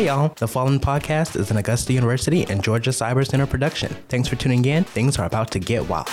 Hey 0.00 0.06
y'all, 0.06 0.32
the 0.36 0.48
Fallen 0.48 0.80
podcast 0.80 1.38
is 1.38 1.50
an 1.50 1.58
Augusta 1.58 1.92
University 1.92 2.46
and 2.46 2.64
Georgia 2.64 2.88
Cyber 2.88 3.28
Center 3.28 3.46
production. 3.46 3.94
Thanks 4.08 4.28
for 4.28 4.36
tuning 4.36 4.64
in. 4.64 4.84
Things 4.84 5.18
are 5.18 5.26
about 5.26 5.50
to 5.50 5.58
get 5.58 5.90
wild. 5.90 6.08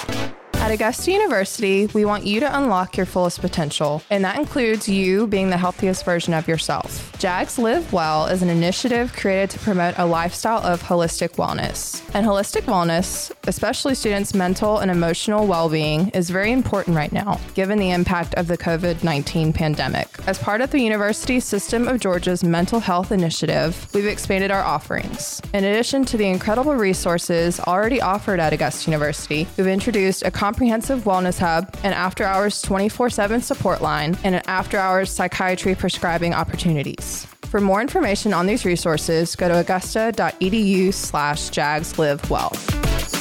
At 0.67 0.73
Augusta 0.73 1.13
University, 1.13 1.87
we 1.93 2.03
want 2.03 2.25
you 2.25 2.41
to 2.41 2.57
unlock 2.57 2.97
your 2.97 3.05
fullest 3.05 3.39
potential, 3.39 4.03
and 4.09 4.25
that 4.25 4.37
includes 4.37 4.89
you 4.89 5.25
being 5.25 5.49
the 5.49 5.55
healthiest 5.55 6.03
version 6.03 6.33
of 6.33 6.45
yourself. 6.45 7.17
JAGS 7.19 7.57
Live 7.57 7.93
Well 7.93 8.25
is 8.25 8.41
an 8.41 8.49
initiative 8.49 9.13
created 9.13 9.51
to 9.51 9.59
promote 9.59 9.97
a 9.97 10.05
lifestyle 10.05 10.61
of 10.61 10.83
holistic 10.83 11.37
wellness. 11.37 12.03
And 12.13 12.27
holistic 12.27 12.63
wellness, 12.63 13.31
especially 13.47 13.95
students' 13.95 14.33
mental 14.33 14.79
and 14.79 14.91
emotional 14.91 15.47
well 15.47 15.69
being, 15.69 16.09
is 16.09 16.29
very 16.29 16.51
important 16.51 16.97
right 16.97 17.13
now, 17.13 17.39
given 17.53 17.79
the 17.79 17.91
impact 17.91 18.33
of 18.35 18.47
the 18.47 18.57
COVID 18.57 19.05
19 19.05 19.53
pandemic. 19.53 20.09
As 20.27 20.37
part 20.37 20.59
of 20.59 20.71
the 20.71 20.81
University 20.81 21.39
System 21.39 21.87
of 21.87 22.01
Georgia's 22.01 22.43
mental 22.43 22.81
health 22.81 23.13
initiative, 23.13 23.87
we've 23.93 24.05
expanded 24.05 24.51
our 24.51 24.63
offerings. 24.63 25.41
In 25.53 25.63
addition 25.63 26.03
to 26.03 26.17
the 26.17 26.27
incredible 26.27 26.75
resources 26.75 27.57
already 27.61 28.01
offered 28.01 28.41
at 28.41 28.51
Augusta 28.51 28.91
University, 28.91 29.47
we've 29.55 29.67
introduced 29.67 30.23
a 30.23 30.29
comprehensive 30.29 30.56
wellness 30.57 31.39
hub, 31.39 31.75
an 31.83 31.93
after 31.93 32.23
hours 32.23 32.61
24 32.61 33.09
7 33.09 33.41
support 33.41 33.81
line, 33.81 34.17
and 34.23 34.35
an 34.35 34.41
after 34.47 34.77
hours 34.77 35.11
psychiatry 35.11 35.75
prescribing 35.75 36.33
opportunities. 36.33 37.25
For 37.45 37.61
more 37.61 37.81
information 37.81 38.33
on 38.33 38.45
these 38.45 38.65
resources, 38.65 39.35
go 39.35 39.47
to 39.47 39.59
augusta.edu 39.59 40.93
slash 40.93 41.49
jagslivewell. 41.49 42.77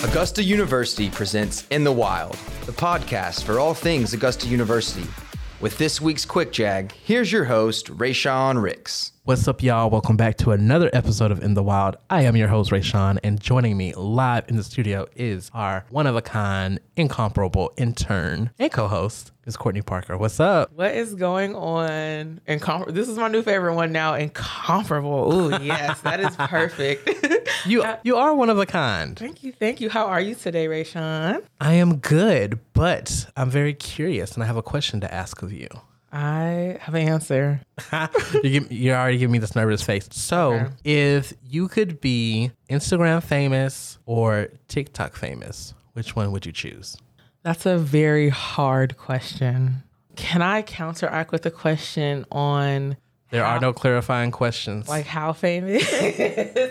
Augusta 0.09 0.43
University 0.43 1.09
presents 1.11 1.67
In 1.71 1.85
the 1.85 1.93
Wild, 1.93 2.37
the 2.67 2.73
podcast 2.73 3.45
for 3.45 3.61
all 3.61 3.75
things 3.75 4.13
Augusta 4.13 4.47
University. 4.49 5.07
With 5.59 5.79
this 5.79 6.03
week's 6.03 6.27
Quick 6.27 6.53
Jag, 6.53 6.93
here's 6.93 7.33
your 7.33 7.47
host, 7.47 7.87
Rayshawn 7.87 8.61
Ricks. 8.63 9.13
What's 9.25 9.49
up, 9.49 9.63
y'all? 9.63 9.89
Welcome 9.89 10.19
back 10.19 10.37
to 10.39 10.51
another 10.51 10.91
episode 10.93 11.31
of 11.31 11.43
In 11.43 11.55
the 11.55 11.63
Wild. 11.63 11.97
I 12.11 12.25
am 12.25 12.37
your 12.37 12.49
host, 12.49 12.71
Rayshawn, 12.71 13.19
and 13.25 13.41
joining 13.41 13.75
me 13.75 13.95
live 13.95 14.45
in 14.49 14.57
the 14.57 14.63
studio 14.63 15.07
is 15.17 15.51
our 15.55 15.87
one 15.89 16.07
of 16.07 16.15
a 16.15 16.21
kind, 16.21 16.79
incomparable 16.95 17.73
intern 17.79 18.51
and 18.59 18.71
co 18.71 18.87
host, 18.87 19.33
is 19.47 19.57
Courtney 19.57 19.81
Parker. 19.83 20.19
What's 20.19 20.41
up? 20.41 20.73
What 20.75 20.95
is 20.95 21.15
going 21.15 21.55
on? 21.55 22.41
Incom- 22.49 22.93
this 22.93 23.09
is 23.09 23.17
my 23.17 23.29
new 23.29 23.43
favorite 23.43 23.75
one 23.75 23.93
now. 23.93 24.15
Incomparable. 24.15 25.33
Ooh, 25.33 25.51
yes, 25.63 26.01
that 26.03 26.21
is 26.21 26.35
perfect. 26.37 27.09
You 27.65 27.85
you 28.05 28.17
are 28.17 28.33
one 28.35 28.49
of 28.51 28.59
a 28.59 28.67
kind. 28.67 29.19
thank 29.19 29.43
you, 29.43 29.51
thank 29.53 29.81
you. 29.81 29.89
How 29.89 30.07
are 30.07 30.21
you 30.21 30.35
today, 30.37 30.67
Rayshawn? 30.69 31.43
I 31.61 31.73
am 31.75 31.97
good, 31.97 32.61
but 32.75 33.27
I'm 33.37 33.51
very 33.51 33.75
curious, 33.75 34.35
and 34.35 34.43
I 34.43 34.47
have 34.47 34.57
a 34.57 34.63
question 34.63 35.01
to 35.01 35.13
ask 35.13 35.43
of 35.43 35.53
you. 35.53 35.67
I 36.13 36.77
have 36.81 36.95
an 36.95 37.09
answer. 37.09 37.61
you 38.43 38.51
give, 38.51 38.71
you're 38.73 38.97
already 38.97 39.19
giving 39.19 39.33
me 39.33 39.39
this 39.39 39.57
nervous 39.57 39.83
face. 39.83 40.09
So, 40.13 40.53
Okay. 40.53 40.67
if 40.85 41.33
you 41.45 41.67
could 41.67 42.01
be 42.01 42.53
Instagram 42.71 43.21
famous 43.23 43.99
or 44.07 44.49
TikTok 44.69 45.17
famous, 45.17 45.75
which 45.95 46.15
one 46.15 46.31
would 46.33 46.47
you 46.47 46.53
choose? 46.53 46.97
That's 47.47 47.65
a 47.65 47.79
very 47.79 48.29
hard 48.29 48.97
question. 48.97 49.85
Can 50.17 50.43
I 50.43 50.63
counteract 50.63 51.31
with 51.31 51.47
a 51.47 51.51
question 51.53 52.27
on 52.33 52.97
There 53.31 53.45
How- 53.45 53.51
are 53.59 53.61
no 53.61 53.73
clarifying 53.73 54.33
questions. 54.33 54.89
like 54.89 55.07
how 55.07 55.33
famous? 55.33 55.85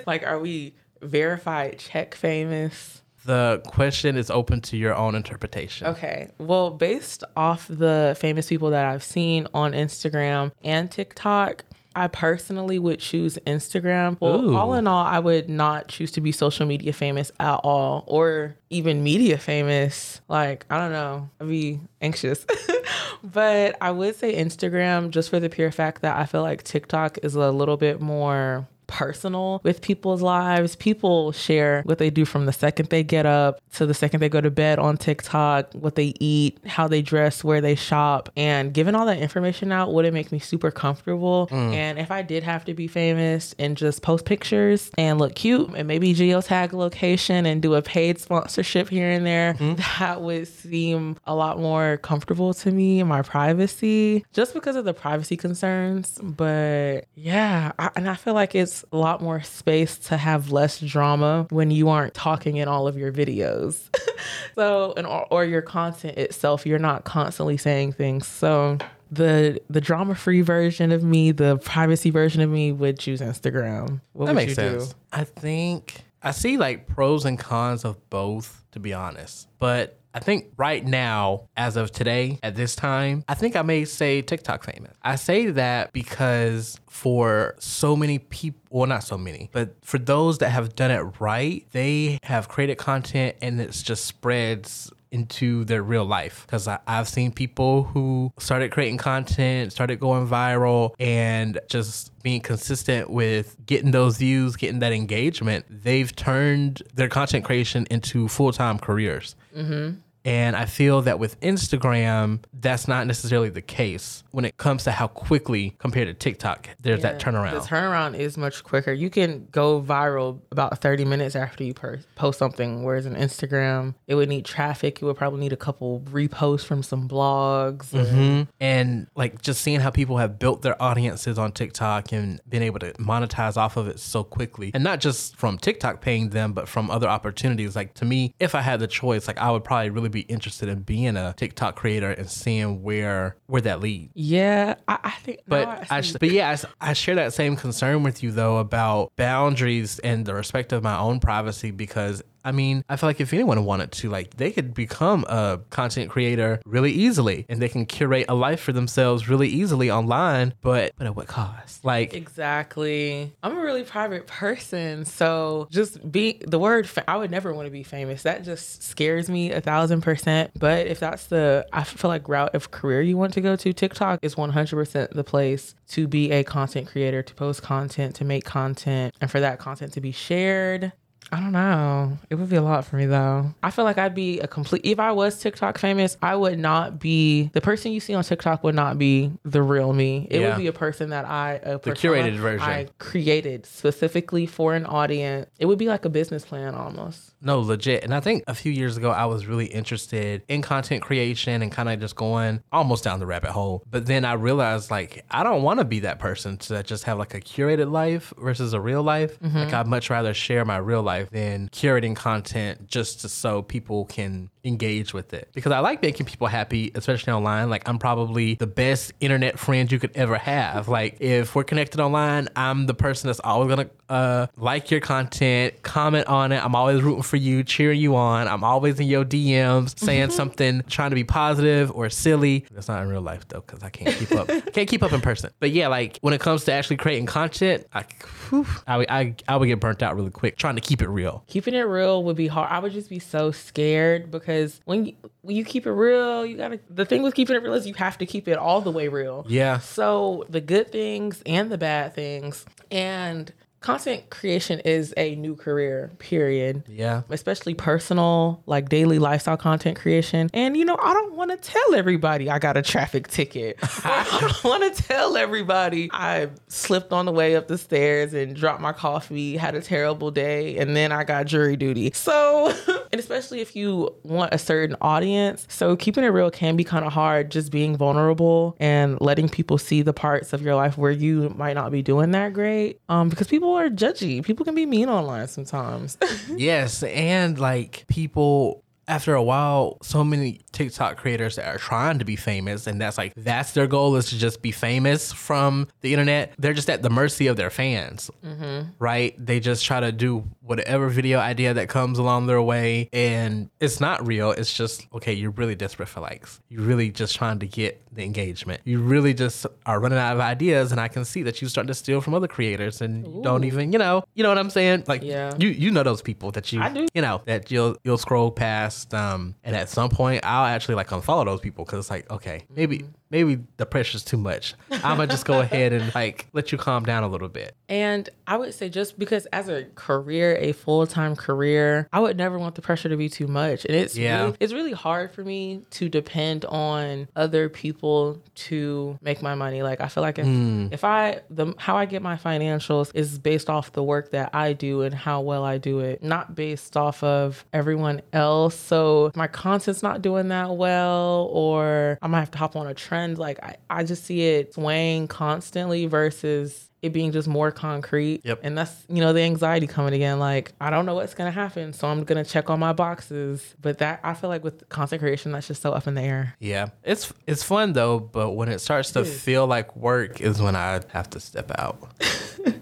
like, 0.05 0.27
are 0.27 0.37
we 0.37 0.75
verified 1.01 1.79
check 1.79 2.13
famous? 2.13 3.01
the 3.23 3.61
question 3.65 4.17
is 4.17 4.29
open 4.29 4.59
to 4.61 4.75
your 4.77 4.93
own 4.93 5.15
interpretation. 5.15 5.87
Okay. 5.87 6.29
Well, 6.39 6.71
based 6.71 7.23
off 7.37 7.67
the 7.69 8.15
famous 8.19 8.49
people 8.49 8.69
that 8.71 8.85
I've 8.85 9.01
seen 9.01 9.47
on 9.53 9.71
Instagram 9.71 10.51
and 10.61 10.91
TikTok, 10.91 11.63
I 11.95 12.07
personally 12.07 12.77
would 12.77 12.99
choose 12.99 13.39
Instagram. 13.47 14.17
Well, 14.19 14.41
Ooh. 14.41 14.55
all 14.55 14.73
in 14.73 14.85
all, 14.85 15.05
I 15.05 15.19
would 15.19 15.49
not 15.49 15.88
choose 15.88 16.11
to 16.13 16.21
be 16.21 16.31
social 16.31 16.65
media 16.65 16.91
famous 16.93 17.31
at 17.39 17.55
all 17.63 18.03
or 18.07 18.55
even 18.70 19.03
media 19.03 19.37
famous. 19.37 20.21
Like, 20.27 20.65
I 20.70 20.77
don't 20.77 20.92
know. 20.92 21.30
I'd 21.39 21.47
be 21.47 21.80
anxious. 22.02 22.45
but 23.23 23.77
I 23.81 23.92
would 23.92 24.15
say 24.15 24.36
Instagram 24.36 25.09
just 25.09 25.30
for 25.30 25.39
the 25.39 25.49
pure 25.49 25.71
fact 25.71 26.02
that 26.02 26.17
I 26.17 26.25
feel 26.25 26.42
like 26.42 26.64
TikTok 26.64 27.20
is 27.23 27.36
a 27.36 27.52
little 27.52 27.77
bit 27.77 28.02
more 28.02 28.67
personal 28.87 29.61
with 29.63 29.81
people's 29.81 30.21
lives. 30.21 30.75
People 30.75 31.31
share 31.31 31.81
what 31.83 31.97
they 31.97 32.09
do 32.09 32.25
from 32.25 32.45
the 32.45 32.53
second 32.53 32.89
they 32.89 33.03
get 33.03 33.25
up 33.25 33.59
to 33.73 33.85
the 33.85 33.93
second 33.93 34.19
they 34.19 34.29
go 34.29 34.41
to 34.41 34.51
bed 34.51 34.79
on 34.79 34.97
TikTok, 34.97 35.73
what 35.73 35.95
they 35.95 36.13
eat, 36.19 36.57
how 36.65 36.87
they 36.87 37.01
dress, 37.01 37.43
where 37.43 37.61
they 37.61 37.75
shop. 37.75 38.29
And 38.35 38.73
giving 38.73 38.95
all 38.95 39.05
that 39.05 39.19
information 39.19 39.71
out 39.71 39.93
wouldn't 39.93 40.13
make 40.13 40.31
me 40.31 40.39
super 40.39 40.71
comfortable. 40.71 41.47
Mm. 41.51 41.73
And 41.73 41.99
if 41.99 42.11
I 42.11 42.21
did 42.21 42.43
have 42.43 42.65
to 42.65 42.73
be 42.73 42.87
famous 42.87 43.55
and 43.59 43.75
just 43.77 44.01
post 44.01 44.25
pictures 44.25 44.91
and 44.97 45.19
look 45.19 45.35
cute 45.35 45.69
and 45.75 45.87
maybe 45.87 46.13
geotag 46.13 46.73
location 46.73 47.45
and 47.45 47.61
do 47.61 47.75
a 47.75 47.81
paid 47.81 48.19
sponsorship 48.19 48.89
here 48.89 49.09
and 49.09 49.25
there, 49.25 49.53
mm-hmm. 49.53 49.75
that 49.99 50.21
would 50.21 50.47
seem 50.47 51.17
a 51.25 51.35
lot 51.35 51.59
more 51.59 51.97
comfortable 51.97 52.53
to 52.53 52.71
me 52.71 52.99
in 52.99 53.07
my 53.07 53.21
privacy 53.21 54.25
just 54.33 54.53
because 54.53 54.75
of 54.75 54.85
the 54.85 54.93
privacy 54.93 55.37
concerns. 55.37 56.19
But 56.21 57.05
yeah, 57.15 57.71
I, 57.77 57.89
and 57.95 58.09
I 58.09 58.15
feel 58.15 58.33
like 58.33 58.55
it's 58.55 58.74
a 58.91 58.97
lot 58.97 59.21
more 59.21 59.41
space 59.41 59.97
to 59.99 60.17
have 60.17 60.52
less 60.52 60.80
drama 60.80 61.47
when 61.49 61.71
you 61.71 61.89
aren't 61.89 62.13
talking 62.13 62.58
in 62.58 62.67
all 62.67 62.87
of 62.87 62.97
your 62.97 63.11
videos. 63.11 63.89
so, 64.55 64.93
and 64.97 65.05
or, 65.05 65.27
or 65.31 65.45
your 65.45 65.61
content 65.61 66.17
itself, 66.17 66.65
you're 66.65 66.80
not 66.80 67.05
constantly 67.05 67.58
saying 67.58 67.93
things. 67.93 68.27
So, 68.27 68.77
the 69.11 69.61
the 69.69 69.81
drama 69.81 70.15
free 70.15 70.41
version 70.41 70.91
of 70.91 71.03
me, 71.03 71.31
the 71.31 71.58
privacy 71.58 72.09
version 72.09 72.41
of 72.41 72.49
me 72.49 72.71
would 72.71 72.99
choose 72.99 73.21
Instagram. 73.21 74.02
What 74.14 74.27
that 74.27 74.35
makes 74.35 74.49
you 74.49 74.55
sense. 74.55 74.87
do? 74.89 74.95
I 75.14 75.23
think 75.23 76.03
I 76.21 76.31
see 76.31 76.58
like 76.58 76.87
pros 76.87 77.25
and 77.25 77.37
cons 77.37 77.85
of 77.85 78.09
both, 78.09 78.64
to 78.71 78.80
be 78.80 78.93
honest. 78.93 79.47
But 79.59 79.99
I 80.15 80.20
think 80.20 80.53
right 80.55 80.83
now, 80.83 81.49
as 81.58 81.76
of 81.76 81.92
today, 81.92 82.39
at 82.42 82.55
this 82.55 82.73
time, 82.73 83.26
I 83.27 83.33
think 83.33 83.58
I 83.58 83.64
may 83.64 83.83
say 83.83 84.21
TikTok 84.21 84.64
famous. 84.64 84.93
I 85.03 85.17
say 85.17 85.48
that 85.48 85.92
because 85.92 86.80
for 86.87 87.55
so 87.59 87.98
many 87.98 88.20
people, 88.20 88.61
well, 88.70 88.87
not 88.87 89.03
so 89.03 89.17
many, 89.17 89.49
but 89.52 89.76
for 89.83 89.98
those 89.98 90.37
that 90.37 90.52
have 90.52 90.73
done 90.73 90.89
it 90.89 91.20
right, 91.20 91.67
they 91.73 92.20
have 92.23 92.48
created 92.48 92.77
content 92.77 93.36
and 93.42 93.59
it's 93.59 93.83
just 93.83 94.05
spreads 94.05 94.89
into 95.11 95.64
their 95.65 95.83
real 95.83 96.05
life 96.05 96.45
because 96.45 96.67
I've 96.67 97.08
seen 97.08 97.32
people 97.32 97.83
who 97.83 98.32
started 98.37 98.71
creating 98.71 98.97
content, 98.97 99.71
started 99.71 99.99
going 99.99 100.27
viral, 100.27 100.93
and 100.99 101.59
just 101.70 102.17
being 102.21 102.42
consistent 102.42 103.09
with 103.09 103.55
getting 103.65 103.92
those 103.92 104.17
views, 104.17 104.55
getting 104.55 104.80
that 104.80 104.92
engagement. 104.92 105.65
They've 105.70 106.14
turned 106.15 106.83
their 106.93 107.08
content 107.08 107.45
creation 107.45 107.87
into 107.89 108.27
full 108.27 108.52
time 108.52 108.80
careers. 108.80 109.36
Mm-hmm. 109.55 109.99
And 110.25 110.55
I 110.55 110.65
feel 110.65 111.03
that 111.03 111.19
with 111.19 111.39
Instagram, 111.41 112.39
that's 112.53 112.87
not 112.87 113.05
necessarily 113.08 113.49
the 113.49 113.61
case 113.61 114.23
when 114.31 114.43
it 114.43 114.58
comes 114.58 114.83
to 114.86 114.91
how 114.91 115.08
quickly, 115.08 115.75
compared 115.77 116.08
to 116.08 116.13
TikTok, 116.13 116.67
there's 116.81 117.02
that 117.03 117.19
turnaround. 117.19 117.52
The 117.52 117.59
turnaround 117.59 118.17
is 118.17 118.37
much 118.37 118.64
quicker. 118.64 118.91
You 118.91 119.09
can 119.09 119.47
go 119.52 119.81
viral 119.81 120.39
about 120.52 120.81
30 120.81 121.05
minutes 121.05 121.35
after 121.35 121.64
you 121.64 121.73
post 121.73 122.39
something, 122.39 122.83
whereas 122.83 123.05
in 123.05 123.14
Instagram, 123.15 123.93
it 124.08 124.15
would 124.15 124.27
need 124.30 124.45
traffic. 124.45 124.99
You 124.99 125.08
would 125.08 125.15
probably 125.17 125.39
need 125.39 125.53
a 125.53 125.58
couple 125.58 126.02
reposts 126.11 126.65
from 126.65 126.81
some 126.83 127.08
blogs. 127.08 127.93
and- 127.93 128.06
Mhm. 128.07 128.47
And 128.59 129.07
like 129.15 129.41
just 129.41 129.62
seeing 129.62 129.80
how 129.80 129.89
people 129.89 130.18
have 130.18 130.39
built 130.39 130.62
their 130.62 130.81
audiences 130.81 131.38
on 131.38 131.51
TikTok 131.51 132.12
and 132.12 132.39
been 132.50 132.63
able 132.63 132.80
to 132.80 132.94
monetize 132.94 133.57
off 133.57 133.77
of 133.77 133.88
it 133.88 134.00
so 134.00 134.24
quickly. 134.24 134.71
And 134.74 134.83
not 134.83 135.00
just 135.00 135.35
from 135.35 135.57
TikTok 135.57 136.01
paying 136.01 136.30
them, 136.30 136.53
but 136.53 136.68
from 136.68 136.89
other 136.89 137.07
opportunities. 137.07 137.75
Like 137.75 137.94
to 137.95 138.06
me, 138.06 138.33
if 138.39 138.56
I 138.56 138.62
had 138.62 138.80
the 138.80 138.88
choice, 138.88 139.27
like 139.27 139.38
I 139.38 139.51
would 139.51 139.63
probably 139.63 139.89
really 139.91 140.09
be 140.15 140.21
interested 140.21 140.69
in 140.69 140.81
being 140.81 141.15
a 141.18 141.33
TikTok 141.38 141.75
creator 141.75 142.12
and 142.12 142.30
seeing 142.30 142.81
where 142.81 143.36
where 143.45 143.62
that 143.62 143.80
leads. 143.81 144.12
Yeah, 144.15 144.75
I, 144.88 144.98
I 145.03 145.12
think. 145.12 145.42
But 145.48 145.65
now 145.65 145.83
I, 145.92 146.01
see- 146.01 146.18
but 146.19 146.31
yeah, 146.31 146.57
I 146.81 146.89
I, 146.89 146.94
share 146.94 147.15
that 147.15 147.33
same 147.33 147.56
concern 147.56 148.03
with 148.03 148.23
you 148.23 148.31
though 148.31 148.57
about 148.57 149.12
boundaries 149.15 150.00
and 150.00 150.25
the 150.25 150.33
respect 150.33 150.73
of 150.73 150.81
my 150.83 150.97
own 150.97 151.19
privacy 151.19 151.71
because 151.71 152.23
I 152.45 152.51
mean, 152.51 152.86
I 152.88 152.95
feel 152.95 153.09
like 153.09 153.19
if 153.19 153.33
anyone 153.33 153.65
wanted 153.65 153.92
to, 153.94 154.09
like, 154.09 154.38
they 154.38 154.51
could 154.51 154.74
become 154.74 155.25
a 155.27 155.59
content 155.71 156.09
creator 156.12 156.62
really 156.65 156.92
easily, 156.92 157.45
and 157.50 157.62
they 157.62 157.68
can 157.69 157.86
curate 157.86 158.25
a 158.30 158.36
life 158.36 158.62
for 158.62 158.71
themselves 158.71 159.27
really 159.27 159.47
easily 159.50 159.89
online. 159.92 160.53
But 160.62 160.94
but 160.97 161.07
at 161.07 161.15
what 161.15 161.27
cost? 161.27 161.83
Like, 161.83 162.13
Exactly. 162.13 163.33
I'm 163.42 163.57
a 163.57 163.62
really 163.62 163.83
private 163.83 164.27
person, 164.27 165.06
so 165.06 165.68
just 165.71 166.12
be 166.12 166.39
the 166.45 166.59
word. 166.59 166.88
Fa- 166.88 167.09
I 167.09 167.18
would 167.18 167.31
never 167.31 167.53
want 167.53 167.65
to 167.65 167.71
be 167.71 167.83
famous. 167.83 168.24
That 168.24 168.44
just 168.44 168.83
scares 168.83 169.30
me 169.30 169.51
a 169.51 169.62
thousand 169.62 170.01
percent. 170.01 170.51
But 170.59 170.88
if 170.88 171.00
that's 171.00 171.25
the, 171.27 171.65
I 171.74 171.83
feel 171.83 172.09
like 172.09 172.30
route 172.30 172.53
of 172.53 172.71
career 172.71 173.01
you 173.01 173.18
want 173.18 173.33
to 173.33 173.41
go 173.41 173.56
to, 173.56 173.74
TikTok 173.74 174.19
is 174.21 174.36
100% 174.36 175.09
the 175.12 175.24
place 175.24 175.74
to 175.89 176.07
be 176.07 176.31
a 176.31 176.44
content 176.44 176.88
creator, 176.88 177.24
to 177.24 177.33
post 177.33 177.63
content, 177.63 178.15
to 178.15 178.25
make 178.25 178.45
content, 178.45 179.15
and 179.19 179.31
for 179.31 179.39
that 179.39 179.57
content 179.57 179.94
to 179.94 180.01
be 180.01 180.12
shared. 180.12 180.94
I 181.31 181.39
don't 181.39 181.51
know. 181.51 182.18
It 182.30 182.36
would 182.36 182.50
be 182.50 182.56
a 182.56 182.62
lot 182.62 182.86
for 182.86 182.95
me 182.98 183.06
though. 183.07 183.54
I 183.63 183.72
feel 183.72 183.83
like 183.83 183.98
I'd 183.98 184.16
be 184.16 184.39
a 184.39 184.48
complete. 184.48 184.81
If 184.86 185.00
I 185.00 185.12
was 185.12 185.39
TikTok 185.39 185.77
famous, 185.77 186.18
I 186.22 186.36
would 186.36 186.60
not 186.60 187.00
be 187.00 187.50
the 187.54 187.62
person 187.62 187.92
you 187.92 188.00
see 188.00 188.13
on 188.13 188.24
TikTok. 188.24 188.63
Would 188.63 188.75
not 188.75 188.98
be 188.98 189.31
the 189.44 189.62
real 189.62 189.92
me. 189.92 190.27
It 190.30 190.39
Yeah. 190.42 190.50
would 190.50 190.57
be 190.62 190.68
a 190.68 190.74
person 190.74 191.10
that 191.10 191.25
I 191.25 191.60
a 191.63 191.80
The 191.80 191.92
curated 191.92 192.36
version. 192.38 192.62
I 192.68 192.88
created 193.00 193.66
specifically 193.66 194.45
for 194.45 194.75
an 194.75 194.86
audience. 194.86 195.48
It 195.60 195.66
would 195.66 195.80
be 195.80 195.88
like 195.88 196.06
a 196.06 196.10
business 196.10 196.45
plan 196.45 196.75
almost. 196.75 197.31
No, 197.42 197.60
legit. 197.60 198.04
And 198.04 198.13
I 198.13 198.19
think 198.22 198.44
a 198.48 198.56
few 198.56 198.72
years 198.72 198.98
ago, 198.98 199.12
I 199.12 199.25
was 199.25 199.45
really 199.45 199.66
interested 199.68 200.42
in 200.48 200.62
content 200.62 201.04
creation 201.04 201.62
and 201.62 201.72
kind 201.72 201.89
of 201.89 202.00
just 202.00 202.16
going 202.16 202.62
almost 202.72 203.04
down 203.04 203.19
the 203.19 203.25
rabbit 203.27 203.51
hole. 203.51 203.83
But 203.89 204.06
then 204.07 204.25
I 204.25 204.33
realized, 204.33 204.89
like, 204.89 205.25
I 205.30 205.44
don't 205.44 205.62
want 205.62 205.80
to 205.80 205.86
be 205.86 206.00
that 206.01 206.18
person 206.18 206.57
to 206.57 206.81
just 206.81 207.04
have 207.04 207.19
like 207.19 207.33
a 207.36 207.42
curated 207.42 207.92
life 207.92 208.33
versus 208.38 208.74
a 208.74 208.80
real 208.80 209.04
life. 209.04 209.39
Mm-hmm. 209.42 209.57
Like, 209.57 209.74
I'd 209.74 209.86
much 209.88 210.10
rather 210.10 210.33
share 210.33 210.66
my 210.66 210.77
real 210.77 211.04
life 211.04 211.14
than 211.23 211.69
curating 211.69 212.15
content 212.15 212.88
just 212.88 213.21
to, 213.21 213.29
so 213.29 213.62
people 213.62 214.06
can 214.06 214.50
engage 214.63 215.13
with 215.13 215.33
it. 215.33 215.50
Because 215.53 215.71
I 215.71 215.79
like 215.79 216.01
making 216.01 216.25
people 216.25 216.47
happy, 216.47 216.91
especially 216.95 217.33
online. 217.33 217.69
Like, 217.69 217.88
I'm 217.88 218.00
probably 218.00 218.56
the 218.56 218.67
best 218.67 219.13
internet 219.19 219.59
friend 219.59 219.91
you 219.91 220.00
could 220.00 220.15
ever 220.15 220.38
have. 220.38 220.88
Like, 220.88 221.17
if 221.19 221.56
we're 221.56 221.63
connected 221.63 222.00
online, 222.00 222.50
I'm 222.56 222.85
the 222.85 222.94
person 222.94 223.27
that's 223.27 223.39
always 223.39 223.73
going 223.73 223.88
to 223.88 223.94
uh, 224.09 224.47
like 224.57 224.91
your 224.91 225.00
content, 225.00 225.81
comment 225.83 226.27
on 226.27 226.51
it. 226.51 226.63
I'm 226.63 226.75
always 226.75 227.01
rooting 227.01 227.23
for 227.23 227.38
you, 227.38 227.63
cheering 227.63 228.00
you 228.00 228.15
on. 228.15 228.47
I'm 228.47 228.63
always 228.63 229.00
in 229.00 229.07
your 229.07 229.25
DMs 229.25 229.97
saying 229.97 230.31
something, 230.31 230.83
trying 230.88 231.09
to 231.12 231.15
be 231.15 231.23
positive 231.23 231.91
or 231.91 232.09
silly. 232.09 232.65
That's 232.71 232.88
not 232.88 233.01
in 233.01 233.09
real 233.09 233.21
life 233.21 233.47
though, 233.47 233.62
because 233.62 233.83
I 233.83 233.89
can't 233.89 234.15
keep 234.15 234.31
up. 234.33 234.47
can't 234.73 234.88
keep 234.88 235.03
up 235.03 235.13
in 235.13 235.21
person. 235.21 235.51
But 235.59 235.71
yeah, 235.71 235.88
like 235.88 236.19
when 236.21 236.33
it 236.33 236.41
comes 236.41 236.65
to 236.65 236.73
actually 236.73 236.97
creating 236.97 237.25
content, 237.25 237.88
I, 237.94 238.06
whew, 238.50 238.65
I, 238.88 239.06
I, 239.09 239.35
I 239.47 239.57
would 239.57 239.67
get 239.67 239.79
burnt 239.79 240.03
out 240.03 240.15
really 240.15 240.31
quick 240.31 240.57
trying 240.57 240.75
to 240.75 240.81
keep 240.81 241.01
it 241.01 241.04
real. 241.09 241.43
Keeping 241.47 241.73
it 241.73 241.81
real 241.81 242.23
would 242.23 242.35
be 242.35 242.47
hard. 242.47 242.71
I 242.71 242.79
would 242.79 242.91
just 242.91 243.09
be 243.09 243.19
so 243.19 243.51
scared 243.51 244.31
because 244.31 244.81
when 244.85 245.05
you, 245.05 245.13
when 245.41 245.55
you 245.55 245.65
keep 245.65 245.85
it 245.85 245.91
real, 245.91 246.45
you 246.45 246.57
gotta. 246.57 246.79
The 246.89 247.05
thing 247.05 247.23
with 247.23 247.35
keeping 247.35 247.55
it 247.55 247.63
real 247.63 247.73
is 247.73 247.87
you 247.87 247.93
have 247.95 248.17
to 248.19 248.25
keep 248.25 248.47
it 248.47 248.57
all 248.57 248.81
the 248.81 248.91
way 248.91 249.07
real. 249.07 249.45
Yeah. 249.47 249.79
So 249.79 250.45
the 250.49 250.61
good 250.61 250.91
things 250.91 251.41
and 251.45 251.71
the 251.71 251.77
bad 251.77 252.13
things 252.13 252.65
and 252.91 253.51
content 253.85 254.31
creation 254.31 254.79
is 254.79 255.13
a 255.15 255.35
new 255.35 255.55
career, 255.55 256.11
period. 256.17 256.83
Yeah. 256.87 257.21
Especially 257.29 257.75
personal, 257.75 258.63
like 258.65 258.89
daily 258.89 259.19
lifestyle 259.19 259.57
content 259.57 259.95
creation. 259.95 260.49
And 260.55 260.75
you 260.75 260.83
know, 260.85 260.97
I 260.99 261.13
don't 261.13 261.35
want 261.35 261.51
to 261.51 261.57
tell 261.57 261.93
everybody 261.93 262.49
I 262.49 262.57
got 262.57 262.77
a 262.77 262.81
traffic 262.81 263.27
ticket. 263.27 263.77
I 264.03 264.39
don't 264.41 264.63
want 264.63 264.95
to 264.95 265.03
tell 265.03 265.37
everybody 265.37 266.09
I 266.11 266.49
slipped 266.67 267.13
on 267.13 267.25
the 267.25 267.31
way 267.31 267.55
up 267.55 267.67
the 267.67 267.77
stairs 267.77 268.33
and 268.33 268.55
dropped 268.55 268.81
my 268.81 268.91
coffee, 268.91 269.55
had 269.55 269.75
a 269.75 269.81
terrible 269.81 270.31
day, 270.31 270.77
and 270.77 270.95
then 270.95 271.11
I 271.11 271.23
got 271.23 271.45
jury 271.45 271.75
duty. 271.75 272.11
So, 272.15 272.73
and 273.11 273.19
especially 273.19 273.61
if 273.61 273.75
you 273.75 274.15
want 274.23 274.51
a 274.51 274.57
certain 274.57 274.95
audience. 274.99 275.67
So 275.69 275.95
keeping 275.95 276.23
it 276.23 276.29
real 276.29 276.49
can 276.49 276.75
be 276.75 276.83
kind 276.83 277.05
of 277.05 277.13
hard, 277.13 277.51
just 277.51 277.71
being 277.71 277.95
vulnerable 277.95 278.75
and 278.79 279.21
letting 279.21 279.47
people 279.47 279.77
see 279.77 280.01
the 280.01 280.13
parts 280.13 280.53
of 280.53 280.63
your 280.63 280.73
life 280.73 280.97
where 280.97 281.11
you 281.11 281.53
might 281.55 281.73
not 281.73 281.91
be 281.91 282.01
doing 282.01 282.31
that 282.31 282.53
great. 282.53 282.99
Um, 283.09 283.29
because 283.29 283.45
people 283.45 283.75
are 283.75 283.89
judgy. 283.89 284.44
People 284.44 284.66
can 284.66 284.75
be 284.75 284.86
mean 284.86 285.10
online 285.10 285.48
sometimes. 285.48 286.18
Yes, 286.57 287.04
and 287.04 287.60
like 287.60 288.06
people 288.07 288.83
after 289.07 289.35
a 289.35 289.43
while, 289.43 289.97
so 290.01 290.23
many 290.23 290.61
TikTok 290.71 291.17
creators 291.17 291.55
that 291.57 291.67
are 291.67 291.77
trying 291.77 292.19
to 292.19 292.25
be 292.25 292.35
famous, 292.35 292.87
and 292.87 292.99
that's 292.99 293.17
like 293.17 293.33
that's 293.35 293.71
their 293.71 293.87
goal 293.87 294.15
is 294.15 294.29
to 294.29 294.37
just 294.37 294.61
be 294.61 294.71
famous 294.71 295.31
from 295.31 295.87
the 296.01 296.13
internet. 296.13 296.53
They're 296.57 296.73
just 296.73 296.89
at 296.89 297.01
the 297.01 297.09
mercy 297.09 297.47
of 297.47 297.55
their 297.57 297.69
fans, 297.69 298.31
mm-hmm. 298.43 298.89
right? 298.99 299.35
They 299.43 299.59
just 299.59 299.85
try 299.85 299.99
to 299.99 300.11
do 300.11 300.43
whatever 300.61 301.09
video 301.09 301.39
idea 301.39 301.73
that 301.75 301.89
comes 301.89 302.17
along 302.17 302.47
their 302.47 302.61
way, 302.61 303.09
and 303.13 303.69
it's 303.79 303.99
not 303.99 304.25
real. 304.25 304.51
It's 304.51 304.73
just 304.73 305.05
okay. 305.13 305.33
You're 305.33 305.51
really 305.51 305.75
desperate 305.75 306.09
for 306.09 306.21
likes. 306.21 306.59
You're 306.69 306.83
really 306.83 307.11
just 307.11 307.35
trying 307.35 307.59
to 307.59 307.67
get 307.67 308.01
the 308.11 308.23
engagement. 308.23 308.81
You 308.85 309.01
really 309.01 309.33
just 309.33 309.65
are 309.85 309.99
running 309.99 310.17
out 310.17 310.33
of 310.33 310.39
ideas, 310.39 310.91
and 310.91 310.99
I 310.99 311.07
can 311.09 311.25
see 311.25 311.43
that 311.43 311.61
you 311.61 311.67
start 311.67 311.87
to 311.87 311.93
steal 311.93 312.21
from 312.21 312.33
other 312.33 312.47
creators, 312.47 313.01
and 313.01 313.27
you 313.27 313.41
don't 313.43 313.63
even, 313.65 313.91
you 313.91 313.99
know, 313.99 314.23
you 314.33 314.43
know 314.43 314.49
what 314.49 314.57
I'm 314.57 314.69
saying? 314.69 315.03
Like, 315.07 315.21
Yeah. 315.23 315.53
you 315.59 315.69
you 315.69 315.91
know 315.91 316.03
those 316.03 316.21
people 316.21 316.51
that 316.51 316.71
you 316.73 316.81
I 316.81 316.89
do. 316.89 317.07
you 317.13 317.21
know 317.21 317.41
that 317.45 317.69
you'll 317.69 317.97
you'll 318.03 318.17
scroll 318.17 318.51
past 318.51 318.94
um 319.13 319.56
and 319.63 319.75
at 319.75 319.89
some 319.89 320.09
point 320.09 320.45
I'll 320.45 320.65
actually 320.65 320.95
like 320.95 321.09
unfollow 321.09 321.45
those 321.45 321.59
people 321.59 321.86
because 321.86 322.00
it's 322.00 322.09
like 322.09 322.30
okay 322.31 322.63
maybe 322.75 323.00
Mm-hmm. 323.00 323.12
Maybe 323.30 323.60
the 323.77 323.86
pressure's 323.86 324.24
too 324.24 324.38
much 324.38 324.74
I'm 324.92 325.18
gonna 325.18 325.27
just 325.27 325.45
go 325.45 325.60
ahead 325.66 325.94
and 325.94 326.13
like 326.16 326.48
let 326.54 326.72
you 326.72 326.77
calm 326.77 327.04
down 327.04 327.24
a 327.24 327.27
little 327.27 327.50
bit 327.50 327.75
And 327.89 328.30
I 328.48 328.57
would 328.57 328.74
say 328.74 328.89
just 328.89 329.18
because 329.18 329.45
as 329.48 329.69
a 329.69 329.86
career, 329.95 330.56
a 330.60 330.72
full 330.72 331.06
time 331.07 331.36
career, 331.36 332.07
I 332.13 332.19
would 332.19 332.38
never 332.38 332.57
want 332.60 332.75
the 332.75 332.81
pressure 332.81 333.10
to 333.10 333.18
be 333.18 333.30
too 333.30 333.48
much. 333.48 333.86
And 333.86 333.95
it's 333.95 334.16
Yeah. 334.18 334.44
really, 334.44 334.57
it's 334.60 334.74
really 334.74 334.92
hard 334.92 335.31
for 335.31 335.44
me 335.44 335.81
to 335.92 336.10
depend 336.10 336.66
on 336.66 337.27
other 337.36 337.69
people 337.69 338.42
to 338.56 339.18
make 339.22 339.42
my 339.42 339.56
money. 339.56 339.81
Like 339.83 340.01
I 340.01 340.07
feel 340.07 340.22
like 340.22 340.38
if 340.39 340.45
hmm. 340.45 340.88
if 340.92 341.04
I 341.04 341.42
the 341.50 341.74
how 341.77 341.98
I 341.98 342.06
get 342.06 342.22
my 342.22 342.36
financials 342.36 343.12
is 343.16 343.39
based 343.39 343.69
off 343.69 343.92
the 343.94 344.04
work 344.04 344.31
that 344.31 344.54
I 344.54 344.74
do 344.74 345.01
and 345.01 345.13
how 345.13 345.42
well 345.42 345.63
I 345.63 345.77
do 345.77 346.00
it, 346.00 346.22
not 346.24 346.56
based 346.56 346.95
off 346.98 347.24
of 347.24 347.66
everyone 347.74 348.22
else. 348.33 348.75
So 348.75 349.31
my 349.36 349.48
content's 349.48 350.04
not 350.04 350.22
doing 350.22 350.50
that 350.50 350.75
well 350.75 351.50
or 351.51 352.19
I 352.22 352.27
might 352.27 352.39
have 352.42 352.51
to 352.51 352.57
hop 352.57 352.75
on 352.75 352.88
a 352.88 352.94
trend. 353.15 353.38
Like 353.38 353.63
I, 353.63 353.77
I 353.89 354.03
just 354.03 354.23
see 354.25 354.41
it 354.41 354.73
swaying 354.73 355.27
constantly 355.27 356.06
versus 356.06 356.89
it 357.01 357.13
being 357.13 357.31
just 357.31 357.47
more 357.47 357.71
concrete. 357.71 358.41
Yep. 358.44 358.62
And 358.63 358.75
that's, 358.77 359.06
you 359.09 359.21
know, 359.21 359.31
the 359.31 359.41
anxiety 359.41 359.85
coming 359.85 360.15
again. 360.15 360.39
Like, 360.39 360.73
I 360.81 360.89
don't 360.89 361.06
know 361.06 361.13
what's 361.13 361.35
going 361.35 361.47
to 361.47 361.51
happen. 361.53 361.94
So 361.94 362.07
I'm 362.07 362.23
going 362.23 362.44
to 362.44 362.50
check 362.50 362.67
all 362.69 362.77
my 362.77 362.94
boxes. 362.94 363.75
But 363.79 364.00
that, 364.00 364.21
I 364.23 364.33
feel 364.33 364.50
like 364.50 364.63
with 364.63 364.89
content 364.89 365.21
creation, 365.21 365.51
that's 365.51 365.67
just 365.67 365.83
so 365.83 365.91
up 365.91 366.07
in 366.07 366.15
the 366.15 366.21
air. 366.21 366.56
yeah 366.59 366.88
it's 367.03 367.31
it's 367.45 367.62
fun 367.63 367.94
though 367.94 368.19
but 368.19 368.51
when 368.51 368.69
it 368.69 368.79
starts 368.79 369.12
to 369.12 369.23
feel 369.23 369.67
like 369.67 369.95
work 369.95 370.41
is 370.41 370.62
when 370.62 370.75
I 370.75 371.01
have 371.09 371.29
to 371.31 371.39
step 371.39 371.71
out 371.77 372.00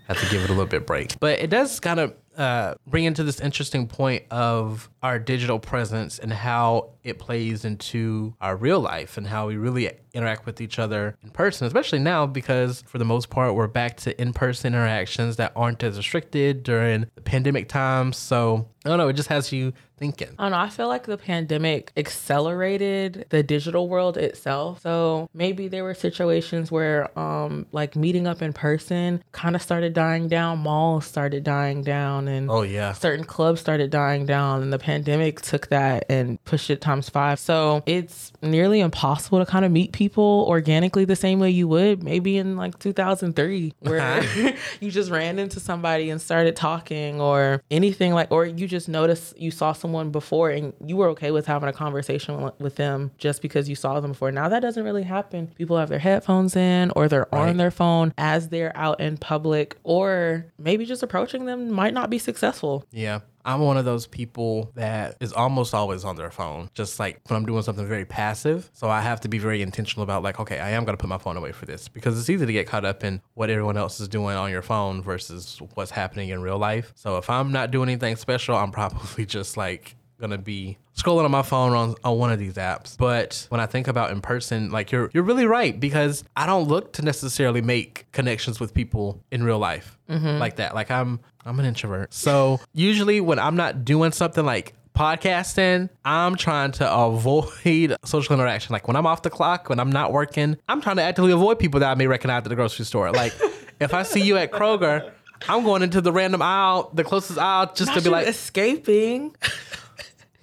have 0.07 0.19
to 0.19 0.29
give 0.29 0.41
it 0.43 0.49
a 0.49 0.53
little 0.53 0.65
bit 0.65 0.87
break 0.87 1.19
but 1.19 1.39
it 1.39 1.49
does 1.49 1.79
kind 1.79 1.99
of 1.99 2.13
uh, 2.37 2.75
bring 2.87 3.05
into 3.05 3.23
this 3.23 3.39
interesting 3.39 3.87
point 3.87 4.23
of 4.31 4.89
our 5.01 5.19
digital 5.19 5.59
presence 5.59 6.19
and 6.19 6.31
how 6.31 6.91
it 7.03 7.19
plays 7.19 7.65
into 7.65 8.33
our 8.39 8.55
real 8.55 8.79
life 8.79 9.17
and 9.17 9.27
how 9.27 9.47
we 9.47 9.57
really 9.57 9.91
interact 10.13 10.45
with 10.45 10.61
each 10.61 10.79
other 10.79 11.17
in 11.23 11.29
person, 11.29 11.67
especially 11.67 11.99
now 11.99 12.25
because 12.25 12.83
for 12.87 12.97
the 12.97 13.05
most 13.05 13.29
part 13.29 13.55
we're 13.55 13.67
back 13.67 13.97
to 13.97 14.19
in-person 14.21 14.73
interactions 14.73 15.35
that 15.35 15.51
aren't 15.55 15.83
as 15.83 15.97
restricted 15.97 16.63
during 16.63 17.07
the 17.15 17.21
pandemic 17.21 17.67
times. 17.67 18.15
So 18.15 18.67
I 18.85 18.89
don't 18.89 18.97
know, 18.97 19.07
it 19.07 19.13
just 19.13 19.29
has 19.29 19.51
you 19.51 19.73
thinking. 19.97 20.29
I 20.37 20.43
don't 20.43 20.51
know. 20.51 20.57
I 20.57 20.69
feel 20.69 20.87
like 20.87 21.05
the 21.05 21.17
pandemic 21.17 21.91
accelerated 21.95 23.25
the 23.29 23.41
digital 23.41 23.87
world 23.87 24.17
itself. 24.17 24.81
So 24.81 25.29
maybe 25.33 25.67
there 25.67 25.83
were 25.83 25.93
situations 25.93 26.71
where, 26.71 27.17
um, 27.17 27.65
like 27.71 27.95
meeting 27.95 28.27
up 28.27 28.41
in 28.41 28.53
person 28.53 29.23
kind 29.31 29.55
of 29.55 29.61
started 29.61 29.93
dying 29.93 30.27
down. 30.27 30.59
Malls 30.59 31.05
started 31.05 31.43
dying 31.43 31.83
down, 31.83 32.22
and 32.27 32.49
Oh 32.49 32.61
yeah. 32.61 32.93
certain 32.93 33.25
clubs 33.25 33.59
started 33.61 33.89
dying 33.89 34.25
down 34.25 34.61
and 34.61 34.71
the 34.73 34.79
pandemic 34.79 35.41
took 35.41 35.67
that 35.67 36.05
and 36.09 36.43
pushed 36.45 36.69
it 36.69 36.81
times 36.81 37.09
five 37.09 37.39
so 37.39 37.83
it's 37.85 38.31
nearly 38.41 38.79
impossible 38.79 39.39
to 39.39 39.45
kind 39.45 39.65
of 39.65 39.71
meet 39.71 39.91
people 39.93 40.45
organically 40.47 41.05
the 41.05 41.15
same 41.15 41.39
way 41.39 41.49
you 41.49 41.67
would 41.67 42.03
maybe 42.03 42.37
in 42.37 42.55
like 42.57 42.77
2003 42.79 43.73
where 43.79 44.23
you 44.79 44.91
just 44.91 45.09
ran 45.11 45.39
into 45.39 45.59
somebody 45.59 46.09
and 46.09 46.21
started 46.21 46.55
talking 46.55 47.21
or 47.21 47.61
anything 47.71 48.13
like 48.13 48.31
or 48.31 48.45
you 48.45 48.67
just 48.67 48.89
noticed 48.89 49.37
you 49.39 49.51
saw 49.51 49.73
someone 49.73 50.11
before 50.11 50.49
and 50.49 50.73
you 50.85 50.95
were 50.97 51.07
okay 51.09 51.31
with 51.31 51.45
having 51.45 51.69
a 51.69 51.73
conversation 51.73 52.41
with- 52.41 52.53
with 52.59 52.75
them 52.75 53.11
just 53.17 53.41
because 53.41 53.67
you 53.69 53.75
saw 53.75 53.99
them 53.99 54.11
before 54.11 54.31
now 54.31 54.47
that 54.49 54.59
doesn't 54.61 54.83
really 54.83 55.03
happen 55.03 55.47
people 55.57 55.77
have 55.77 55.89
their 55.89 55.99
headphones 55.99 56.55
in 56.55 56.91
or 56.95 57.07
they're 57.07 57.27
Right. 57.31 57.49
on 57.49 57.57
their 57.57 57.71
phone 57.71 58.13
as 58.17 58.49
they're 58.49 58.75
out 58.77 58.99
in 58.99 59.17
public 59.17 59.75
or 59.83 60.45
maybe 60.59 60.85
just 60.85 61.01
approaching 61.03 61.45
them 61.45 61.71
might 61.71 61.93
not 61.93 62.09
be 62.13 62.19
successful 62.19 62.85
Yeah. 62.91 63.19
I'm 63.45 63.59
one 63.59 63.77
of 63.77 63.85
those 63.85 64.07
people 64.07 64.71
that 64.75 65.17
is 65.19 65.33
almost 65.33 65.73
always 65.73 66.05
on 66.05 66.15
their 66.15 66.31
phone, 66.31 66.69
just 66.73 66.99
like 66.99 67.19
when 67.27 67.35
I'm 67.35 67.45
doing 67.45 67.61
something 67.61 67.85
very 67.85 68.05
passive. 68.05 68.69
So 68.73 68.89
I 68.89 69.01
have 69.01 69.19
to 69.21 69.27
be 69.27 69.37
very 69.37 69.61
intentional 69.61 70.03
about, 70.03 70.23
like, 70.23 70.39
okay, 70.39 70.59
I 70.59 70.69
am 70.69 70.85
going 70.85 70.95
to 70.95 71.01
put 71.01 71.09
my 71.09 71.17
phone 71.17 71.35
away 71.35 71.51
for 71.51 71.65
this 71.65 71.89
because 71.89 72.17
it's 72.17 72.29
easy 72.29 72.45
to 72.45 72.53
get 72.53 72.67
caught 72.67 72.85
up 72.85 73.03
in 73.03 73.21
what 73.33 73.49
everyone 73.49 73.75
else 73.75 73.99
is 73.99 74.07
doing 74.07 74.35
on 74.37 74.49
your 74.49 74.61
phone 74.61 75.01
versus 75.01 75.61
what's 75.73 75.91
happening 75.91 76.29
in 76.29 76.41
real 76.41 76.57
life. 76.57 76.93
So 76.95 77.17
if 77.17 77.29
I'm 77.29 77.51
not 77.51 77.71
doing 77.71 77.89
anything 77.89 78.15
special, 78.15 78.55
I'm 78.55 78.71
probably 78.79 79.25
just 79.25 79.57
like, 79.57 79.95
gonna 80.23 80.37
be 80.37 80.77
scrolling 80.95 81.25
on 81.25 81.31
my 81.31 81.41
phone 81.41 81.73
on, 81.73 81.95
on 82.03 82.17
one 82.17 82.31
of 82.31 82.39
these 82.39 82.53
apps. 82.53 82.97
But 82.97 83.45
when 83.49 83.59
I 83.59 83.65
think 83.65 83.89
about 83.89 84.11
in 84.11 84.21
person, 84.21 84.71
like 84.71 84.91
you're 84.91 85.11
you're 85.13 85.23
really 85.23 85.45
right 85.45 85.77
because 85.77 86.23
I 86.35 86.45
don't 86.45 86.67
look 86.67 86.93
to 86.93 87.01
necessarily 87.01 87.61
make 87.61 88.09
connections 88.13 88.59
with 88.59 88.73
people 88.73 89.21
in 89.31 89.43
real 89.43 89.59
life 89.59 89.99
mm-hmm. 90.09 90.39
like 90.39 90.55
that. 90.55 90.73
Like 90.73 90.89
I'm 90.89 91.19
I'm 91.45 91.59
an 91.59 91.65
introvert. 91.65 92.13
So 92.13 92.61
usually 92.73 93.19
when 93.19 93.37
I'm 93.37 93.57
not 93.57 93.83
doing 93.83 94.13
something 94.13 94.45
like 94.45 94.73
podcasting, 94.95 95.89
I'm 96.05 96.37
trying 96.37 96.71
to 96.73 96.89
avoid 96.89 97.97
social 98.05 98.33
interaction. 98.33 98.71
Like 98.71 98.87
when 98.87 98.95
I'm 98.95 99.05
off 99.05 99.23
the 99.23 99.29
clock, 99.29 99.67
when 99.67 99.81
I'm 99.81 99.91
not 99.91 100.13
working, 100.13 100.57
I'm 100.69 100.79
trying 100.79 100.95
to 100.95 101.03
actively 101.03 101.33
avoid 101.33 101.59
people 101.59 101.81
that 101.81 101.91
I 101.91 101.95
may 101.95 102.07
recognize 102.07 102.43
at 102.43 102.49
the 102.49 102.55
grocery 102.55 102.85
store. 102.85 103.11
Like 103.11 103.33
if 103.81 103.93
I 103.93 104.03
see 104.03 104.21
you 104.21 104.37
at 104.37 104.51
Kroger, 104.51 105.11
I'm 105.49 105.65
going 105.65 105.81
into 105.81 105.99
the 105.99 106.13
random 106.13 106.41
aisle, 106.41 106.91
the 106.93 107.03
closest 107.03 107.37
aisle, 107.37 107.73
just 107.75 107.87
Not 107.87 107.97
to 107.97 108.03
be 108.03 108.09
like, 108.09 108.27
escaping. 108.27 109.35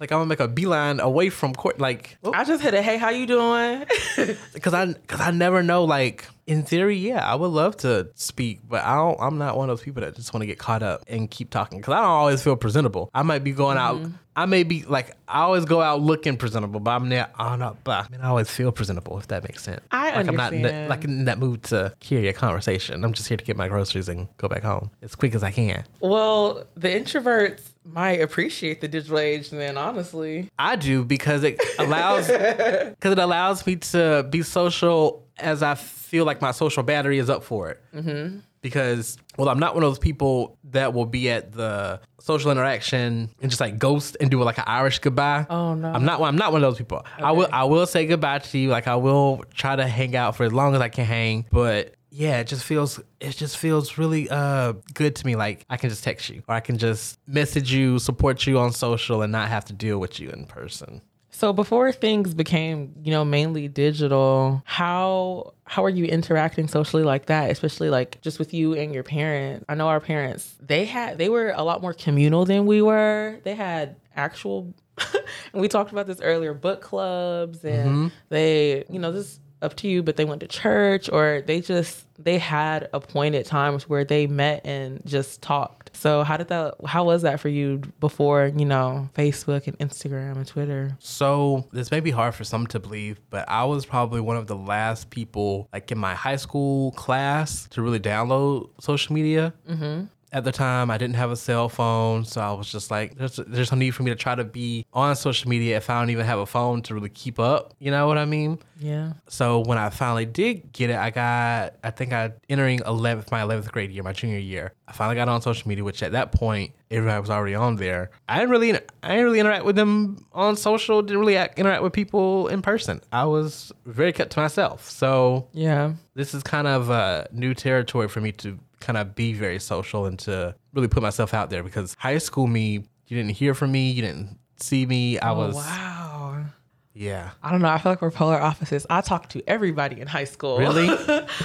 like 0.01 0.11
I'm 0.11 0.17
gonna 0.17 0.25
make 0.25 0.39
a 0.39 0.47
beeline 0.47 0.99
away 0.99 1.29
from 1.29 1.53
court, 1.53 1.79
like, 1.79 2.17
I 2.33 2.43
just 2.43 2.63
hit 2.63 2.73
a 2.73 2.81
hey, 2.81 2.97
how 2.97 3.09
you 3.09 3.27
doing? 3.27 3.85
because 4.53 4.73
I, 4.73 4.87
because 4.87 5.21
I 5.21 5.29
never 5.29 5.61
know. 5.61 5.83
Like 5.85 6.25
in 6.47 6.63
theory, 6.63 6.97
yeah, 6.97 7.29
I 7.29 7.35
would 7.35 7.47
love 7.47 7.77
to 7.77 8.09
speak, 8.15 8.61
but 8.67 8.83
I 8.83 8.95
don't. 8.95 9.19
I'm 9.19 9.37
not 9.37 9.57
one 9.57 9.69
of 9.69 9.77
those 9.77 9.83
people 9.83 10.01
that 10.01 10.15
just 10.15 10.33
want 10.33 10.41
to 10.41 10.47
get 10.47 10.57
caught 10.57 10.83
up 10.83 11.03
and 11.07 11.29
keep 11.29 11.49
talking 11.49 11.79
because 11.79 11.93
I 11.93 11.97
don't 11.97 12.05
always 12.05 12.43
feel 12.43 12.55
presentable. 12.55 13.09
I 13.13 13.23
might 13.23 13.43
be 13.43 13.51
going 13.51 13.77
out. 13.77 13.97
Mm-hmm. 13.97 14.11
I 14.35 14.45
may 14.45 14.63
be 14.63 14.83
like 14.83 15.11
I 15.27 15.41
always 15.41 15.65
go 15.65 15.81
out 15.81 16.01
looking 16.01 16.37
presentable, 16.37 16.79
but 16.79 16.91
I'm 16.91 17.09
not. 17.09 17.31
I'm 17.35 17.59
not. 17.59 17.83
But 17.83 18.05
I 18.05 18.09
mean, 18.09 18.21
I 18.21 18.29
always 18.29 18.49
feel 18.49 18.71
presentable 18.71 19.19
if 19.19 19.27
that 19.27 19.43
makes 19.43 19.63
sense. 19.63 19.81
I 19.91 20.15
like 20.15 20.27
I'm 20.27 20.35
not 20.35 20.53
in 20.53 20.61
the, 20.61 20.69
understand. 20.69 20.89
like 20.89 21.03
in 21.03 21.25
that 21.25 21.37
mood 21.37 21.63
to 21.63 21.93
carry 21.99 22.27
a 22.29 22.33
conversation. 22.33 23.03
I'm 23.03 23.13
just 23.13 23.27
here 23.27 23.37
to 23.37 23.43
get 23.43 23.57
my 23.57 23.67
groceries 23.67 24.07
and 24.07 24.27
go 24.37 24.47
back 24.47 24.63
home 24.63 24.89
as 25.01 25.15
quick 25.15 25.35
as 25.35 25.43
I 25.43 25.51
can. 25.51 25.83
well, 25.99 26.63
the 26.75 26.87
introverts 26.87 27.71
might 27.83 28.21
appreciate 28.21 28.79
the 28.79 28.87
digital 28.87 29.19
age 29.19 29.49
then, 29.49 29.77
honestly. 29.77 30.49
I 30.57 30.75
do 30.75 31.03
because 31.03 31.43
it 31.43 31.59
allows 31.79 32.27
because 32.27 33.11
it 33.11 33.19
allows 33.19 33.65
me 33.65 33.77
to 33.77 34.27
be 34.29 34.43
social 34.43 35.27
as 35.41 35.63
I 35.63 35.75
feel 35.75 36.25
like 36.25 36.41
my 36.41 36.51
social 36.51 36.83
battery 36.83 37.17
is 37.17 37.29
up 37.29 37.43
for 37.43 37.69
it. 37.69 37.81
Mm-hmm. 37.95 38.39
Because 38.61 39.17
well, 39.37 39.49
I'm 39.49 39.57
not 39.57 39.73
one 39.73 39.83
of 39.83 39.89
those 39.89 39.97
people 39.97 40.55
that 40.65 40.93
will 40.93 41.07
be 41.07 41.31
at 41.31 41.51
the 41.51 41.99
social 42.19 42.51
interaction 42.51 43.29
and 43.41 43.49
just 43.49 43.59
like 43.59 43.79
ghost 43.79 44.17
and 44.21 44.29
do 44.29 44.41
like 44.43 44.59
an 44.59 44.65
Irish 44.67 44.99
goodbye. 44.99 45.47
Oh, 45.49 45.73
no. 45.73 45.91
I'm 45.91 46.05
not. 46.05 46.19
one- 46.19 46.29
I'm 46.29 46.35
not 46.35 46.51
one 46.51 46.63
of 46.63 46.69
those 46.69 46.77
people. 46.77 47.03
I 47.17 47.31
will. 47.31 47.47
I 47.51 47.63
will 47.63 47.87
say 47.87 48.05
goodbye 48.05 48.37
to 48.39 48.57
you. 48.59 48.69
Like 48.69 48.87
I 48.87 48.97
will 48.97 49.43
try 49.55 49.75
to 49.75 49.87
hang 49.87 50.15
out 50.15 50.35
for 50.35 50.43
as 50.43 50.53
long 50.53 50.75
as 50.75 50.81
I 50.81 50.89
can 50.89 51.05
hang. 51.05 51.47
But 51.51 51.95
yeah, 52.11 52.39
it 52.41 52.47
just 52.47 52.63
feels. 52.63 52.99
It 53.19 53.31
just 53.31 53.57
feels 53.57 53.97
really 53.97 54.29
uh 54.29 54.73
good 54.93 55.15
to 55.15 55.25
me. 55.25 55.35
Like 55.35 55.65
I 55.67 55.77
can 55.77 55.89
just 55.89 56.03
text 56.03 56.29
you 56.29 56.43
or 56.47 56.53
I 56.53 56.59
can 56.59 56.77
just 56.77 57.17
message 57.25 57.73
you, 57.73 57.97
support 57.97 58.45
you 58.45 58.59
on 58.59 58.73
social, 58.73 59.23
and 59.23 59.31
not 59.31 59.49
have 59.49 59.65
to 59.65 59.73
deal 59.73 59.97
with 59.97 60.19
you 60.19 60.29
in 60.29 60.45
person. 60.45 61.01
So 61.31 61.53
before 61.53 61.91
things 61.91 62.33
became, 62.33 62.93
you 63.03 63.11
know, 63.11 63.25
mainly 63.25 63.67
digital, 63.67 64.61
how 64.65 65.53
how 65.65 65.85
are 65.85 65.89
you 65.89 66.05
interacting 66.05 66.67
socially 66.67 67.03
like 67.03 67.27
that, 67.27 67.49
especially 67.49 67.89
like 67.89 68.21
just 68.21 68.37
with 68.37 68.53
you 68.53 68.73
and 68.73 68.93
your 68.93 69.03
parents? 69.03 69.65
I 69.69 69.75
know 69.75 69.87
our 69.87 70.01
parents, 70.01 70.55
they 70.59 70.85
had 70.85 71.17
they 71.17 71.29
were 71.29 71.53
a 71.55 71.63
lot 71.63 71.81
more 71.81 71.93
communal 71.93 72.45
than 72.45 72.65
we 72.65 72.81
were. 72.81 73.39
They 73.43 73.55
had 73.55 73.95
actual 74.15 74.73
and 75.53 75.61
we 75.61 75.67
talked 75.67 75.91
about 75.91 76.05
this 76.05 76.21
earlier, 76.21 76.53
book 76.53 76.81
clubs 76.81 77.63
and 77.63 77.89
mm-hmm. 77.89 78.07
they, 78.29 78.83
you 78.89 78.99
know, 78.99 79.11
this 79.11 79.25
is 79.25 79.39
up 79.61 79.75
to 79.77 79.87
you, 79.87 80.03
but 80.03 80.15
they 80.15 80.25
went 80.25 80.41
to 80.41 80.47
church 80.47 81.09
or 81.09 81.43
they 81.45 81.61
just 81.61 82.05
they 82.23 82.37
had 82.37 82.89
appointed 82.93 83.45
times 83.45 83.89
where 83.89 84.03
they 84.03 84.27
met 84.27 84.65
and 84.65 85.01
just 85.05 85.41
talked. 85.41 85.95
So 85.95 86.23
how 86.23 86.37
did 86.37 86.47
that 86.49 86.75
how 86.85 87.05
was 87.05 87.21
that 87.23 87.39
for 87.39 87.49
you 87.49 87.81
before, 87.99 88.51
you 88.55 88.65
know, 88.65 89.09
Facebook 89.15 89.67
and 89.67 89.77
Instagram 89.79 90.37
and 90.37 90.47
Twitter? 90.47 90.95
So 90.99 91.67
this 91.71 91.91
may 91.91 91.99
be 91.99 92.11
hard 92.11 92.35
for 92.35 92.43
some 92.43 92.67
to 92.67 92.79
believe, 92.79 93.19
but 93.29 93.47
I 93.49 93.65
was 93.65 93.85
probably 93.85 94.21
one 94.21 94.37
of 94.37 94.47
the 94.47 94.55
last 94.55 95.09
people, 95.09 95.69
like 95.73 95.91
in 95.91 95.97
my 95.97 96.15
high 96.15 96.35
school 96.35 96.91
class, 96.93 97.67
to 97.71 97.81
really 97.81 97.99
download 97.99 98.69
social 98.79 99.13
media. 99.13 99.53
Mm-hmm. 99.69 100.05
At 100.33 100.45
the 100.45 100.51
time, 100.53 100.89
I 100.89 100.97
didn't 100.97 101.17
have 101.17 101.29
a 101.29 101.35
cell 101.35 101.67
phone, 101.67 102.23
so 102.23 102.39
I 102.39 102.53
was 102.53 102.71
just 102.71 102.89
like, 102.89 103.15
"There's 103.15 103.35
there's 103.47 103.69
no 103.71 103.77
need 103.77 103.91
for 103.91 104.03
me 104.03 104.11
to 104.11 104.15
try 104.15 104.33
to 104.33 104.45
be 104.45 104.85
on 104.93 105.13
social 105.17 105.49
media 105.49 105.75
if 105.75 105.89
I 105.89 105.99
don't 105.99 106.09
even 106.09 106.25
have 106.25 106.39
a 106.39 106.45
phone 106.45 106.81
to 106.83 106.93
really 106.93 107.09
keep 107.09 107.37
up." 107.37 107.73
You 107.79 107.91
know 107.91 108.07
what 108.07 108.17
I 108.17 108.23
mean? 108.23 108.57
Yeah. 108.79 109.13
So 109.27 109.59
when 109.59 109.77
I 109.77 109.89
finally 109.89 110.25
did 110.25 110.71
get 110.71 110.89
it, 110.89 110.95
I 110.95 111.09
got 111.09 111.73
I 111.83 111.91
think 111.91 112.13
I 112.13 112.31
entering 112.49 112.79
11th 112.79 113.29
my 113.29 113.41
11th 113.41 113.71
grade 113.73 113.91
year, 113.91 114.03
my 114.03 114.13
junior 114.13 114.37
year. 114.39 114.71
I 114.87 114.93
finally 114.93 115.15
got 115.17 115.27
on 115.27 115.41
social 115.41 115.67
media, 115.67 115.83
which 115.83 116.01
at 116.01 116.13
that 116.13 116.31
point 116.31 116.71
everybody 116.89 117.19
was 117.19 117.29
already 117.29 117.55
on 117.55 117.75
there. 117.75 118.09
I 118.29 118.37
didn't 118.39 118.51
really 118.51 118.73
I 119.03 119.09
didn't 119.09 119.25
really 119.25 119.39
interact 119.41 119.65
with 119.65 119.75
them 119.75 120.25
on 120.31 120.55
social. 120.55 121.01
Didn't 121.01 121.19
really 121.19 121.35
act, 121.35 121.59
interact 121.59 121.83
with 121.83 121.91
people 121.91 122.47
in 122.47 122.61
person. 122.61 123.01
I 123.11 123.25
was 123.25 123.73
very 123.85 124.13
kept 124.13 124.31
to 124.31 124.39
myself. 124.39 124.89
So 124.89 125.47
Yeah. 125.51 125.93
this 126.15 126.33
is 126.33 126.41
kind 126.41 126.67
of 126.67 126.89
uh, 126.89 127.25
new 127.33 127.53
territory 127.53 128.07
for 128.07 128.21
me 128.21 128.31
to 128.33 128.57
kind 128.81 128.97
of 128.97 129.15
be 129.15 129.33
very 129.33 129.59
social 129.59 130.05
and 130.05 130.19
to 130.19 130.55
really 130.73 130.87
put 130.87 131.01
myself 131.01 131.33
out 131.33 131.49
there 131.49 131.63
because 131.63 131.95
high 131.99 132.17
school 132.17 132.47
me, 132.47 132.83
you 133.07 133.17
didn't 133.17 133.31
hear 133.31 133.53
from 133.53 133.71
me, 133.71 133.91
you 133.91 134.01
didn't 134.01 134.37
see 134.57 134.85
me. 134.85 135.19
I 135.19 135.31
oh, 135.31 135.35
was 135.35 135.55
Oh, 135.55 135.59
wow. 135.59 136.45
yeah. 136.93 137.31
I 137.41 137.51
don't 137.51 137.61
know. 137.61 137.69
I 137.69 137.77
feel 137.77 137.91
like 137.91 138.01
we're 138.01 138.11
polar 138.11 138.39
opposites. 138.41 138.85
I 138.89 139.01
talked 139.01 139.31
to 139.31 139.43
everybody 139.47 140.01
in 140.01 140.07
high 140.07 140.25
school. 140.25 140.57
Really? 140.59 140.89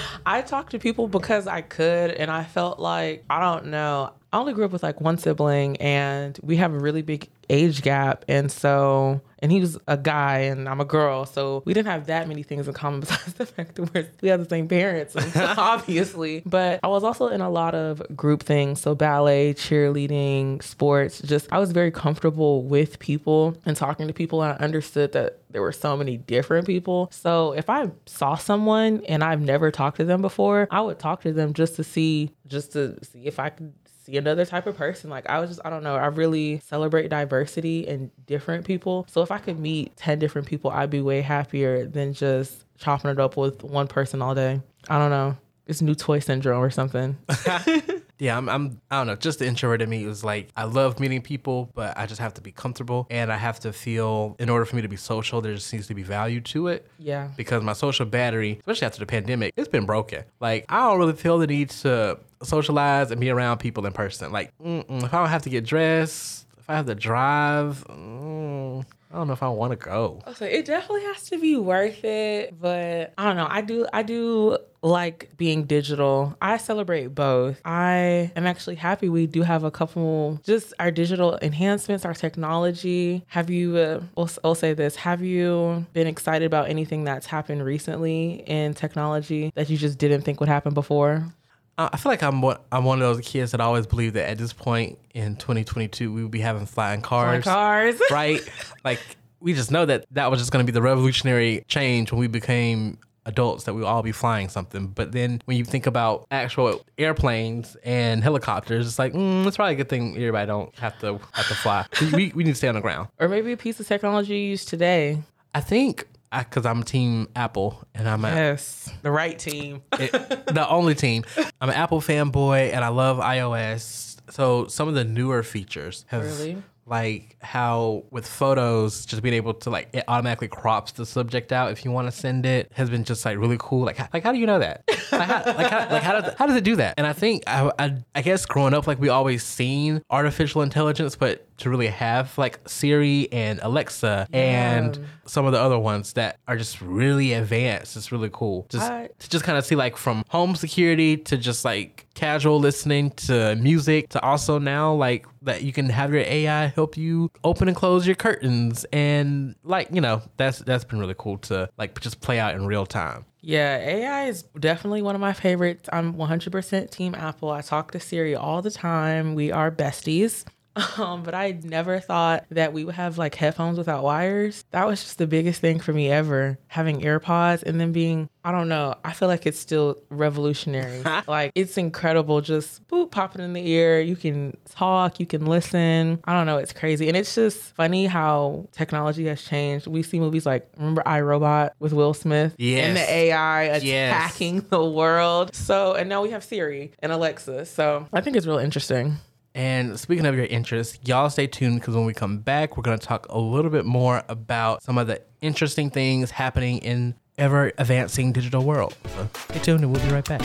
I 0.25 0.41
talked 0.41 0.71
to 0.71 0.79
people 0.79 1.07
because 1.07 1.47
I 1.47 1.61
could, 1.61 2.11
and 2.11 2.29
I 2.29 2.43
felt 2.43 2.79
like 2.79 3.23
I 3.29 3.39
don't 3.39 3.67
know. 3.67 4.13
I 4.31 4.39
only 4.39 4.53
grew 4.53 4.65
up 4.65 4.71
with 4.71 4.83
like 4.83 4.99
one 4.99 5.17
sibling, 5.17 5.77
and 5.77 6.37
we 6.41 6.57
have 6.57 6.73
a 6.73 6.79
really 6.79 7.01
big 7.01 7.29
age 7.49 7.81
gap, 7.81 8.25
and 8.27 8.51
so 8.51 9.21
and 9.39 9.51
he 9.51 9.59
was 9.59 9.77
a 9.87 9.97
guy, 9.97 10.39
and 10.39 10.67
I'm 10.67 10.81
a 10.81 10.85
girl, 10.85 11.25
so 11.25 11.61
we 11.65 11.73
didn't 11.73 11.87
have 11.87 12.07
that 12.07 12.27
many 12.27 12.43
things 12.43 12.67
in 12.67 12.73
common 12.73 12.99
besides 13.01 13.33
the 13.33 13.45
fact 13.45 13.75
that 13.75 13.93
we're, 13.93 14.09
we 14.21 14.29
have 14.29 14.39
the 14.39 14.49
same 14.49 14.67
parents, 14.67 15.15
obviously. 15.35 16.41
But 16.45 16.79
I 16.83 16.87
was 16.87 17.03
also 17.03 17.27
in 17.27 17.41
a 17.41 17.49
lot 17.49 17.75
of 17.75 18.01
group 18.15 18.43
things, 18.43 18.81
so 18.81 18.95
ballet, 18.95 19.53
cheerleading, 19.53 20.63
sports. 20.63 21.21
Just 21.21 21.47
I 21.51 21.59
was 21.59 21.71
very 21.71 21.91
comfortable 21.91 22.63
with 22.63 22.99
people 22.99 23.55
and 23.65 23.77
talking 23.77 24.07
to 24.07 24.13
people, 24.13 24.41
and 24.41 24.53
I 24.53 24.63
understood 24.63 25.13
that 25.13 25.39
there 25.49 25.61
were 25.61 25.71
so 25.71 25.95
many 25.95 26.17
different 26.17 26.67
people. 26.67 27.09
So 27.11 27.53
if 27.53 27.69
I 27.69 27.89
saw 28.05 28.35
someone 28.35 29.03
and 29.07 29.23
I've 29.23 29.41
never 29.41 29.71
talked 29.71 29.97
to 29.97 30.05
them 30.05 30.21
before, 30.21 30.67
I 30.71 30.81
would 30.81 30.99
talk 30.99 31.21
to 31.21 31.31
them 31.31 31.53
just 31.53 31.77
to 31.77 31.83
see, 31.83 32.31
just 32.47 32.73
to 32.73 33.03
see 33.05 33.25
if 33.25 33.39
I 33.39 33.49
could 33.49 33.73
see 34.07 34.17
another 34.17 34.45
type 34.45 34.65
of 34.67 34.77
person. 34.77 35.09
Like 35.09 35.29
I 35.29 35.39
was 35.39 35.49
just, 35.49 35.61
I 35.63 35.69
don't 35.69 35.83
know, 35.83 35.95
I 35.95 36.07
really 36.07 36.59
celebrate 36.65 37.09
diversity 37.09 37.87
and 37.87 38.09
different 38.25 38.65
people. 38.65 39.05
So 39.09 39.21
if 39.21 39.31
I 39.31 39.37
could 39.37 39.59
meet 39.59 39.95
10 39.97 40.19
different 40.19 40.47
people, 40.47 40.71
I'd 40.71 40.89
be 40.89 41.01
way 41.01 41.21
happier 41.21 41.85
than 41.85 42.13
just 42.13 42.63
chopping 42.77 43.11
it 43.11 43.19
up 43.19 43.37
with 43.37 43.63
one 43.63 43.87
person 43.87 44.21
all 44.21 44.33
day. 44.33 44.61
I 44.89 44.97
don't 44.97 45.09
know. 45.09 45.37
It's 45.67 45.81
new 45.81 45.95
toy 45.95 46.19
syndrome 46.19 46.63
or 46.63 46.69
something. 46.69 47.17
Yeah, 48.19 48.37
I'm, 48.37 48.49
I'm, 48.49 48.81
I 48.89 48.97
don't 48.97 49.07
know. 49.07 49.15
Just 49.15 49.39
the 49.39 49.45
introvert 49.45 49.81
in 49.81 49.89
me 49.89 50.05
was 50.05 50.23
like, 50.23 50.49
I 50.55 50.63
love 50.63 50.99
meeting 50.99 51.21
people, 51.21 51.69
but 51.75 51.97
I 51.97 52.05
just 52.05 52.19
have 52.19 52.33
to 52.35 52.41
be 52.41 52.51
comfortable 52.51 53.05
and 53.09 53.31
I 53.31 53.37
have 53.37 53.59
to 53.61 53.73
feel, 53.73 54.35
in 54.39 54.49
order 54.49 54.65
for 54.65 54.75
me 54.75 54.81
to 54.81 54.87
be 54.87 54.95
social, 54.95 55.41
there 55.41 55.53
just 55.53 55.71
needs 55.71 55.87
to 55.87 55.93
be 55.93 56.03
value 56.03 56.41
to 56.41 56.67
it. 56.67 56.87
Yeah. 56.97 57.29
Because 57.37 57.63
my 57.63 57.73
social 57.73 58.05
battery, 58.05 58.57
especially 58.59 58.85
after 58.87 58.99
the 58.99 59.05
pandemic, 59.05 59.53
it's 59.55 59.67
been 59.67 59.85
broken. 59.85 60.23
Like, 60.39 60.65
I 60.69 60.79
don't 60.79 60.97
really 60.97 61.13
feel 61.13 61.37
the 61.37 61.47
need 61.47 61.69
to 61.69 62.19
socialize 62.41 63.11
and 63.11 63.21
be 63.21 63.29
around 63.29 63.59
people 63.59 63.85
in 63.85 63.93
person. 63.93 64.31
Like, 64.31 64.51
mm-mm, 64.57 65.03
if 65.03 65.13
I 65.13 65.19
don't 65.19 65.29
have 65.29 65.43
to 65.43 65.49
get 65.49 65.65
dressed, 65.65 66.47
if 66.57 66.69
I 66.69 66.75
have 66.75 66.87
to 66.87 66.95
drive, 66.95 67.85
mm, 67.87 68.85
I 69.11 69.15
don't 69.15 69.27
know 69.27 69.33
if 69.33 69.43
I 69.43 69.49
want 69.49 69.71
to 69.71 69.77
go. 69.77 70.21
So 70.35 70.45
it 70.45 70.65
definitely 70.65 71.03
has 71.03 71.23
to 71.29 71.37
be 71.39 71.55
worth 71.55 72.03
it, 72.03 72.59
but 72.59 73.13
I 73.17 73.23
don't 73.25 73.37
know. 73.37 73.47
I 73.49 73.61
do 73.61 73.85
I 73.93 74.03
do 74.03 74.57
like 74.81 75.29
being 75.37 75.63
digital. 75.63 76.35
I 76.41 76.57
celebrate 76.57 77.07
both. 77.07 77.59
I 77.65 78.31
am 78.35 78.45
actually 78.45 78.75
happy 78.75 79.09
we 79.09 79.25
do 79.25 79.41
have 79.41 79.63
a 79.63 79.71
couple 79.71 80.39
just 80.43 80.73
our 80.79 80.91
digital 80.91 81.39
enhancements, 81.41 82.05
our 82.05 82.13
technology. 82.13 83.23
Have 83.27 83.49
you 83.49 83.77
uh, 83.77 84.01
we'll, 84.15 84.29
I'll 84.43 84.55
say 84.55 84.73
this, 84.73 84.95
have 84.97 85.21
you 85.21 85.85
been 85.93 86.07
excited 86.07 86.45
about 86.45 86.69
anything 86.69 87.05
that's 87.05 87.25
happened 87.25 87.63
recently 87.63 88.43
in 88.45 88.73
technology 88.73 89.51
that 89.55 89.69
you 89.69 89.77
just 89.77 89.97
didn't 89.97 90.21
think 90.21 90.39
would 90.39 90.49
happen 90.49 90.73
before? 90.73 91.33
I 91.77 91.97
feel 91.97 92.11
like 92.11 92.23
I'm 92.23 92.41
one, 92.41 92.57
I'm 92.71 92.83
one 92.85 93.01
of 93.01 93.15
those 93.15 93.25
kids 93.25 93.51
that 93.51 93.61
always 93.61 93.85
believe 93.85 94.13
that 94.13 94.29
at 94.29 94.37
this 94.37 94.51
point 94.51 94.97
in 95.13 95.35
2022 95.35 96.11
we 96.11 96.23
would 96.23 96.31
be 96.31 96.39
having 96.39 96.65
flying 96.65 97.01
cars, 97.01 97.43
cars. 97.43 98.01
right? 98.11 98.41
like 98.83 98.99
we 99.39 99.53
just 99.53 99.71
know 99.71 99.85
that 99.85 100.05
that 100.11 100.31
was 100.31 100.39
just 100.39 100.51
going 100.51 100.65
to 100.65 100.71
be 100.71 100.73
the 100.73 100.81
revolutionary 100.81 101.63
change 101.67 102.11
when 102.11 102.19
we 102.19 102.27
became 102.27 102.97
adults 103.27 103.65
that 103.65 103.73
we 103.73 103.83
all 103.83 104.01
be 104.01 104.11
flying 104.11 104.49
something. 104.49 104.87
But 104.87 105.11
then 105.11 105.41
when 105.45 105.57
you 105.57 105.65
think 105.65 105.85
about 105.85 106.25
actual 106.31 106.83
airplanes 106.97 107.75
and 107.83 108.23
helicopters, 108.23 108.87
it's 108.87 108.97
like 108.97 109.13
mm, 109.13 109.45
it's 109.45 109.57
probably 109.57 109.73
a 109.73 109.77
good 109.77 109.89
thing 109.89 110.15
everybody 110.15 110.47
don't 110.47 110.73
have 110.79 110.97
to 110.99 111.19
have 111.33 111.47
to 111.47 111.55
fly. 111.55 111.85
we, 112.13 112.31
we, 112.33 112.43
need 112.43 112.51
to 112.51 112.55
stay 112.55 112.69
on 112.69 112.75
the 112.75 112.81
ground. 112.81 113.09
Or 113.19 113.27
maybe 113.27 113.51
a 113.51 113.57
piece 113.57 113.79
of 113.79 113.87
technology 113.87 114.33
you 114.33 114.49
use 114.49 114.65
today. 114.65 115.21
I 115.53 115.61
think 115.61 116.07
because 116.31 116.65
I'm 116.65 116.83
team 116.83 117.27
Apple 117.35 117.83
and 117.93 118.07
I'm 118.07 118.23
a, 118.25 118.29
Yes. 118.29 118.91
The 119.01 119.11
right 119.11 119.37
team. 119.37 119.81
it, 119.93 120.11
the 120.11 120.67
only 120.69 120.95
team. 120.95 121.23
I'm 121.61 121.69
an 121.69 121.75
Apple 121.75 122.01
fanboy 122.01 122.73
and 122.73 122.83
I 122.83 122.89
love 122.89 123.17
iOS. 123.17 124.17
So 124.29 124.67
some 124.67 124.87
of 124.87 124.93
the 124.93 125.03
newer 125.05 125.43
features 125.43 126.05
have 126.09 126.23
Really? 126.23 126.61
Like 126.87 127.35
how 127.41 128.03
with 128.11 128.25
photos 128.25 129.05
just 129.05 129.21
being 129.21 129.35
able 129.35 129.53
to 129.53 129.69
like 129.69 129.89
it 129.93 130.03
automatically 130.07 130.47
crops 130.47 130.91
the 130.93 131.05
subject 131.05 131.51
out 131.51 131.71
if 131.71 131.83
you 131.85 131.91
want 131.91 132.07
to 132.07 132.11
send 132.11 132.45
it 132.45 132.71
has 132.73 132.89
been 132.89 133.03
just 133.03 133.25
like 133.25 133.37
really 133.37 133.57
cool. 133.59 133.81
Like 133.85 133.97
how- 133.97 134.07
like 134.13 134.23
how 134.23 134.31
do 134.31 134.39
you 134.39 134.45
know 134.47 134.59
that? 134.59 134.83
Like 135.11 135.21
how, 135.29 135.43
like 135.45 135.67
how, 135.69 135.89
like 135.91 136.03
how 136.03 136.19
does 136.21 136.33
how 136.35 136.45
does 136.47 136.55
it 136.55 136.63
do 136.63 136.75
that? 136.77 136.95
And 136.97 137.05
I 137.05 137.13
think 137.13 137.43
I, 137.47 137.71
I 137.77 137.97
I 138.15 138.21
guess 138.21 138.45
growing 138.45 138.73
up 138.73 138.87
like 138.87 138.99
we 138.99 139.09
always 139.09 139.43
seen 139.43 140.01
artificial 140.09 140.61
intelligence, 140.61 141.15
but 141.15 141.43
to 141.59 141.69
really 141.69 141.87
have 141.87 142.37
like 142.37 142.59
Siri 142.67 143.27
and 143.31 143.59
Alexa 143.63 144.27
and 144.31 144.99
some 145.25 145.45
of 145.45 145.51
the 145.53 145.59
other 145.59 145.79
ones 145.79 146.13
that 146.13 146.37
are 146.47 146.55
just 146.55 146.81
really 146.81 147.33
advanced. 147.33 147.97
It's 147.97 148.11
really 148.11 148.29
cool. 148.31 148.65
Just 148.69 148.89
I- 148.89 149.09
to 149.19 149.29
just 149.29 149.43
kind 149.43 149.57
of 149.57 149.65
see 149.65 149.75
like 149.75 149.97
from 149.97 150.23
home 150.29 150.55
security 150.55 151.17
to 151.17 151.37
just 151.37 151.65
like 151.65 152.05
casual 152.17 152.59
listening 152.59 153.11
to 153.11 153.55
music 153.57 154.09
to 154.09 154.19
also 154.21 154.57
now 154.57 154.91
like 154.91 155.27
that 155.43 155.61
you 155.61 155.71
can 155.71 155.87
have 155.87 156.11
your 156.11 156.23
AI 156.23 156.65
help 156.65 156.97
you 156.97 157.31
open 157.43 157.67
and 157.67 157.77
close 157.77 158.07
your 158.07 158.15
curtains 158.15 158.85
and 158.91 159.53
like 159.63 159.87
you 159.91 160.01
know 160.01 160.23
that's 160.35 160.57
that's 160.59 160.83
been 160.83 160.97
really 160.97 161.13
cool 161.15 161.37
to 161.37 161.69
like 161.77 161.99
just 161.99 162.19
play 162.19 162.39
out 162.39 162.55
in 162.55 162.65
real 162.65 162.87
time. 162.87 163.23
Yeah, 163.41 163.77
AI 163.77 164.25
is 164.25 164.43
definitely 164.59 165.03
one 165.03 165.13
of 165.15 165.21
my 165.21 165.31
favorites. 165.31 165.87
I'm 165.93 166.15
100% 166.15 166.89
Team 166.89 167.15
Apple. 167.15 167.49
I 167.49 167.61
talk 167.61 167.91
to 167.91 167.99
Siri 167.99 168.35
all 168.35 168.61
the 168.61 168.71
time. 168.71 169.35
We 169.35 169.51
are 169.51 169.71
besties. 169.71 170.43
Um, 170.97 171.21
but 171.23 171.35
I 171.35 171.59
never 171.63 171.99
thought 171.99 172.45
that 172.49 172.73
we 172.73 172.83
would 172.83 172.95
have 172.95 173.17
like 173.19 173.35
headphones 173.35 173.77
without 173.77 174.03
wires. 174.03 174.65
That 174.71 174.87
was 174.87 175.01
just 175.03 175.17
the 175.19 175.27
biggest 175.27 175.61
thing 175.61 175.79
for 175.79 175.93
me 175.93 176.09
ever. 176.09 176.57
Having 176.67 177.01
AirPods 177.01 177.61
and 177.63 177.79
then 177.79 177.91
being, 177.91 178.29
I 178.43 178.51
don't 178.51 178.67
know, 178.67 178.95
I 179.03 179.13
feel 179.13 179.27
like 179.27 179.45
it's 179.45 179.59
still 179.59 179.97
revolutionary. 180.09 181.03
like 181.27 181.51
it's 181.55 181.77
incredible. 181.77 182.41
Just 182.41 182.85
boop, 182.87 183.11
pop 183.11 183.35
it 183.35 183.41
in 183.41 183.53
the 183.53 183.67
ear. 183.69 183.99
You 184.01 184.15
can 184.15 184.57
talk, 184.69 185.19
you 185.19 185.25
can 185.27 185.45
listen. 185.45 186.19
I 186.25 186.33
don't 186.33 186.45
know, 186.47 186.57
it's 186.57 186.73
crazy. 186.73 187.07
And 187.07 187.15
it's 187.17 187.33
just 187.35 187.59
funny 187.75 188.05
how 188.07 188.67
technology 188.71 189.27
has 189.27 189.41
changed. 189.43 189.85
We 189.87 190.01
see 190.03 190.19
movies 190.19 190.45
like, 190.45 190.67
remember 190.77 191.03
iRobot 191.05 191.71
with 191.79 191.93
Will 191.93 192.13
Smith? 192.13 192.55
Yes. 192.57 192.87
And 192.87 192.97
the 192.97 193.09
AI 193.13 193.77
Yes. 193.77 194.11
attacking 194.11 194.61
the 194.69 194.83
world. 194.83 195.53
So, 195.55 195.93
and 195.93 196.09
now 196.09 196.21
we 196.23 196.31
have 196.31 196.43
Siri 196.43 196.91
and 196.99 197.11
Alexa. 197.11 197.65
So 197.67 198.07
I 198.13 198.21
think 198.21 198.35
it's 198.35 198.47
real 198.47 198.57
interesting. 198.57 199.17
And 199.57 199.99
speaking 199.99 200.27
of 200.27 200.35
your 200.35 200.45
interests, 200.45 200.99
y'all 201.03 201.31
stay 201.31 201.47
tuned 201.47 201.79
because 201.79 201.95
when 201.95 202.05
we 202.05 202.13
come 202.13 202.37
back, 202.37 202.77
we're 202.77 202.83
going 202.83 202.99
to 202.99 203.03
talk 203.03 203.25
a 203.29 203.39
little 203.39 203.71
bit 203.71 203.85
more 203.85 204.21
about 204.29 204.83
some 204.83 204.99
of 204.99 205.07
the 205.07 205.19
interesting 205.41 205.89
things 205.89 206.29
happening 206.29 206.77
in 206.77 207.15
ever 207.39 207.71
advancing 207.79 208.31
digital 208.31 208.63
world. 208.63 208.95
So 209.15 209.27
stay 209.49 209.59
tuned 209.59 209.81
and 209.81 209.91
we'll 209.91 210.05
be 210.05 210.11
right 210.11 210.23
back. 210.23 210.41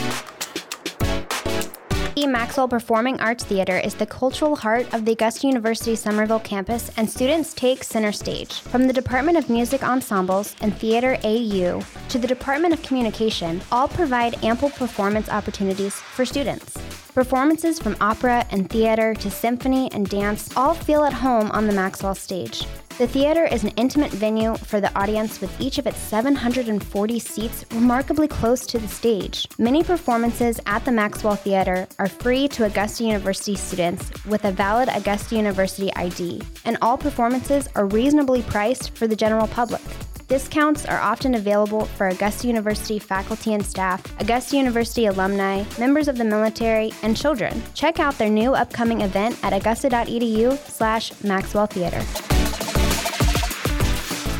The 2.15 2.25
Maxwell 2.25 2.67
Performing 2.67 3.19
Arts 3.19 3.43
Theater 3.43 3.77
is 3.77 3.93
the 3.93 4.07
cultural 4.07 4.55
heart 4.55 4.91
of 4.95 5.05
the 5.05 5.11
Augusta 5.11 5.45
University 5.45 5.95
Summerville 5.95 6.39
campus, 6.39 6.89
and 6.97 7.07
students 7.07 7.53
take 7.53 7.83
center 7.83 8.11
stage. 8.11 8.61
From 8.61 8.87
the 8.87 8.93
Department 8.93 9.37
of 9.37 9.47
Music 9.47 9.83
Ensembles 9.83 10.55
and 10.61 10.75
Theater 10.75 11.19
AU 11.23 11.83
to 12.09 12.17
the 12.17 12.27
Department 12.27 12.73
of 12.73 12.81
Communication, 12.81 13.61
all 13.71 13.87
provide 13.87 14.43
ample 14.43 14.71
performance 14.71 15.29
opportunities 15.29 15.93
for 15.93 16.25
students. 16.25 16.77
Performances 17.13 17.77
from 17.77 17.95
opera 18.01 18.43
and 18.49 18.67
theater 18.67 19.13
to 19.13 19.29
symphony 19.29 19.87
and 19.91 20.09
dance 20.09 20.49
all 20.57 20.73
feel 20.73 21.03
at 21.03 21.13
home 21.13 21.51
on 21.51 21.67
the 21.67 21.73
Maxwell 21.73 22.15
stage. 22.15 22.65
The 22.97 23.05
theater 23.05 23.45
is 23.45 23.63
an 23.63 23.69
intimate 23.75 24.11
venue 24.11 24.55
for 24.55 24.81
the 24.81 24.91
audience 24.97 25.39
with 25.39 25.61
each 25.61 25.77
of 25.77 25.85
its 25.85 25.99
740 25.99 27.19
seats 27.19 27.65
remarkably 27.71 28.27
close 28.27 28.65
to 28.65 28.79
the 28.79 28.87
stage. 28.87 29.47
Many 29.59 29.83
performances 29.83 30.59
at 30.65 30.85
the 30.85 30.91
Maxwell 30.91 31.35
Theater 31.35 31.87
are 31.99 32.09
free 32.09 32.47
to 32.47 32.65
Augusta 32.65 33.03
University 33.03 33.55
students 33.55 34.11
with 34.25 34.45
a 34.45 34.51
valid 34.51 34.89
Augusta 34.91 35.35
University 35.35 35.93
ID, 35.95 36.41
and 36.65 36.79
all 36.81 36.97
performances 36.97 37.69
are 37.75 37.85
reasonably 37.85 38.41
priced 38.41 38.97
for 38.97 39.05
the 39.05 39.15
general 39.15 39.47
public. 39.47 39.81
Discounts 40.27 40.85
are 40.85 40.99
often 40.99 41.35
available 41.35 41.85
for 41.85 42.07
Augusta 42.07 42.47
University 42.47 42.99
faculty 42.99 43.53
and 43.53 43.65
staff, 43.65 44.01
Augusta 44.19 44.57
University 44.57 45.05
alumni, 45.05 45.63
members 45.77 46.07
of 46.07 46.17
the 46.17 46.23
military, 46.23 46.91
and 47.03 47.15
children. 47.15 47.61
Check 47.73 47.99
out 47.99 48.17
their 48.17 48.29
new 48.29 48.53
upcoming 48.53 49.01
event 49.01 49.37
at 49.43 49.53
augusta.edu 49.53 50.57
slash 50.69 51.11
Maxwell 51.23 51.67
Theater. 51.67 52.32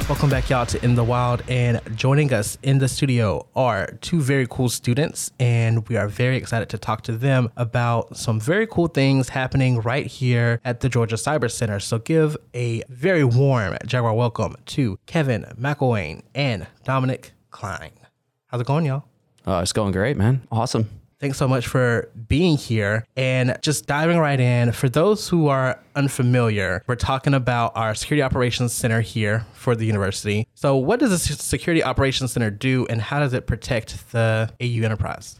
Welcome 0.10 0.29
back, 0.29 0.50
y'all, 0.50 0.65
to 0.65 0.83
In 0.83 0.95
the 0.95 1.03
Wild. 1.03 1.43
And 1.48 1.79
joining 1.95 2.33
us 2.33 2.57
in 2.62 2.77
the 2.77 2.89
studio 2.89 3.48
are 3.55 3.88
two 4.01 4.19
very 4.19 4.45
cool 4.50 4.67
students, 4.67 5.31
and 5.39 5.88
we 5.88 5.95
are 5.95 6.10
very 6.10 6.36
excited 6.36 6.67
to 6.69 6.77
talk 6.77 7.03
to 7.03 7.13
them 7.13 7.50
about 7.55 8.17
some 8.17 8.38
very 8.38 8.67
cool 8.67 8.88
things 8.88 9.29
happening 9.29 9.79
right 9.79 10.05
here 10.05 10.60
at 10.65 10.81
the 10.81 10.89
Georgia 10.89 11.15
Cyber 11.15 11.50
Center. 11.50 11.79
So, 11.79 12.00
give 12.00 12.36
a 12.53 12.83
very 12.89 13.24
warm 13.24 13.77
Jaguar 13.86 14.13
welcome 14.13 14.55
to 14.67 15.00
Kevin 15.05 15.45
McElwain 15.57 16.22
and 16.36 16.67
Dominic 16.83 17.31
Klein. 17.50 17.91
How's 18.48 18.60
it 18.60 18.67
going, 18.67 18.86
y'all? 18.86 19.05
Uh, 19.48 19.62
it's 19.63 19.74
going 19.74 19.93
great, 19.93 20.17
man. 20.17 20.45
Awesome. 20.51 20.89
Thanks 21.24 21.38
so 21.38 21.48
much 21.48 21.68
for 21.68 22.10
being 22.27 22.58
here 22.58 23.08
and 23.15 23.58
just 23.62 23.86
diving 23.86 24.18
right 24.18 24.38
in. 24.38 24.74
For 24.74 24.89
those 24.89 25.30
who 25.30 25.47
are 25.47 25.80
unfamiliar, 25.95 26.84
we're 26.86 26.97
talking 26.97 27.34
about 27.34 27.71
our 27.78 27.95
Security 27.95 28.21
Operations 28.21 28.74
Center 28.74 29.00
here 29.00 29.45
for 29.54 29.74
the 29.74 29.86
university. 29.86 30.50
So, 30.54 30.76
what 30.76 31.00
does 31.00 31.12
the 31.12 31.17
Security 31.17 31.82
Operations 31.82 32.34
Center 32.34 32.52
do 32.52 32.86
and 32.89 33.02
how 33.02 33.21
does 33.21 33.34
it 33.34 33.47
protect 33.47 34.12
the 34.12 34.52
AU 34.60 34.84
enterprise? 34.84 35.39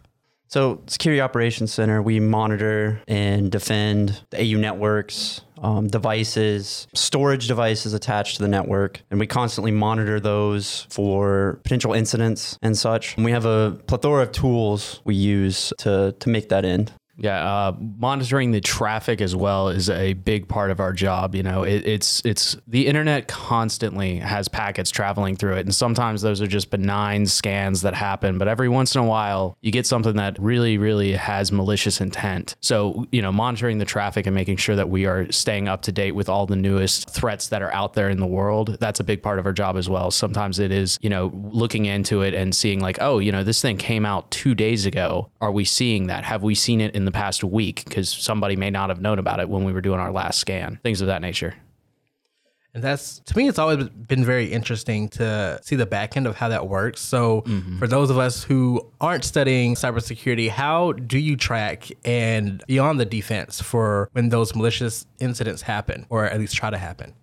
So, 0.54 0.84
Security 0.86 1.20
Operations 1.20 1.74
Center, 1.74 2.00
we 2.00 2.20
monitor 2.20 3.02
and 3.08 3.52
defend 3.52 4.22
the 4.30 4.40
AU 4.40 4.60
networks, 4.60 5.42
um, 5.64 5.88
devices, 5.88 6.88
storage 6.94 7.48
devices 7.48 7.94
attached 7.94 8.36
to 8.36 8.44
the 8.44 8.48
network, 8.48 9.02
and 9.10 9.20
we 9.20 9.26
constantly 9.26 9.72
monitor 9.72 10.20
those 10.20 10.86
for 10.92 11.60
potential 11.64 11.94
incidents 11.94 12.60
and 12.62 12.78
such. 12.78 13.16
And 13.16 13.26
we 13.26 13.32
have 13.32 13.46
a 13.46 13.82
plethora 13.88 14.22
of 14.22 14.32
tools 14.32 15.02
we 15.06 15.16
use 15.16 15.74
to 15.80 16.14
to 16.20 16.30
make 16.30 16.50
that 16.50 16.66
end. 16.66 16.94
Yeah, 17.16 17.38
uh, 17.44 17.76
monitoring 17.80 18.52
the 18.52 18.62
traffic 18.62 19.22
as 19.22 19.36
well 19.36 19.70
is 19.70 19.88
a 19.88 20.14
big 20.14 20.48
part 20.48 20.72
of 20.72 20.80
our 20.80 20.92
job. 20.92 21.36
You 21.36 21.44
know, 21.44 21.62
it, 21.62 21.86
it's 21.86 22.24
it's 22.26 22.58
the 22.68 22.88
internet 22.88 23.28
constantly 23.28 24.18
has 24.18 24.48
packets 24.48 24.90
traveling 24.90 25.36
through 25.36 25.58
it, 25.58 25.66
and 25.66 25.76
sometimes 25.76 26.24
those 26.24 26.42
are 26.42 26.48
just 26.48 26.72
benign 26.72 27.28
scans 27.28 27.82
that 27.84 27.94
happen. 27.94 28.40
But 28.40 28.48
every 28.48 28.68
once 28.68 28.96
in 28.96 29.02
a 29.02 29.06
while, 29.06 29.58
you 29.62 29.72
get 29.72 29.86
something 29.86 30.16
that 30.16 30.40
really, 30.40 30.80
really 30.80 31.14
has 31.14 31.52
malicious 31.52 32.02
intent. 32.02 32.56
So, 32.62 33.06
you 33.12 33.22
know, 33.22 33.32
monitoring 33.32 33.78
the 33.78 33.86
traffic 33.86 34.26
and 34.26 34.34
making 34.34 34.58
sure 34.58 34.76
that 34.76 34.90
we 34.90 35.06
are 35.06 35.32
staying 35.32 35.68
up 35.68 35.84
to 35.84 35.92
date 35.92 36.14
with 36.14 36.30
all 36.30 36.48
the 36.48 36.56
newest 36.56 37.12
threats 37.12 37.48
that 37.50 37.62
are 37.62 37.74
out 37.74 37.94
there 37.94 38.10
in 38.10 38.20
the 38.20 38.28
world. 38.28 38.78
That's 38.80 39.00
a 39.00 39.04
big 39.04 39.22
part 39.22 39.38
of 39.38 39.46
our 39.46 39.54
job 39.54 39.78
as 39.78 39.88
well. 39.88 40.10
Sometimes 40.10 40.58
it 40.58 40.72
is, 40.72 40.98
you 41.02 41.12
know, 41.12 41.32
looking 41.52 41.86
into 41.86 42.24
it 42.24 42.34
and 42.34 42.56
seeing 42.56 42.80
like, 42.80 42.98
oh, 43.02 43.20
you 43.20 43.32
know, 43.32 43.44
this 43.44 43.62
thing 43.62 43.78
came 43.78 44.04
out 44.04 44.32
two 44.32 44.56
days 44.56 44.88
ago. 44.88 45.30
Are 45.42 45.52
we 45.52 45.64
seeing 45.64 46.08
that? 46.08 46.24
Have 46.24 46.42
we 46.42 46.56
seen 46.56 46.82
it 46.82 46.96
in 46.96 47.03
the 47.06 47.12
past 47.12 47.44
week? 47.44 47.84
Because 47.86 48.10
somebody 48.10 48.56
may 48.56 48.70
not 48.70 48.90
have 48.90 49.02
known 49.02 49.20
about 49.20 49.40
it 49.40 49.50
when 49.50 49.64
we 49.64 49.74
were 49.74 49.82
doing 49.82 50.00
our 50.00 50.12
last 50.12 50.40
scan. 50.40 50.80
Things 50.84 51.02
of 51.02 51.08
that 51.08 51.22
nature. 51.22 51.56
And 52.74 52.84
that's 52.84 53.20
to 53.20 53.38
me, 53.38 53.48
it's 53.48 53.60
always 53.60 53.88
been 53.88 54.26
very 54.26 54.52
interesting 54.52 55.08
to 55.10 55.60
see 55.62 55.76
the 55.76 55.86
back 55.86 56.18
end 56.18 56.26
of 56.26 56.36
how 56.36 56.50
that 56.50 56.68
works. 56.68 57.02
So, 57.02 57.42
mm-hmm. 57.42 57.78
for 57.78 57.88
those 57.88 58.10
of 58.10 58.18
us 58.18 58.44
who 58.44 58.92
aren't 59.00 59.24
studying 59.24 59.76
cybersecurity, 59.76 60.50
how 60.50 60.94
do 60.94 61.20
you 61.20 61.36
track 61.36 61.90
and 62.04 62.64
beyond 62.68 63.00
the 63.00 63.06
defense 63.06 63.62
for 63.62 64.10
when 64.14 64.30
those 64.30 64.56
malicious 64.56 65.06
incidents 65.20 65.62
happen, 65.62 66.08
or 66.10 66.26
at 66.26 66.40
least 66.40 66.56
try 66.56 66.72
to 66.72 66.78
happen? 66.78 67.14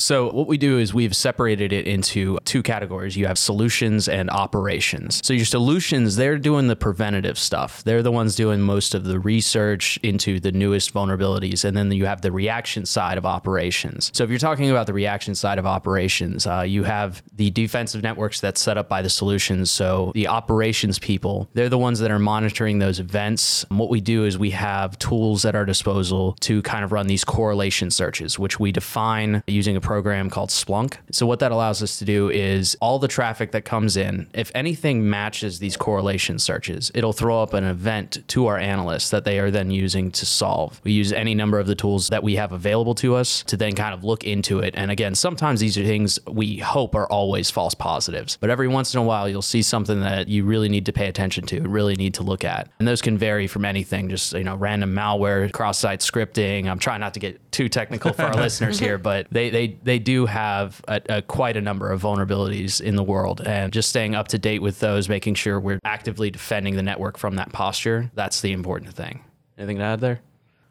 So 0.00 0.30
what 0.32 0.46
we 0.46 0.56
do 0.58 0.78
is 0.78 0.94
we've 0.94 1.14
separated 1.14 1.72
it 1.72 1.86
into 1.86 2.38
two 2.44 2.62
categories. 2.62 3.16
You 3.16 3.26
have 3.26 3.38
solutions 3.38 4.08
and 4.08 4.30
operations. 4.30 5.20
So 5.24 5.32
your 5.34 5.44
solutions, 5.44 6.16
they're 6.16 6.38
doing 6.38 6.68
the 6.68 6.76
preventative 6.76 7.38
stuff. 7.38 7.84
They're 7.84 8.02
the 8.02 8.10
ones 8.10 8.34
doing 8.34 8.60
most 8.60 8.94
of 8.94 9.04
the 9.04 9.20
research 9.20 9.98
into 10.02 10.40
the 10.40 10.52
newest 10.52 10.94
vulnerabilities. 10.94 11.64
And 11.64 11.76
then 11.76 11.92
you 11.92 12.06
have 12.06 12.22
the 12.22 12.32
reaction 12.32 12.86
side 12.86 13.18
of 13.18 13.26
operations. 13.26 14.10
So 14.14 14.24
if 14.24 14.30
you're 14.30 14.38
talking 14.38 14.70
about 14.70 14.86
the 14.86 14.94
reaction 14.94 15.34
side 15.34 15.58
of 15.58 15.66
operations, 15.66 16.46
uh, 16.46 16.62
you 16.62 16.84
have 16.84 17.22
the 17.36 17.50
defensive 17.50 18.02
networks 18.02 18.40
that's 18.40 18.60
set 18.60 18.78
up 18.78 18.88
by 18.88 19.02
the 19.02 19.10
solutions. 19.10 19.70
So 19.70 20.12
the 20.14 20.28
operations 20.28 20.98
people, 20.98 21.48
they're 21.52 21.68
the 21.68 21.78
ones 21.78 21.98
that 22.00 22.10
are 22.10 22.18
monitoring 22.18 22.78
those 22.78 23.00
events. 23.00 23.64
And 23.68 23.78
what 23.78 23.90
we 23.90 24.00
do 24.00 24.24
is 24.24 24.38
we 24.38 24.50
have 24.50 24.98
tools 24.98 25.44
at 25.44 25.54
our 25.54 25.66
disposal 25.66 26.36
to 26.40 26.62
kind 26.62 26.84
of 26.84 26.92
run 26.92 27.06
these 27.06 27.24
correlation 27.24 27.90
searches, 27.90 28.38
which 28.38 28.58
we 28.58 28.72
define 28.72 29.42
using 29.46 29.76
a 29.76 29.80
program 29.90 30.30
called 30.30 30.50
Splunk. 30.50 30.98
So 31.10 31.26
what 31.26 31.40
that 31.40 31.50
allows 31.50 31.82
us 31.82 31.98
to 31.98 32.04
do 32.04 32.30
is 32.30 32.76
all 32.80 33.00
the 33.00 33.08
traffic 33.08 33.50
that 33.50 33.64
comes 33.64 33.96
in, 33.96 34.28
if 34.32 34.52
anything 34.54 35.10
matches 35.10 35.58
these 35.58 35.76
correlation 35.76 36.38
searches, 36.38 36.92
it'll 36.94 37.12
throw 37.12 37.42
up 37.42 37.54
an 37.54 37.64
event 37.64 38.22
to 38.28 38.46
our 38.46 38.56
analysts 38.56 39.10
that 39.10 39.24
they 39.24 39.40
are 39.40 39.50
then 39.50 39.72
using 39.72 40.12
to 40.12 40.24
solve. 40.24 40.80
We 40.84 40.92
use 40.92 41.12
any 41.12 41.34
number 41.34 41.58
of 41.58 41.66
the 41.66 41.74
tools 41.74 42.06
that 42.10 42.22
we 42.22 42.36
have 42.36 42.52
available 42.52 42.94
to 42.94 43.16
us 43.16 43.42
to 43.48 43.56
then 43.56 43.74
kind 43.74 43.92
of 43.92 44.04
look 44.04 44.22
into 44.22 44.60
it. 44.60 44.74
And 44.76 44.92
again, 44.92 45.16
sometimes 45.16 45.58
these 45.58 45.76
are 45.76 45.82
things 45.82 46.20
we 46.28 46.58
hope 46.58 46.94
are 46.94 47.08
always 47.08 47.50
false 47.50 47.74
positives, 47.74 48.38
but 48.40 48.48
every 48.48 48.68
once 48.68 48.94
in 48.94 49.00
a 49.00 49.02
while 49.02 49.28
you'll 49.28 49.42
see 49.42 49.60
something 49.60 49.98
that 50.02 50.28
you 50.28 50.44
really 50.44 50.68
need 50.68 50.86
to 50.86 50.92
pay 50.92 51.08
attention 51.08 51.46
to, 51.46 51.62
really 51.62 51.96
need 51.96 52.14
to 52.14 52.22
look 52.22 52.44
at. 52.44 52.70
And 52.78 52.86
those 52.86 53.02
can 53.02 53.18
vary 53.18 53.48
from 53.48 53.64
anything, 53.64 54.08
just 54.08 54.34
you 54.34 54.44
know, 54.44 54.54
random 54.54 54.94
malware, 54.94 55.50
cross-site 55.50 55.98
scripting. 55.98 56.70
I'm 56.70 56.78
trying 56.78 57.00
not 57.00 57.14
to 57.14 57.20
get 57.20 57.40
too 57.50 57.68
technical 57.68 58.12
for 58.12 58.22
our 58.22 58.34
listeners 58.40 58.78
here, 58.78 58.98
but 58.98 59.26
they 59.32 59.50
they 59.50 59.66
they 59.82 59.98
do 59.98 60.26
have 60.26 60.82
a, 60.88 61.00
a, 61.08 61.22
quite 61.22 61.56
a 61.56 61.60
number 61.60 61.90
of 61.90 62.02
vulnerabilities 62.02 62.80
in 62.80 62.96
the 62.96 63.02
world, 63.02 63.40
and 63.44 63.72
just 63.72 63.88
staying 63.88 64.14
up 64.14 64.28
to 64.28 64.38
date 64.38 64.60
with 64.60 64.80
those, 64.80 65.08
making 65.08 65.34
sure 65.34 65.58
we're 65.58 65.80
actively 65.84 66.30
defending 66.30 66.76
the 66.76 66.82
network 66.82 67.18
from 67.18 67.36
that 67.36 67.52
posture. 67.52 68.10
That's 68.14 68.40
the 68.40 68.52
important 68.52 68.94
thing. 68.94 69.24
Anything 69.58 69.78
to 69.78 69.84
add 69.84 70.00
there? 70.00 70.20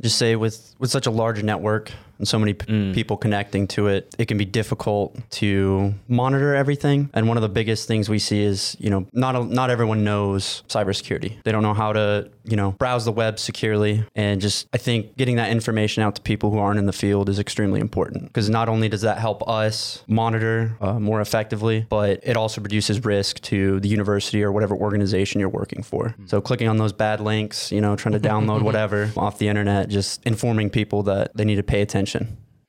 Just 0.01 0.17
say 0.17 0.35
with 0.35 0.75
with 0.79 0.89
such 0.89 1.07
a 1.07 1.11
large 1.11 1.43
network 1.43 1.91
and 2.19 2.27
so 2.27 2.37
many 2.37 2.53
p- 2.53 2.93
people 2.93 3.17
connecting 3.17 3.67
to 3.69 3.87
it, 3.87 4.13
it 4.19 4.27
can 4.27 4.37
be 4.37 4.45
difficult 4.45 5.17
to 5.31 5.93
monitor 6.07 6.53
everything. 6.53 7.09
And 7.13 7.27
one 7.27 7.37
of 7.37 7.41
the 7.41 7.49
biggest 7.49 7.87
things 7.87 8.09
we 8.09 8.19
see 8.19 8.43
is, 8.43 8.75
you 8.79 8.89
know, 8.89 9.07
not 9.13 9.35
a, 9.35 9.43
not 9.43 9.69
everyone 9.69 10.03
knows 10.03 10.63
cybersecurity. 10.67 11.41
They 11.43 11.51
don't 11.51 11.63
know 11.63 11.73
how 11.73 11.93
to, 11.93 12.29
you 12.43 12.57
know, 12.57 12.71
browse 12.71 13.05
the 13.05 13.11
web 13.11 13.39
securely. 13.39 14.03
And 14.15 14.41
just 14.41 14.67
I 14.73 14.77
think 14.77 15.15
getting 15.17 15.37
that 15.37 15.49
information 15.49 16.03
out 16.03 16.15
to 16.15 16.21
people 16.21 16.51
who 16.51 16.59
aren't 16.59 16.77
in 16.79 16.85
the 16.85 16.93
field 16.93 17.29
is 17.29 17.39
extremely 17.39 17.79
important 17.79 18.25
because 18.25 18.49
not 18.49 18.69
only 18.69 18.89
does 18.89 19.01
that 19.01 19.17
help 19.17 19.47
us 19.47 20.03
monitor 20.07 20.75
uh, 20.81 20.99
more 20.99 21.21
effectively, 21.21 21.85
but 21.89 22.19
it 22.23 22.35
also 22.35 22.61
reduces 22.61 23.03
risk 23.05 23.39
to 23.41 23.79
the 23.79 23.87
university 23.87 24.43
or 24.43 24.51
whatever 24.51 24.75
organization 24.75 25.39
you're 25.39 25.49
working 25.49 25.83
for. 25.83 26.15
So 26.25 26.41
clicking 26.41 26.67
on 26.67 26.77
those 26.77 26.91
bad 26.91 27.21
links, 27.21 27.71
you 27.71 27.79
know, 27.79 27.95
trying 27.95 28.13
to 28.13 28.19
download 28.19 28.61
whatever 28.69 29.11
off 29.15 29.37
the 29.37 29.47
internet, 29.47 29.87
just 29.89 30.21
informing 30.25 30.69
people 30.69 31.03
that 31.03 31.35
they 31.35 31.45
need 31.45 31.55
to 31.55 31.63
pay 31.63 31.81
attention. 31.81 32.08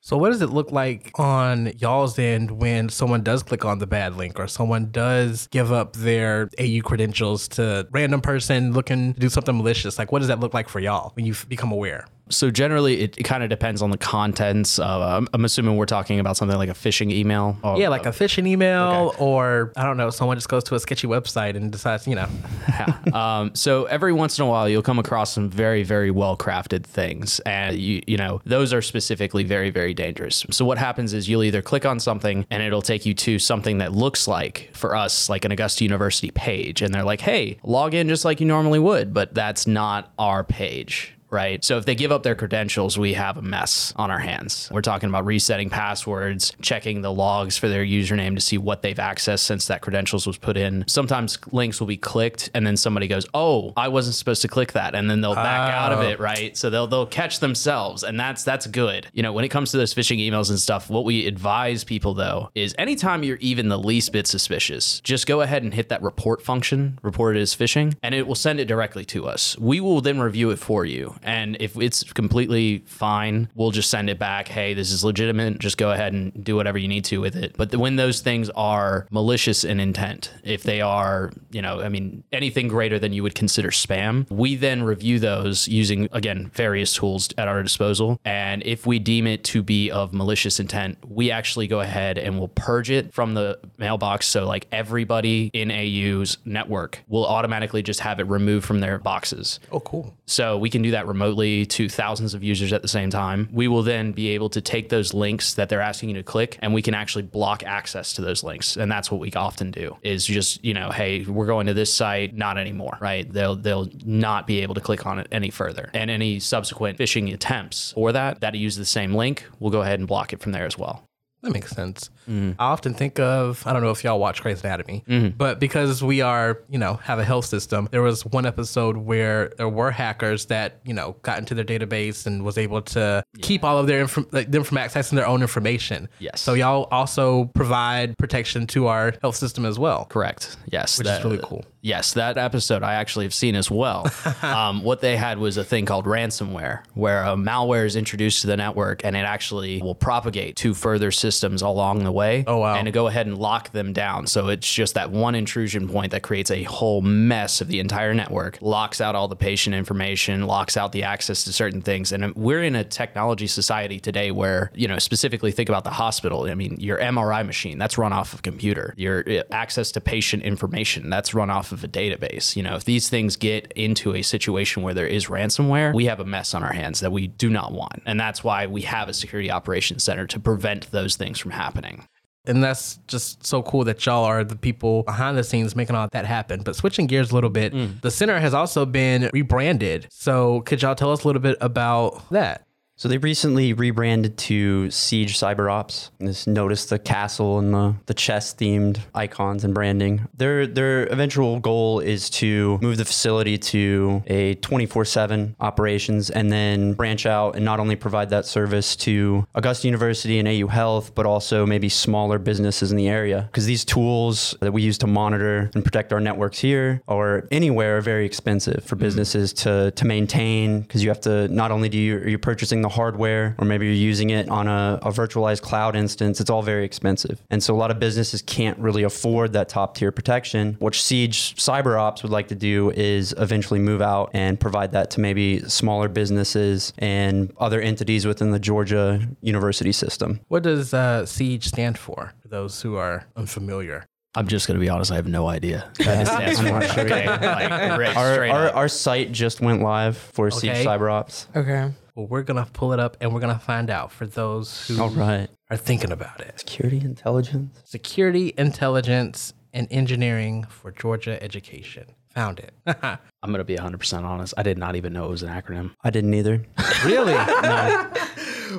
So, 0.02 0.16
what 0.16 0.30
does 0.30 0.40
it 0.40 0.48
look 0.48 0.72
like 0.72 1.10
on 1.18 1.72
y'all's 1.76 2.18
end 2.18 2.50
when 2.50 2.88
someone 2.88 3.22
does 3.22 3.42
click 3.42 3.66
on 3.66 3.78
the 3.80 3.86
bad 3.86 4.16
link 4.16 4.40
or 4.40 4.48
someone 4.48 4.90
does 4.90 5.46
give 5.48 5.72
up 5.72 5.94
their 5.94 6.48
AU 6.58 6.80
credentials 6.82 7.46
to 7.48 7.86
random 7.90 8.22
person 8.22 8.72
looking 8.72 9.12
to 9.12 9.20
do 9.20 9.28
something 9.28 9.56
malicious? 9.56 9.98
Like, 9.98 10.10
what 10.10 10.20
does 10.20 10.28
that 10.28 10.40
look 10.40 10.54
like 10.54 10.70
for 10.70 10.80
y'all 10.80 11.12
when 11.16 11.26
you 11.26 11.34
become 11.48 11.70
aware? 11.70 12.06
So 12.30 12.50
generally, 12.50 13.00
it, 13.00 13.18
it 13.18 13.22
kind 13.24 13.42
of 13.42 13.50
depends 13.50 13.82
on 13.82 13.90
the 13.90 13.98
contents. 13.98 14.78
Of, 14.78 15.02
I'm, 15.02 15.28
I'm 15.32 15.44
assuming 15.44 15.76
we're 15.76 15.86
talking 15.86 16.20
about 16.20 16.36
something 16.36 16.56
like 16.56 16.68
a 16.68 16.74
phishing 16.74 17.12
email. 17.12 17.58
Or, 17.62 17.78
Yeah, 17.78 17.88
like 17.88 18.06
a 18.06 18.10
phishing 18.10 18.46
email, 18.46 19.14
or 19.18 19.72
I 19.76 19.84
don't 19.84 19.96
know, 19.96 20.10
someone 20.10 20.36
just 20.36 20.48
goes 20.48 20.64
to 20.64 20.74
a 20.74 20.80
sketchy 20.80 21.06
website 21.06 21.56
and 21.56 21.70
decides, 21.70 22.06
you 22.06 22.14
know, 22.14 22.28
um, 23.12 23.54
so 23.54 23.84
every 23.84 24.12
once 24.12 24.38
in 24.38 24.44
a 24.44 24.48
while, 24.48 24.68
you'll 24.68 24.82
come 24.82 24.98
across 24.98 25.32
some 25.32 25.50
very, 25.50 25.82
very 25.82 26.10
well 26.10 26.36
crafted 26.36 26.84
things, 26.84 27.40
and 27.40 27.76
you 27.76 28.02
you 28.06 28.16
know 28.16 28.40
those 28.44 28.72
are 28.72 28.82
specifically 28.82 29.44
very, 29.44 29.70
very 29.70 29.94
dangerous. 29.94 30.44
So 30.50 30.64
what 30.64 30.78
happens 30.78 31.12
is 31.12 31.28
you'll 31.28 31.44
either 31.44 31.62
click 31.62 31.84
on 31.84 32.00
something 32.00 32.46
and 32.50 32.62
it'll 32.62 32.82
take 32.82 33.06
you 33.06 33.14
to 33.14 33.38
something 33.38 33.78
that 33.78 33.92
looks 33.92 34.28
like 34.28 34.70
for 34.72 34.94
us 34.94 35.28
like 35.28 35.44
an 35.44 35.52
Augusta 35.52 35.84
University 35.84 36.30
page, 36.30 36.82
and 36.82 36.94
they're 36.94 37.04
like, 37.04 37.20
hey, 37.20 37.58
log 37.62 37.94
in 37.94 38.08
just 38.08 38.24
like 38.24 38.40
you 38.40 38.46
normally 38.46 38.78
would, 38.78 39.12
but 39.12 39.34
that's 39.34 39.66
not 39.66 40.12
our 40.18 40.44
page 40.44 41.14
right? 41.30 41.64
So 41.64 41.78
if 41.78 41.86
they 41.86 41.94
give 41.94 42.12
up 42.12 42.22
their 42.22 42.34
credentials, 42.34 42.98
we 42.98 43.14
have 43.14 43.36
a 43.36 43.42
mess 43.42 43.92
on 43.96 44.10
our 44.10 44.18
hands. 44.18 44.68
We're 44.72 44.82
talking 44.82 45.08
about 45.08 45.26
resetting 45.26 45.70
passwords, 45.70 46.52
checking 46.60 47.02
the 47.02 47.12
logs 47.12 47.56
for 47.56 47.68
their 47.68 47.84
username 47.84 48.34
to 48.34 48.40
see 48.40 48.58
what 48.58 48.82
they've 48.82 48.96
accessed 48.96 49.40
since 49.40 49.66
that 49.66 49.80
credentials 49.80 50.26
was 50.26 50.38
put 50.38 50.56
in. 50.56 50.84
Sometimes 50.86 51.38
links 51.52 51.80
will 51.80 51.86
be 51.86 51.96
clicked 51.96 52.50
and 52.54 52.66
then 52.66 52.76
somebody 52.76 53.08
goes, 53.08 53.26
"Oh, 53.34 53.72
I 53.76 53.88
wasn't 53.88 54.16
supposed 54.16 54.42
to 54.42 54.48
click 54.48 54.72
that." 54.72 54.94
And 54.94 55.10
then 55.10 55.20
they'll 55.20 55.34
back 55.34 55.72
ah. 55.72 55.84
out 55.84 55.92
of 55.92 56.00
it, 56.00 56.20
right? 56.20 56.56
So 56.56 56.70
they'll 56.70 56.86
they'll 56.86 57.06
catch 57.06 57.40
themselves 57.40 58.02
and 58.02 58.18
that's 58.18 58.44
that's 58.44 58.66
good. 58.66 59.08
You 59.12 59.22
know, 59.22 59.32
when 59.32 59.44
it 59.44 59.48
comes 59.48 59.70
to 59.72 59.76
those 59.76 59.94
phishing 59.94 60.18
emails 60.18 60.50
and 60.50 60.58
stuff, 60.58 60.90
what 60.90 61.04
we 61.04 61.26
advise 61.26 61.84
people 61.84 62.14
though 62.14 62.50
is 62.54 62.74
anytime 62.78 63.22
you're 63.22 63.36
even 63.36 63.68
the 63.68 63.78
least 63.78 64.12
bit 64.12 64.26
suspicious, 64.26 65.00
just 65.00 65.26
go 65.26 65.40
ahead 65.40 65.62
and 65.62 65.72
hit 65.74 65.88
that 65.88 66.02
report 66.02 66.42
function, 66.42 66.98
report 67.02 67.36
it 67.36 67.40
as 67.40 67.54
phishing, 67.54 67.94
and 68.02 68.14
it 68.14 68.26
will 68.26 68.34
send 68.34 68.60
it 68.60 68.66
directly 68.66 69.04
to 69.06 69.26
us. 69.26 69.56
We 69.58 69.80
will 69.80 70.00
then 70.00 70.20
review 70.20 70.50
it 70.50 70.58
for 70.58 70.84
you. 70.84 71.14
And 71.22 71.56
if 71.60 71.76
it's 71.76 72.02
completely 72.12 72.82
fine, 72.86 73.48
we'll 73.54 73.70
just 73.70 73.90
send 73.90 74.10
it 74.10 74.18
back. 74.18 74.48
Hey, 74.48 74.74
this 74.74 74.92
is 74.92 75.04
legitimate. 75.04 75.58
Just 75.58 75.78
go 75.78 75.90
ahead 75.90 76.12
and 76.12 76.44
do 76.44 76.56
whatever 76.56 76.78
you 76.78 76.88
need 76.88 77.04
to 77.06 77.20
with 77.20 77.36
it. 77.36 77.54
But 77.56 77.74
when 77.74 77.96
those 77.96 78.20
things 78.20 78.50
are 78.50 79.06
malicious 79.10 79.64
in 79.64 79.80
intent, 79.80 80.32
if 80.44 80.62
they 80.62 80.80
are, 80.80 81.32
you 81.50 81.62
know, 81.62 81.80
I 81.80 81.88
mean, 81.88 82.24
anything 82.32 82.68
greater 82.68 82.98
than 82.98 83.12
you 83.12 83.22
would 83.22 83.34
consider 83.34 83.70
spam, 83.70 84.30
we 84.30 84.56
then 84.56 84.82
review 84.82 85.18
those 85.18 85.68
using, 85.68 86.08
again, 86.12 86.50
various 86.54 86.92
tools 86.94 87.28
at 87.38 87.48
our 87.48 87.62
disposal. 87.62 88.20
And 88.24 88.62
if 88.64 88.86
we 88.86 88.98
deem 88.98 89.26
it 89.26 89.44
to 89.44 89.62
be 89.62 89.90
of 89.90 90.12
malicious 90.12 90.60
intent, 90.60 90.98
we 91.08 91.30
actually 91.30 91.66
go 91.66 91.80
ahead 91.80 92.18
and 92.18 92.38
we'll 92.38 92.48
purge 92.48 92.90
it 92.90 93.12
from 93.12 93.34
the 93.34 93.58
mailbox. 93.78 94.26
So, 94.26 94.46
like, 94.46 94.66
everybody 94.72 95.50
in 95.52 95.70
AU's 95.70 96.38
network 96.44 97.02
will 97.08 97.26
automatically 97.26 97.82
just 97.82 98.00
have 98.00 98.20
it 98.20 98.24
removed 98.24 98.66
from 98.66 98.80
their 98.80 98.98
boxes. 98.98 99.60
oh, 99.72 99.80
cool. 99.80 100.14
So 100.26 100.58
we 100.58 100.70
can 100.70 100.82
do 100.82 100.92
that 100.92 101.06
remotely 101.10 101.66
to 101.66 101.88
thousands 101.88 102.32
of 102.34 102.42
users 102.42 102.72
at 102.72 102.82
the 102.82 102.88
same 102.88 103.10
time. 103.10 103.48
We 103.52 103.68
will 103.68 103.82
then 103.82 104.12
be 104.12 104.28
able 104.30 104.48
to 104.50 104.60
take 104.60 104.88
those 104.88 105.12
links 105.12 105.54
that 105.54 105.68
they're 105.68 105.80
asking 105.80 106.10
you 106.10 106.14
to 106.16 106.22
click 106.22 106.58
and 106.62 106.72
we 106.72 106.82
can 106.82 106.94
actually 106.94 107.24
block 107.24 107.62
access 107.64 108.12
to 108.14 108.22
those 108.22 108.42
links. 108.42 108.76
And 108.76 108.90
that's 108.90 109.10
what 109.10 109.20
we 109.20 109.30
often 109.32 109.70
do 109.70 109.96
is 110.02 110.24
just, 110.24 110.64
you 110.64 110.72
know, 110.72 110.90
hey, 110.90 111.24
we're 111.24 111.46
going 111.46 111.66
to 111.66 111.74
this 111.74 111.92
site, 111.92 112.34
not 112.34 112.56
anymore, 112.56 112.96
right? 113.00 113.30
They'll 113.30 113.56
they'll 113.56 113.90
not 114.04 114.46
be 114.46 114.60
able 114.60 114.74
to 114.74 114.80
click 114.80 115.04
on 115.06 115.18
it 115.18 115.26
any 115.32 115.50
further. 115.50 115.90
And 115.92 116.10
any 116.10 116.40
subsequent 116.40 116.98
phishing 116.98 117.32
attempts 117.34 117.92
for 117.92 118.12
that 118.12 118.40
that 118.40 118.54
use 118.54 118.76
the 118.76 118.84
same 118.84 119.14
link, 119.14 119.44
we'll 119.58 119.70
go 119.70 119.82
ahead 119.82 119.98
and 119.98 120.08
block 120.08 120.32
it 120.32 120.40
from 120.40 120.52
there 120.52 120.66
as 120.66 120.78
well. 120.78 121.09
That 121.42 121.52
makes 121.52 121.70
sense. 121.70 122.10
Mm-hmm. 122.28 122.60
I 122.60 122.66
often 122.66 122.92
think 122.92 123.18
of 123.18 123.66
I 123.66 123.72
don't 123.72 123.82
know 123.82 123.90
if 123.90 124.04
y'all 124.04 124.20
watch 124.20 124.42
Grey's 124.42 124.62
Anatomy, 124.62 125.04
mm-hmm. 125.08 125.36
but 125.36 125.58
because 125.58 126.02
we 126.02 126.20
are 126.20 126.60
you 126.68 126.78
know 126.78 126.94
have 126.94 127.18
a 127.18 127.24
health 127.24 127.46
system, 127.46 127.88
there 127.90 128.02
was 128.02 128.26
one 128.26 128.44
episode 128.44 128.98
where 128.98 129.52
there 129.56 129.68
were 129.68 129.90
hackers 129.90 130.46
that 130.46 130.80
you 130.84 130.92
know 130.92 131.16
got 131.22 131.38
into 131.38 131.54
their 131.54 131.64
database 131.64 132.26
and 132.26 132.44
was 132.44 132.58
able 132.58 132.82
to 132.82 133.24
keep 133.40 133.64
all 133.64 133.78
of 133.78 133.86
their 133.86 134.02
inf- 134.02 134.32
like, 134.32 134.50
them 134.50 134.64
from 134.64 134.76
accessing 134.76 135.12
their 135.12 135.26
own 135.26 135.40
information. 135.40 136.08
Yes. 136.18 136.40
So 136.40 136.52
y'all 136.52 136.88
also 136.90 137.46
provide 137.46 138.18
protection 138.18 138.66
to 138.68 138.88
our 138.88 139.14
health 139.22 139.36
system 139.36 139.64
as 139.64 139.78
well. 139.78 140.04
Correct. 140.06 140.56
Yes. 140.70 140.98
Which 140.98 141.06
is 141.06 141.24
really 141.24 141.40
cool. 141.42 141.64
Yes, 141.82 142.12
that 142.12 142.36
episode 142.36 142.82
I 142.82 142.94
actually 142.94 143.24
have 143.24 143.34
seen 143.34 143.54
as 143.54 143.70
well. 143.70 144.06
um, 144.42 144.82
what 144.82 145.00
they 145.00 145.16
had 145.16 145.38
was 145.38 145.56
a 145.56 145.64
thing 145.64 145.86
called 145.86 146.04
ransomware, 146.04 146.82
where 146.94 147.22
a 147.22 147.36
malware 147.36 147.86
is 147.86 147.96
introduced 147.96 148.42
to 148.42 148.46
the 148.46 148.56
network 148.56 149.04
and 149.04 149.16
it 149.16 149.20
actually 149.20 149.80
will 149.80 149.94
propagate 149.94 150.56
to 150.56 150.74
further 150.74 151.10
systems 151.10 151.62
along 151.62 152.04
the 152.04 152.12
way. 152.12 152.44
Oh, 152.46 152.58
wow. 152.58 152.74
And 152.74 152.86
to 152.86 152.92
go 152.92 153.06
ahead 153.06 153.26
and 153.26 153.38
lock 153.38 153.72
them 153.72 153.92
down. 153.92 154.26
So 154.26 154.48
it's 154.48 154.70
just 154.70 154.94
that 154.94 155.10
one 155.10 155.34
intrusion 155.34 155.88
point 155.88 156.12
that 156.12 156.22
creates 156.22 156.50
a 156.50 156.64
whole 156.64 157.00
mess 157.00 157.60
of 157.60 157.68
the 157.68 157.80
entire 157.80 158.12
network, 158.12 158.58
locks 158.60 159.00
out 159.00 159.14
all 159.14 159.28
the 159.28 159.36
patient 159.36 159.74
information, 159.74 160.46
locks 160.46 160.76
out 160.76 160.92
the 160.92 161.04
access 161.04 161.44
to 161.44 161.52
certain 161.52 161.80
things. 161.80 162.12
And 162.12 162.34
we're 162.34 162.62
in 162.62 162.76
a 162.76 162.84
technology 162.84 163.46
society 163.46 163.98
today 163.98 164.30
where, 164.30 164.70
you 164.74 164.86
know, 164.86 164.98
specifically 164.98 165.50
think 165.50 165.68
about 165.70 165.84
the 165.84 165.90
hospital. 165.90 166.44
I 166.44 166.54
mean, 166.54 166.76
your 166.78 166.98
MRI 166.98 167.46
machine, 167.46 167.78
that's 167.78 167.96
run 167.96 168.12
off 168.12 168.34
of 168.34 168.40
a 168.40 168.42
computer. 168.42 168.92
Your 168.96 169.24
uh, 169.26 169.42
access 169.50 169.92
to 169.92 170.00
patient 170.00 170.42
information, 170.42 171.08
that's 171.08 171.32
run 171.32 171.48
off 171.48 171.69
of 171.72 171.84
a 171.84 171.88
database. 171.88 172.56
You 172.56 172.62
know, 172.62 172.74
if 172.74 172.84
these 172.84 173.08
things 173.08 173.36
get 173.36 173.72
into 173.72 174.14
a 174.14 174.22
situation 174.22 174.82
where 174.82 174.94
there 174.94 175.06
is 175.06 175.26
ransomware, 175.26 175.94
we 175.94 176.06
have 176.06 176.20
a 176.20 176.24
mess 176.24 176.54
on 176.54 176.62
our 176.62 176.72
hands 176.72 177.00
that 177.00 177.12
we 177.12 177.28
do 177.28 177.50
not 177.50 177.72
want. 177.72 178.02
And 178.06 178.18
that's 178.18 178.44
why 178.44 178.66
we 178.66 178.82
have 178.82 179.08
a 179.08 179.14
security 179.14 179.50
operations 179.50 180.04
center 180.04 180.26
to 180.28 180.40
prevent 180.40 180.90
those 180.90 181.16
things 181.16 181.38
from 181.38 181.50
happening. 181.52 182.06
And 182.46 182.64
that's 182.64 182.98
just 183.06 183.46
so 183.46 183.62
cool 183.62 183.84
that 183.84 184.04
y'all 184.06 184.24
are 184.24 184.42
the 184.44 184.56
people 184.56 185.02
behind 185.02 185.36
the 185.36 185.44
scenes 185.44 185.76
making 185.76 185.94
all 185.94 186.08
that 186.10 186.24
happen. 186.24 186.62
But 186.62 186.74
switching 186.74 187.06
gears 187.06 187.30
a 187.30 187.34
little 187.34 187.50
bit, 187.50 187.74
mm. 187.74 188.00
the 188.00 188.10
center 188.10 188.38
has 188.38 188.54
also 188.54 188.86
been 188.86 189.30
rebranded. 189.32 190.06
So 190.10 190.62
could 190.62 190.80
y'all 190.80 190.94
tell 190.94 191.12
us 191.12 191.24
a 191.24 191.26
little 191.26 191.42
bit 191.42 191.58
about 191.60 192.28
that? 192.30 192.66
So 193.00 193.08
they 193.08 193.16
recently 193.16 193.72
rebranded 193.72 194.36
to 194.36 194.90
Siege 194.90 195.38
Cyber 195.38 195.72
Ops. 195.72 196.10
Just 196.20 196.46
notice 196.46 196.84
the 196.84 196.98
castle 196.98 197.58
and 197.58 197.72
the, 197.72 197.94
the 198.04 198.12
chess 198.12 198.52
themed 198.52 198.98
icons 199.14 199.64
and 199.64 199.72
branding. 199.72 200.28
Their 200.36 200.66
their 200.66 201.06
eventual 201.06 201.60
goal 201.60 202.00
is 202.00 202.28
to 202.28 202.78
move 202.82 202.98
the 202.98 203.06
facility 203.06 203.56
to 203.56 204.22
a 204.26 204.56
24/7 204.56 205.54
operations 205.60 206.28
and 206.28 206.52
then 206.52 206.92
branch 206.92 207.24
out 207.24 207.56
and 207.56 207.64
not 207.64 207.80
only 207.80 207.96
provide 207.96 208.28
that 208.28 208.44
service 208.44 208.94
to 208.96 209.46
Augusta 209.54 209.88
University 209.88 210.38
and 210.38 210.46
AU 210.46 210.66
Health, 210.66 211.14
but 211.14 211.24
also 211.24 211.64
maybe 211.64 211.88
smaller 211.88 212.38
businesses 212.38 212.90
in 212.90 212.98
the 212.98 213.08
area. 213.08 213.48
Because 213.50 213.64
these 213.64 213.82
tools 213.82 214.54
that 214.60 214.72
we 214.72 214.82
use 214.82 214.98
to 214.98 215.06
monitor 215.06 215.70
and 215.74 215.82
protect 215.82 216.12
our 216.12 216.20
networks 216.20 216.58
here 216.58 217.00
or 217.06 217.48
anywhere 217.50 217.96
are 217.96 218.02
very 218.02 218.26
expensive 218.26 218.84
for 218.84 218.96
hmm. 218.96 219.04
businesses 219.04 219.54
to 219.54 219.90
to 219.92 220.04
maintain. 220.04 220.82
Because 220.82 221.02
you 221.02 221.08
have 221.08 221.22
to 221.22 221.48
not 221.48 221.70
only 221.70 221.88
do 221.88 221.96
you 221.96 222.18
are 222.18 222.28
you 222.28 222.38
purchasing 222.38 222.82
the 222.82 222.89
hardware 222.90 223.54
or 223.58 223.64
maybe 223.64 223.86
you're 223.86 223.94
using 223.94 224.30
it 224.30 224.48
on 224.48 224.68
a, 224.68 224.98
a 225.02 225.10
virtualized 225.10 225.62
cloud 225.62 225.96
instance, 225.96 226.40
it's 226.40 226.50
all 226.50 226.62
very 226.62 226.84
expensive. 226.84 227.42
And 227.50 227.62
so 227.62 227.74
a 227.74 227.76
lot 227.78 227.90
of 227.90 227.98
businesses 227.98 228.42
can't 228.42 228.78
really 228.78 229.02
afford 229.02 229.52
that 229.54 229.68
top 229.68 229.96
tier 229.96 230.12
protection. 230.12 230.76
What 230.78 230.94
Siege 230.94 231.54
Cyber 231.56 231.98
Ops 231.98 232.22
would 232.22 232.32
like 232.32 232.48
to 232.48 232.54
do 232.54 232.90
is 232.90 233.34
eventually 233.38 233.80
move 233.80 234.02
out 234.02 234.30
and 234.34 234.58
provide 234.58 234.92
that 234.92 235.10
to 235.12 235.20
maybe 235.20 235.60
smaller 235.68 236.08
businesses 236.08 236.92
and 236.98 237.52
other 237.58 237.80
entities 237.80 238.26
within 238.26 238.50
the 238.50 238.58
Georgia 238.58 239.20
university 239.40 239.92
system. 239.92 240.40
What 240.48 240.62
does 240.62 240.92
uh, 240.92 241.26
Siege 241.26 241.66
stand 241.66 241.98
for, 241.98 242.32
for 242.42 242.48
those 242.48 242.82
who 242.82 242.96
are 242.96 243.26
unfamiliar? 243.36 244.06
I'm 244.34 244.46
just 244.46 244.66
going 244.68 244.78
to 244.78 244.80
be 244.80 244.88
honest, 244.88 245.10
I 245.10 245.16
have 245.16 245.26
no 245.26 245.48
idea. 245.48 245.90
That. 245.98 246.28
Okay, 247.00 247.26
like, 247.26 247.40
right, 247.98 248.16
Our, 248.16 248.46
our, 248.48 248.70
our 248.70 248.88
site 248.88 249.32
just 249.32 249.60
went 249.60 249.82
live 249.82 250.16
for 250.16 250.50
Siege 250.50 250.70
Okay. 250.70 250.84
Cyber 250.84 251.10
Ops. 251.12 251.48
Okay. 251.56 251.90
Well, 252.14 252.26
we're 252.26 252.42
going 252.42 252.64
to 252.64 252.70
pull 252.70 252.92
it 252.92 253.00
up 253.00 253.16
and 253.20 253.32
we're 253.34 253.40
going 253.40 253.54
to 253.54 253.60
find 253.60 253.90
out 253.90 254.12
for 254.12 254.26
those 254.26 254.86
who 254.86 255.00
All 255.00 255.10
right. 255.10 255.48
are 255.70 255.76
thinking 255.76 256.12
about 256.12 256.40
it. 256.40 256.60
Security 256.60 256.98
intelligence. 257.00 257.80
Security, 257.84 258.52
Intelligence, 258.56 259.52
and 259.72 259.88
Engineering 259.90 260.64
for 260.64 260.90
Georgia 260.92 261.42
Education. 261.42 262.06
Found 262.34 262.60
it. 262.60 262.72
I'm 262.86 263.18
going 263.46 263.58
to 263.58 263.64
be 263.64 263.76
100% 263.76 264.22
honest. 264.22 264.54
I 264.56 264.62
did 264.62 264.78
not 264.78 264.94
even 264.96 265.12
know 265.12 265.24
it 265.26 265.30
was 265.30 265.42
an 265.42 265.48
acronym. 265.50 265.92
I 266.04 266.10
didn't 266.10 266.34
either. 266.34 266.62
really? 267.04 267.34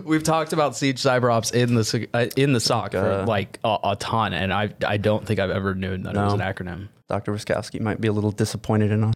We've 0.06 0.24
talked 0.24 0.54
about 0.54 0.76
Siege 0.76 1.02
CyberOps 1.02 1.54
in 1.54 1.76
the 1.76 2.08
uh, 2.14 2.28
in 2.38 2.54
the 2.54 2.60
SOC 2.60 2.92
for 2.92 2.98
uh, 3.12 3.26
like 3.26 3.60
a, 3.64 3.78
a 3.84 3.96
ton, 3.96 4.34
and 4.34 4.54
I 4.54 4.74
I 4.86 4.98
don't 4.98 5.26
think 5.26 5.40
I've 5.40 5.50
ever 5.52 5.76
known 5.76 6.04
that 6.04 6.16
it 6.16 6.20
was 6.20 6.34
an 6.34 6.40
acronym. 6.40 6.88
Dr. 7.08 7.34
Wiskowski 7.34 7.82
might 7.82 8.00
be 8.00 8.08
a 8.08 8.14
little 8.14 8.32
disappointed 8.32 8.92
in 8.92 9.04
us. 9.04 9.14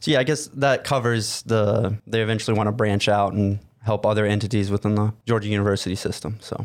So 0.00 0.10
yeah, 0.10 0.20
I 0.20 0.24
guess 0.24 0.46
that 0.54 0.84
covers 0.84 1.42
the. 1.42 1.98
They 2.06 2.22
eventually 2.22 2.56
want 2.56 2.66
to 2.68 2.72
branch 2.72 3.08
out 3.08 3.32
and 3.34 3.58
help 3.84 4.04
other 4.04 4.26
entities 4.26 4.70
within 4.70 4.94
the 4.94 5.12
Georgia 5.26 5.48
University 5.48 5.94
system. 5.94 6.38
So 6.40 6.56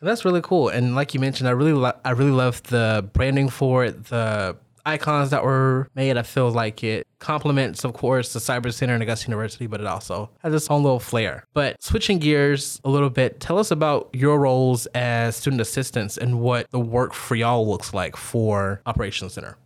And 0.00 0.08
that's 0.08 0.24
really 0.24 0.42
cool. 0.42 0.68
And 0.68 0.94
like 0.94 1.14
you 1.14 1.20
mentioned, 1.20 1.48
I 1.48 1.52
really 1.52 1.72
lo- 1.72 1.98
I 2.04 2.10
really 2.10 2.30
love 2.30 2.62
the 2.64 3.08
branding 3.12 3.48
for 3.48 3.84
it, 3.84 4.04
the 4.06 4.56
icons 4.84 5.30
that 5.30 5.44
were 5.44 5.88
made. 5.94 6.16
I 6.16 6.22
feel 6.22 6.50
like 6.50 6.82
it 6.84 7.06
complements, 7.18 7.84
of 7.84 7.92
course, 7.92 8.32
the 8.32 8.40
Cyber 8.40 8.72
Center 8.72 8.94
and 8.94 9.02
Augusta 9.02 9.28
University, 9.28 9.66
but 9.66 9.80
it 9.80 9.86
also 9.86 10.30
has 10.40 10.52
its 10.52 10.68
own 10.70 10.82
little 10.82 10.98
flair. 10.98 11.44
But 11.54 11.82
switching 11.82 12.18
gears 12.18 12.80
a 12.84 12.90
little 12.90 13.10
bit, 13.10 13.40
tell 13.40 13.58
us 13.58 13.70
about 13.70 14.10
your 14.12 14.38
roles 14.38 14.86
as 14.86 15.36
student 15.36 15.60
assistants 15.62 16.18
and 16.18 16.40
what 16.40 16.70
the 16.70 16.80
work 16.80 17.14
for 17.14 17.36
y'all 17.36 17.66
looks 17.68 17.94
like 17.94 18.16
for 18.16 18.82
Operations 18.86 19.34
Center. 19.34 19.56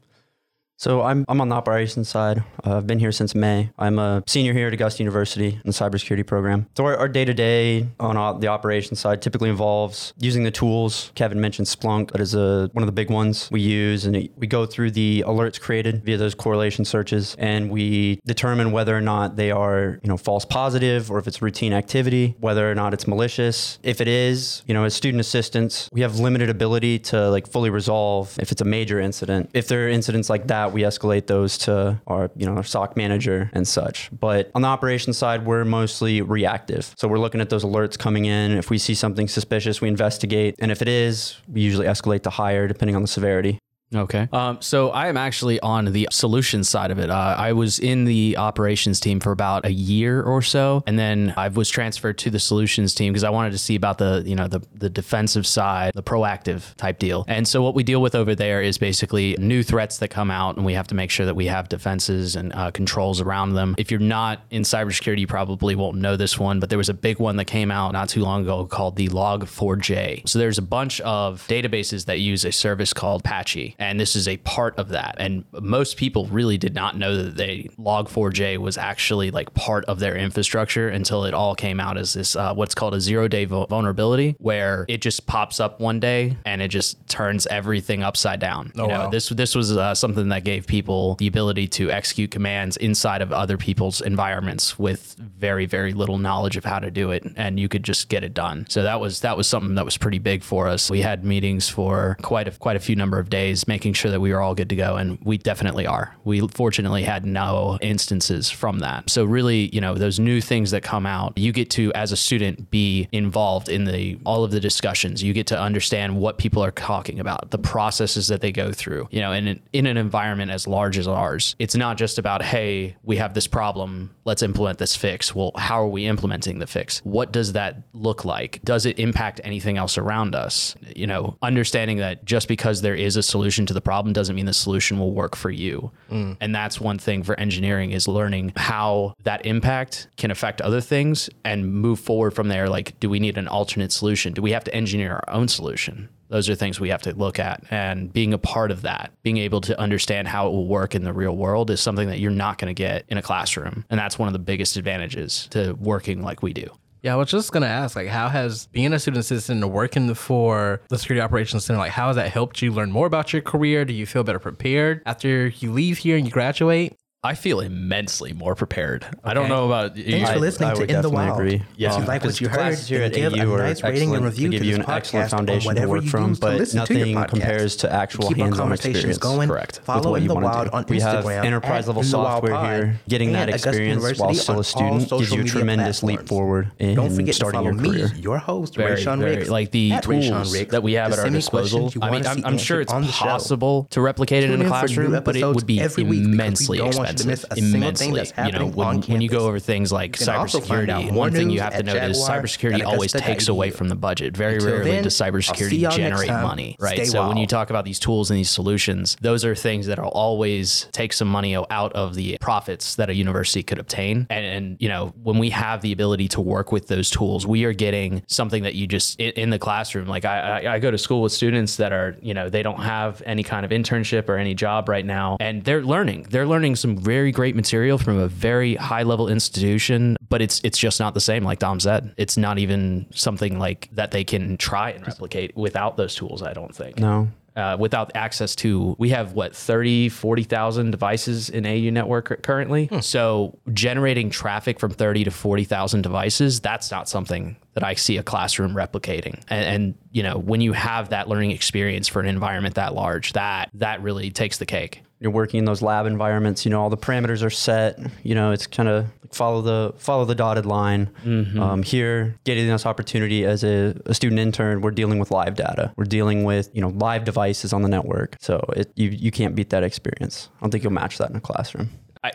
So 0.79 1.01
I'm, 1.03 1.25
I'm 1.29 1.41
on 1.41 1.49
the 1.49 1.55
operations 1.57 2.09
side. 2.11 2.45
Uh, 2.65 2.77
I've 2.77 2.87
been 2.87 2.99
here 2.99 3.11
since 3.13 3.35
May. 3.35 3.71
I'm 3.79 3.99
a 3.99 4.23
senior 4.27 4.53
here 4.53 4.67
at 4.67 4.75
Augusta 4.75 5.03
University 5.03 5.49
in 5.49 5.61
the 5.65 5.71
cybersecurity 5.73 6.27
program. 6.27 6.67
So 6.77 6.85
our, 6.85 6.97
our 6.99 7.09
day-to-day 7.09 7.89
on 7.99 8.19
uh, 8.19 8.35
the 8.35 8.49
operations 8.49 9.01
side 9.01 9.23
typically 9.23 9.49
involves 9.49 10.13
using 10.19 10.43
the 10.45 10.51
tools. 10.51 11.13
Kevin 11.15 11.41
mentioned 11.41 11.67
Splunk. 11.67 12.11
That 12.13 12.21
is 12.21 12.35
a, 12.35 12.69
one 12.75 12.83
of 12.83 12.87
the 12.87 12.93
big 12.93 13.11
ones 13.11 13.49
we 13.51 13.63
use. 13.63 14.05
And 14.05 14.17
it- 14.17 14.33
we 14.37 14.47
go 14.47 14.67
through 14.67 14.91
the 14.91 15.25
alerts 15.27 15.59
created 15.59 16.05
via 16.05 16.19
those 16.19 16.35
correlation 16.35 16.85
searches 16.85 17.35
and 17.39 17.71
we 17.71 18.21
determine 18.27 18.71
whether 18.71 18.95
or 18.95 19.01
not 19.01 19.37
they 19.37 19.51
are, 19.51 19.99
you 20.03 20.09
know, 20.11 20.19
false 20.19 20.45
positive 20.45 21.11
or 21.11 21.19
if 21.19 21.27
it's 21.27 21.41
routine 21.41 21.73
activity, 21.73 22.37
whether 22.41 22.71
or 22.71 22.75
not 22.75 22.93
it's 22.93 23.07
malicious. 23.07 23.79
If 23.83 24.03
it 24.03 24.09
is, 24.09 24.63
you 24.67 24.75
know, 24.75 24.85
as 24.85 24.93
student 24.95 25.23
assistants, 25.23 25.89
we 25.91 26.03
have 26.03 26.19
limited 26.19 26.51
ability 26.51 26.99
to 26.99 27.31
like 27.31 27.47
fully 27.49 27.71
resolve 27.71 28.37
if 28.39 28.53
it's 28.53 28.61
a 28.61 28.65
major 28.67 29.01
incident. 29.01 29.49
If 29.55 29.69
there 29.69 29.87
are 29.87 29.89
incidents 29.89 30.29
like 30.29 30.49
that, 30.49 30.66
we 30.73 30.83
escalate 30.83 31.27
those 31.27 31.59
to 31.59 32.01
our, 32.07 32.31
you 32.37 32.47
know, 32.47 32.57
our 32.57 32.65
SOC 32.65 32.97
manager 32.97 33.51
and 33.53 33.67
such. 33.67 34.11
But 34.19 34.51
on 34.55 34.63
the 34.63 34.69
operations 34.69 35.19
side, 35.19 35.45
we're 35.47 35.65
mostly 35.65 36.23
reactive. 36.23 36.95
So 36.99 37.09
we're 37.09 37.19
looking 37.19 37.41
at 37.41 37.51
those 37.51 37.65
alerts 37.65 37.99
coming 37.99 38.25
in. 38.25 38.53
If 38.53 38.71
we 38.71 38.79
see 38.79 38.95
something 38.95 39.29
suspicious, 39.29 39.81
we 39.81 39.89
investigate. 39.89 40.55
And 40.59 40.71
if 40.71 40.83
it 40.83 40.89
is, 40.89 41.37
we 41.49 41.61
usually 41.61 41.87
escalate 41.87 42.23
to 42.23 42.31
higher 42.31 42.69
depending 42.69 42.97
on 42.97 43.03
the 43.03 43.09
severity. 43.09 43.59
Okay. 43.95 44.29
Um, 44.33 44.61
so 44.61 44.91
I 44.91 45.07
am 45.09 45.17
actually 45.17 45.61
on 45.61 45.87
the 45.87 46.09
solutions 46.11 46.69
side 46.69 46.91
of 46.91 46.99
it. 46.99 47.09
Uh, 47.09 47.37
I 47.39 47.53
was 47.53 47.79
in 47.79 48.05
the 48.05 48.37
operations 48.37 48.99
team 48.99 49.21
for 49.21 49.31
about 49.31 49.65
a 49.65 49.73
year 49.73 50.23
or 50.23 50.43
so, 50.43 50.83
and 50.87 50.99
then 50.99 51.33
I 51.37 51.49
was 51.49 51.71
transferred 51.71 52.19
to 52.19 52.31
the 52.31 52.41
solutions 52.41 52.95
team 52.95 53.13
because 53.13 53.23
I 53.25 53.31
wanted 53.31 53.53
to 53.53 53.59
see 53.59 53.77
about 53.77 53.99
the 53.99 54.25
you 54.27 54.35
know 54.35 54.49
the 54.49 54.61
the 54.75 54.91
defensive 54.91 55.47
side, 55.47 55.93
the 55.95 56.03
proactive 56.03 56.75
type 56.77 56.99
deal. 56.99 57.25
And 57.29 57.47
so 57.47 57.63
what 57.63 57.75
we 57.75 57.85
deal 57.85 58.03
with 58.03 58.15
over 58.15 58.35
there 58.35 58.61
is 58.61 58.77
basically 58.77 59.37
new 59.39 59.63
threats 59.63 59.99
that 59.99 60.09
come 60.09 60.31
out, 60.31 60.57
and 60.57 60.67
we 60.67 60.75
have 60.75 60.89
to 60.89 60.95
make 60.95 61.11
sure 61.11 61.27
that 61.27 61.37
we 61.37 61.47
have 61.47 61.69
defenses 61.69 62.35
and 62.35 62.53
uh, 62.55 62.71
controls 62.73 63.21
around 63.21 63.55
them. 63.55 63.77
If 63.79 63.91
you're 63.91 64.01
not 64.01 64.43
in 64.51 64.63
cybersecurity, 64.63 65.21
you 65.21 65.27
probably 65.27 65.77
won't 65.77 65.97
know 65.99 66.17
this 66.17 66.39
one, 66.39 66.59
but 66.59 66.71
there 66.71 66.79
was 66.79 66.89
a 66.89 66.95
big 66.95 67.21
one 67.21 67.37
that 67.37 67.45
came 67.45 67.71
out 67.71 67.93
not 67.93 68.09
too 68.09 68.21
long 68.21 68.43
ago 68.43 68.67
called 68.67 68.97
the 68.97 69.09
Log4j. 69.09 70.29
So 70.29 70.39
there's 70.39 70.59
a 70.59 70.63
bunch 70.63 71.01
of 71.03 71.47
databases 71.47 72.07
that 72.07 72.19
use 72.19 72.45
a 72.45 72.51
service 72.53 72.93
called 72.93 73.21
Apache, 73.21 73.77
and 73.87 74.01
this 74.01 74.17
is 74.17 74.27
a 74.27 74.37
part 74.39 74.77
of 74.79 74.89
that. 74.89 75.15
And 75.19 75.45
most 75.53 75.97
people 75.97 76.27
really 76.27 76.59
did 76.59 76.75
not 76.75 76.97
know 76.97 77.23
that 77.23 77.37
they 77.37 77.71
Log4j 77.79 78.59
was 78.59 78.77
actually 78.77 79.31
like 79.31 79.55
part 79.55 79.85
of 79.85 80.01
their 80.01 80.17
infrastructure 80.17 80.89
until 80.89 81.25
it 81.25 81.35
all 81.35 81.55
came 81.55 81.79
out 81.79 81.97
as 81.97 82.15
this 82.15 82.35
uh, 82.35 82.53
what's 82.53 82.75
called 82.75 82.95
a 82.95 83.01
zero 83.01 83.29
day 83.29 83.45
vulnerability, 83.45 84.35
where 84.39 84.85
it 84.89 85.01
just 85.01 85.27
pops 85.27 85.61
up 85.61 85.81
one 85.81 86.01
day 86.01 86.37
and 86.45 86.61
it 86.61 86.69
just 86.69 87.07
turns 87.09 87.47
everything 87.47 88.03
upside 88.03 88.41
down. 88.41 88.73
you 88.75 88.83
know, 88.83 88.89
wow. 88.89 89.11
this 89.11 89.29
this 89.29 89.55
was 89.55 89.77
uh, 89.77 89.95
something 89.95 90.29
that 90.29 90.43
gave 90.43 90.67
people 90.67 91.15
the 91.17 91.29
ability 91.29 91.69
to 91.69 91.91
execute 91.91 92.31
commands 92.31 92.77
inside 92.79 93.23
of 93.23 93.33
other 93.33 93.57
people's 93.57 94.01
environments 94.01 94.79
with 94.79 95.15
very 95.19 95.67
very 95.67 95.93
little 95.93 96.19
knowledge 96.19 96.57
of 96.57 96.65
how 96.65 96.81
to 96.81 96.91
do 96.91 97.13
it, 97.13 97.25
and 97.37 97.61
you 97.61 97.69
could 97.69 97.85
just 97.85 98.09
get 98.09 98.25
it 98.25 98.35
done. 98.35 98.67
So 98.69 98.83
that 98.83 98.99
was 99.01 99.21
that 99.21 99.37
was 99.37 99.47
something 99.47 99.77
that 99.77 99.85
was 99.85 99.97
pretty 99.97 100.19
big 100.19 100.43
for 100.43 100.67
us. 100.67 100.91
We 100.91 101.03
had 101.03 101.25
meetings 101.25 101.69
for 101.69 102.17
quite 102.23 102.49
a 102.49 102.51
quite 102.51 102.77
a 102.77 102.81
few 102.81 102.97
number 102.97 103.19
of 103.19 103.31
days, 103.31 103.66
making 103.67 103.93
sure 103.95 104.11
that 104.11 104.21
we 104.21 104.33
were 104.33 104.41
all 104.41 104.55
good 104.55 104.69
to 104.71 104.77
go, 104.77 104.97
and 104.97 105.19
we 105.23 105.39
definitely 105.39 105.87
are. 105.87 106.15
We 106.25 106.47
fortunately 106.49 107.03
had 107.03 107.25
no 107.25 107.79
instances 107.81 108.51
from 108.51 108.81
that. 108.81 109.11
So 109.11 109.25
really, 109.25 109.75
you 109.75 109.81
know, 109.81 109.95
those 109.95 110.19
new 110.19 110.41
things 110.41 110.71
that 110.71 110.83
come 110.83 111.07
out, 111.07 111.37
you 111.37 111.53
get 111.53 111.71
to 111.71 111.93
as 111.95 112.13
a 112.13 112.17
student 112.17 112.71
be 112.71 113.09
involved 113.13 113.69
in 113.69 113.85
the 113.85 114.19
all 114.25 114.45
of 114.45 114.51
the 114.51 114.61
discussions. 114.61 115.23
You 115.23 115.33
get 115.33 115.47
to 115.49 115.59
understand 115.59 116.19
what 116.19 116.39
people 116.39 116.63
are 116.63 116.71
talking 116.71 117.21
about, 117.21 117.51
the 117.51 117.59
processes 117.59 118.29
that 118.29 118.41
they 118.41 118.53
go 118.53 118.73
through. 118.73 119.09
You 119.11 119.21
know, 119.21 119.33
and 119.33 119.49
in, 119.49 119.63
in 119.73 119.87
an 119.87 119.97
environment 119.97 120.51
as 120.51 120.67
large 120.67 120.99
as 120.99 121.09
ours, 121.09 121.57
it's 121.59 121.75
not 121.75 121.97
just 121.97 122.19
about 122.19 122.43
hey, 122.43 122.97
we 123.03 123.17
have 123.17 123.35
this 123.35 123.47
problem, 123.47 124.15
let's 124.25 124.43
implement 124.43 124.79
this 124.79 124.95
fix. 124.97 125.35
Well, 125.35 125.53
how 125.57 125.83
are 125.83 125.89
we 125.89 126.07
implementing 126.07 126.59
the 126.59 126.67
fix? 126.67 127.01
What 127.05 127.33
does 127.33 127.53
that 127.53 127.83
look 127.93 128.25
like? 128.25 128.61
Does 128.65 128.87
it 128.87 128.99
impact 128.99 129.41
anything 129.45 129.79
else 129.79 129.99
around 129.99 130.35
us? 130.35 130.75
You 130.95 131.07
know, 131.07 131.37
understanding 131.43 131.99
that 131.99 132.25
just 132.25 132.49
because 132.49 132.83
there 132.83 132.95
is 132.95 133.17
a 133.17 133.23
solution 133.23 133.56
to 133.65 133.73
the 133.73 133.81
problem 133.81 134.13
doesn't 134.13 134.37
mean 134.37 134.45
the 134.45 134.53
solution 134.53 134.99
will 134.99 135.13
work 135.13 135.35
for 135.35 135.51
you. 135.51 135.91
Mm. 136.11 136.37
And 136.41 136.55
that's 136.55 136.79
one 136.79 136.99
thing 136.99 137.23
for 137.23 137.39
engineering 137.41 137.93
is 137.93 138.07
learning 138.07 138.53
how 138.57 139.15
that 139.23 139.47
impact 139.47 140.09
can 140.19 140.31
affect 140.31 140.61
other 140.61 140.83
things 140.83 141.31
and 141.45 141.73
move 141.73 141.99
forward 141.99 142.33
from 142.33 142.49
there. 142.49 142.69
Like, 142.69 143.01
do 143.01 143.09
we 143.09 143.21
need 143.21 143.39
an 143.39 143.49
alternate 143.49 143.93
solution? 143.93 144.35
Do 144.35 144.43
we 144.43 144.51
have 144.51 144.65
to 144.65 144.75
engineer 144.75 145.15
our 145.15 145.35
own 145.35 145.49
solution? 145.49 146.11
Those 146.29 146.51
are 146.51 146.55
things 146.55 146.81
we 146.81 146.89
have 146.89 147.03
to 147.03 147.15
look 147.15 147.39
at. 147.39 147.63
And 147.71 148.13
being 148.13 148.35
a 148.35 148.39
part 148.39 148.71
of 148.71 148.83
that, 148.83 149.13
being 149.23 149.37
able 149.37 149.61
to 149.63 149.79
understand 149.81 150.27
how 150.29 150.49
it 150.49 150.51
will 150.51 150.67
work 150.67 150.95
in 150.95 151.05
the 151.05 151.13
real 151.13 151.37
world 151.37 151.71
is 151.71 151.81
something 151.81 152.09
that 152.09 152.19
you're 152.19 152.33
not 152.33 152.59
going 152.59 152.75
to 152.75 152.75
get 152.75 153.05
in 153.09 153.17
a 153.17 153.23
classroom. 153.23 153.85
And 153.91 153.99
that's 153.99 154.19
one 154.19 154.29
of 154.29 154.33
the 154.33 154.41
biggest 154.41 154.77
advantages 154.77 155.47
to 155.51 155.75
working 155.75 156.23
like 156.23 156.43
we 156.43 156.53
do. 156.53 156.69
Yeah, 157.07 157.13
I 157.13 157.17
was 157.19 157.31
just 157.31 157.53
gonna 157.53 157.67
ask, 157.67 157.95
like, 157.95 158.09
how 158.09 158.29
has 158.29 158.67
being 158.73 158.93
a 158.93 158.99
student 158.99 159.21
assistant 159.21 159.63
and 159.63 159.73
working 159.73 160.13
for 160.15 160.81
the 160.89 160.99
Security 160.99 161.21
Operations 161.21 161.65
Center, 161.65 161.79
like, 161.79 161.93
how 161.93 162.09
has 162.09 162.17
that 162.17 162.33
helped 162.33 162.61
you 162.61 162.73
learn 162.73 162.91
more 162.91 163.07
about 163.07 163.33
your 163.33 163.43
career? 163.43 163.85
Do 163.85 163.93
you 163.93 164.07
feel 164.07 164.25
better 164.25 164.41
prepared 164.41 165.03
after 165.07 165.47
you 165.47 165.71
leave 165.71 165.99
here 165.99 166.17
and 166.17 166.27
you 166.27 166.33
graduate? 166.33 166.95
I 167.25 167.35
feel 167.35 167.59
immensely 167.59 168.33
more 168.33 168.55
prepared. 168.55 169.05
I 169.25 169.35
don't 169.35 169.49
know 169.49 169.67
about 169.67 169.97
you. 169.97 170.05
Thanks 170.05 170.31
for 170.31 170.39
listening 170.39 170.69
I 170.71 170.75
to 170.75 170.81
would 170.81 170.91
In 170.91 170.97
the 171.03 171.03
definitely 171.09 171.27
Wild. 171.27 171.41
agree. 171.41 171.63
If 171.77 171.93
Um, 171.93 172.03
you 172.03 172.07
like 172.09 172.23
what 172.25 172.41
you 172.41 172.49
heard, 172.49 172.57
classes 172.59 172.89
here 172.89 172.99
then 173.01 173.07
at 173.11 173.15
give 173.15 173.33
AU 173.41 173.51
a 173.51 173.55
are 173.55 173.59
nice 173.65 173.83
rating 173.83 174.15
and 174.15 174.25
review 174.25 174.47
They 174.49 174.53
give 174.53 174.61
to 174.61 174.67
you 174.69 174.77
this 174.77 174.85
an 174.87 174.91
excellent 174.93 175.25
podcast 175.27 175.33
on 175.33 175.39
foundation 175.39 175.61
to 175.63 175.67
whatever 175.67 175.89
work 175.91 176.03
you 176.05 176.11
from, 176.11 176.29
use 176.29 176.39
to 176.39 176.47
but 176.47 176.57
listen 176.57 176.87
to 176.87 176.95
your 176.95 177.07
nothing 177.07 177.17
podcast. 177.17 177.29
compares 177.31 177.77
to 177.77 177.93
actual 177.93 178.29
Keep 178.29 178.39
our 178.39 178.45
hands-on 178.45 178.73
experience. 178.73 179.19
going. 179.19 179.49
Correct. 179.49 179.79
with 179.79 179.87
Follow 179.87 180.15
In 180.15 180.27
the 180.29 180.35
wanna 180.35 180.47
Wild 180.47 180.71
do. 180.71 180.77
on 180.77 180.85
We 180.89 181.01
have 181.01 181.27
enterprise 181.27 181.85
at 181.85 181.97
level 181.97 182.03
In 182.05 182.11
the 182.11 182.17
Wild 182.19 182.27
software 182.45 182.53
Pod, 182.53 182.71
here. 182.75 183.01
Getting 183.09 183.33
that 183.33 183.49
Augusta 183.49 183.69
experience 183.71 184.19
while 184.21 184.35
still 184.35 184.61
a 184.61 184.65
student 184.65 185.09
gives 185.11 185.31
you 185.33 185.35
a 185.35 185.39
media 185.39 185.45
tremendous 185.53 186.03
leap 186.05 186.29
forward 186.29 186.71
in 186.79 186.95
Don't 186.95 187.11
forget 187.11 187.35
to 187.35 187.51
follow 187.51 187.65
your 187.65 187.73
me, 187.73 188.05
your 188.21 188.39
host, 188.39 188.77
very, 188.77 189.01
Rayshawn 189.01 189.19
very- 189.19 189.37
Riggs. 189.39 189.51
like 189.51 189.73
the 189.73 189.91
at 189.93 190.05
Rayshawn 190.05 190.45
tools 190.45 190.67
that 190.69 190.83
we 190.85 190.93
have 190.93 191.13
at 191.13 191.19
our 191.19 191.31
disposal. 191.31 191.93
I 192.01 192.11
mean, 192.13 192.25
I'm 192.25 192.57
sure 192.59 192.81
it's 192.81 192.93
answered 192.93 192.95
on 192.95 193.03
the 193.03 193.09
show. 193.13 193.25
possible 193.25 193.89
to 193.91 194.01
replicate 194.01 194.45
it 194.45 194.51
in 194.51 194.51
a 194.51 194.55
in 194.55 194.59
for 194.61 194.65
new 194.65 194.69
classroom, 194.71 195.23
but 195.25 195.35
it 195.35 195.45
would 195.45 195.67
be 195.67 195.81
every 195.81 196.05
week 196.05 196.21
because 196.21 196.29
we 196.29 196.35
immensely 196.35 196.79
don't 196.79 196.87
want 196.95 196.99
you 196.99 197.05
to 197.06 197.06
expensive. 197.13 197.27
miss 197.27 197.45
a 197.45 197.55
single 197.57 197.71
thing 197.71 198.11
Immensely, 198.11 198.13
that's 198.13 198.53
you 198.53 198.59
know, 198.59 198.67
when, 198.67 199.01
when 199.03 199.21
you 199.21 199.29
go 199.29 199.47
over 199.47 199.59
things 199.59 199.93
like 199.93 200.19
You 200.21 200.27
can 200.27 200.37
also 200.37 200.61
find 200.61 200.91
out 200.91 201.05
cybersecurity, 201.05 201.13
one 201.13 201.33
thing 201.33 201.51
you 201.51 201.61
have 201.61 201.77
to 201.77 201.83
note 201.83 201.97
is 201.97 202.19
cybersecurity 202.19 202.85
always 202.85 203.13
takes 203.13 203.49
away 203.49 203.71
from 203.71 203.89
the 203.89 203.97
budget. 203.97 204.37
Very 204.37 204.55
Until 204.55 204.73
rarely 204.73 204.91
then, 204.91 205.05
does 205.05 205.15
cybersecurity 205.15 205.91
generate 205.91 206.31
money, 206.31 206.77
right? 206.79 206.97
Stay 206.97 207.05
So 207.05 207.29
when 207.29 207.37
you 207.37 207.47
talk 207.47 207.71
about 207.71 207.85
these 207.85 207.99
tools 207.99 208.31
and 208.31 208.39
these 208.39 208.51
solutions, 208.51 209.17
those 209.21 209.45
are 209.45 209.55
things 209.55 209.87
that 209.87 209.99
will 209.99 210.09
always 210.09 210.89
take 210.93 211.13
some 211.13 211.29
money 211.29 211.57
out 211.57 211.93
of 211.93 212.15
the 212.15 212.39
profits 212.41 212.97
that 212.97 213.11
a 213.11 213.15
university 213.15 213.63
could 213.63 213.79
obtain. 213.79 214.27
And, 214.31 214.45
and 214.45 214.77
you 214.81 214.89
know, 214.89 215.15
when 215.23 215.39
we 215.39 215.51
have 215.51 215.83
the 215.83 215.93
ability 215.93 216.29
to 216.29 216.41
work 216.41 216.73
with 216.73 216.89
those 216.89 217.11
tools, 217.11 217.47
we 217.47 217.65
are 217.65 217.73
getting 217.73 218.23
something 218.27 218.63
that 218.65 218.75
you 218.75 218.87
just 218.87 219.21
in, 219.21 219.31
in 219.33 219.51
the 219.51 219.59
classroom. 219.59 220.07
Like 220.07 220.25
I, 220.25 220.63
I, 220.63 220.75
I 220.75 220.79
go 220.79 220.91
to 220.91 220.99
school 220.99 221.23
with 221.23 221.33
students 221.33 221.77
that 221.77 221.93
are, 221.93 222.17
you 222.21 222.35
know, 222.35 222.49
they 222.49 222.63
don't 222.63 222.81
have 222.81 223.23
any 223.27 223.43
kind 223.43 223.65
of 223.65 223.71
internship 223.71 224.29
or 224.29 224.37
any 224.37 224.55
job 224.55 224.89
right 224.89 225.05
now, 225.05 225.37
and 225.41 225.65
they're 225.65 225.83
learning. 225.83 226.27
They're 226.31 226.47
learning 226.47 226.77
some 226.77 226.96
very 226.99 227.33
great 227.33 227.55
material 227.57 227.99
from 227.99 228.19
a 228.19 228.29
very 228.29 228.75
high 228.77 229.03
level 229.03 229.29
institution, 229.29 230.17
but 230.29 230.43
it's 230.43 230.61
it's 230.65 230.79
just 230.79 231.01
not 231.01 231.15
the 231.15 231.21
same. 231.21 231.45
Like 231.45 231.59
Dom 231.59 231.81
said, 231.81 232.15
it's 232.17 232.37
not 232.37 232.59
even 232.59 233.07
something 233.13 233.59
like 233.59 233.89
that 233.93 234.11
they 234.11 234.25
can 234.25 234.57
try 234.57 234.91
and 234.91 235.07
replicate 235.07 235.57
without 235.57 235.97
those 235.97 236.15
tools. 236.15 236.43
I 236.43 236.53
don't 236.53 236.75
think 236.75 236.99
No. 236.99 237.29
uh, 237.57 237.77
without 237.79 238.11
access 238.15 238.55
to 238.57 238.95
we 238.99 239.11
have 239.11 239.33
what 239.33 239.55
30 239.57 240.09
40,000 240.11 240.91
devices 240.91 241.49
in 241.49 241.65
AU 241.67 241.91
network 241.91 242.27
cur- 242.27 242.37
currently 242.37 242.89
so 243.01 243.59
generating 243.73 244.29
traffic 244.31 244.79
from 244.79 244.91
30 244.91 245.25
to 245.25 245.31
40,000 245.31 246.03
devices 246.03 246.61
that's 246.61 246.91
not 246.91 247.09
something 247.09 247.57
that 247.75 247.83
I 247.85 247.95
see 247.95 248.19
a 248.19 248.23
classroom 248.23 248.75
replicating 248.75 249.41
and, 249.49 249.65
and 249.65 249.95
you 250.13 250.23
know 250.23 250.37
when 250.39 250.61
you 250.61 250.73
have 250.75 251.09
that 251.11 251.29
learning 251.29 251.53
experience 251.53 252.09
for 252.09 252.21
an 252.21 252.27
environment 252.27 252.75
that 252.75 252.95
large 252.95 253.33
that 253.33 253.71
that 253.75 254.03
really 254.03 254.31
takes 254.31 254.59
the 254.59 254.67
cake 254.67 255.03
you're 255.21 255.31
working 255.31 255.59
in 255.59 255.65
those 255.65 255.81
lab 255.83 256.07
environments, 256.07 256.65
you 256.65 256.71
know, 256.71 256.81
all 256.81 256.91
the 256.91 256.97
parameters 256.97 257.43
are 257.43 257.51
set. 257.51 257.99
You 258.23 258.35
know, 258.35 258.53
it's 258.53 258.67
kind 258.67 258.89
of 258.89 259.07
follow 259.33 259.63
the 259.63 259.95
follow 259.99 260.25
the 260.25 260.35
dotted 260.35 260.67
line. 260.67 261.11
Um, 261.25 261.83
here, 261.83 262.39
getting 262.45 262.67
this 262.67 262.85
opportunity 262.87 263.45
as 263.45 263.65
a, 263.65 263.95
a 264.07 264.15
student 264.15 264.39
intern, 264.41 264.81
we're 264.83 264.91
dealing 264.91 265.19
with 265.19 265.31
live 265.31 265.55
data. 265.57 265.93
We're 265.97 266.05
dealing 266.05 266.45
with 266.45 266.69
you 266.75 266.81
know 266.83 266.89
live 266.89 267.25
devices 267.25 267.73
on 267.73 267.83
the 267.83 267.89
network. 267.89 268.37
So 268.41 268.65
it, 268.77 268.93
you 268.95 269.09
you 269.09 269.31
can't 269.31 269.55
beat 269.55 269.71
that 269.71 269.83
experience. 269.83 270.49
I 270.59 270.61
don't 270.61 270.71
think 270.71 270.85
you'll 270.85 270.93
match 270.93 271.19
that 271.19 271.31
in 271.31 271.37
a 271.37 271.41
classroom. 271.41 271.91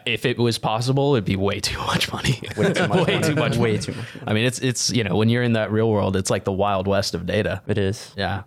If 0.06 0.26
it 0.26 0.38
was 0.38 0.58
possible, 0.58 1.16
it'd 1.16 1.26
be 1.26 1.36
way 1.36 1.60
too 1.60 1.78
much 1.80 2.12
money. 2.14 2.40
Way 2.58 2.72
too 2.72 2.88
much. 2.88 3.08
way 3.08 3.16
money. 3.16 3.28
too 3.28 3.36
much. 3.36 3.58
Way 3.58 3.78
too 3.78 3.92
much. 3.94 4.06
I 4.26 4.34
mean, 4.34 4.46
it's 4.46 4.60
it's 4.60 4.90
you 4.90 5.04
know 5.04 5.18
when 5.18 5.28
you're 5.28 5.44
in 5.44 5.54
that 5.54 5.70
real 5.72 5.90
world, 5.90 6.16
it's 6.16 6.30
like 6.30 6.46
the 6.46 6.52
wild 6.54 6.88
west 6.88 7.14
of 7.14 7.26
data. 7.26 7.62
It 7.68 7.78
is. 7.78 8.14
Yeah. 8.16 8.44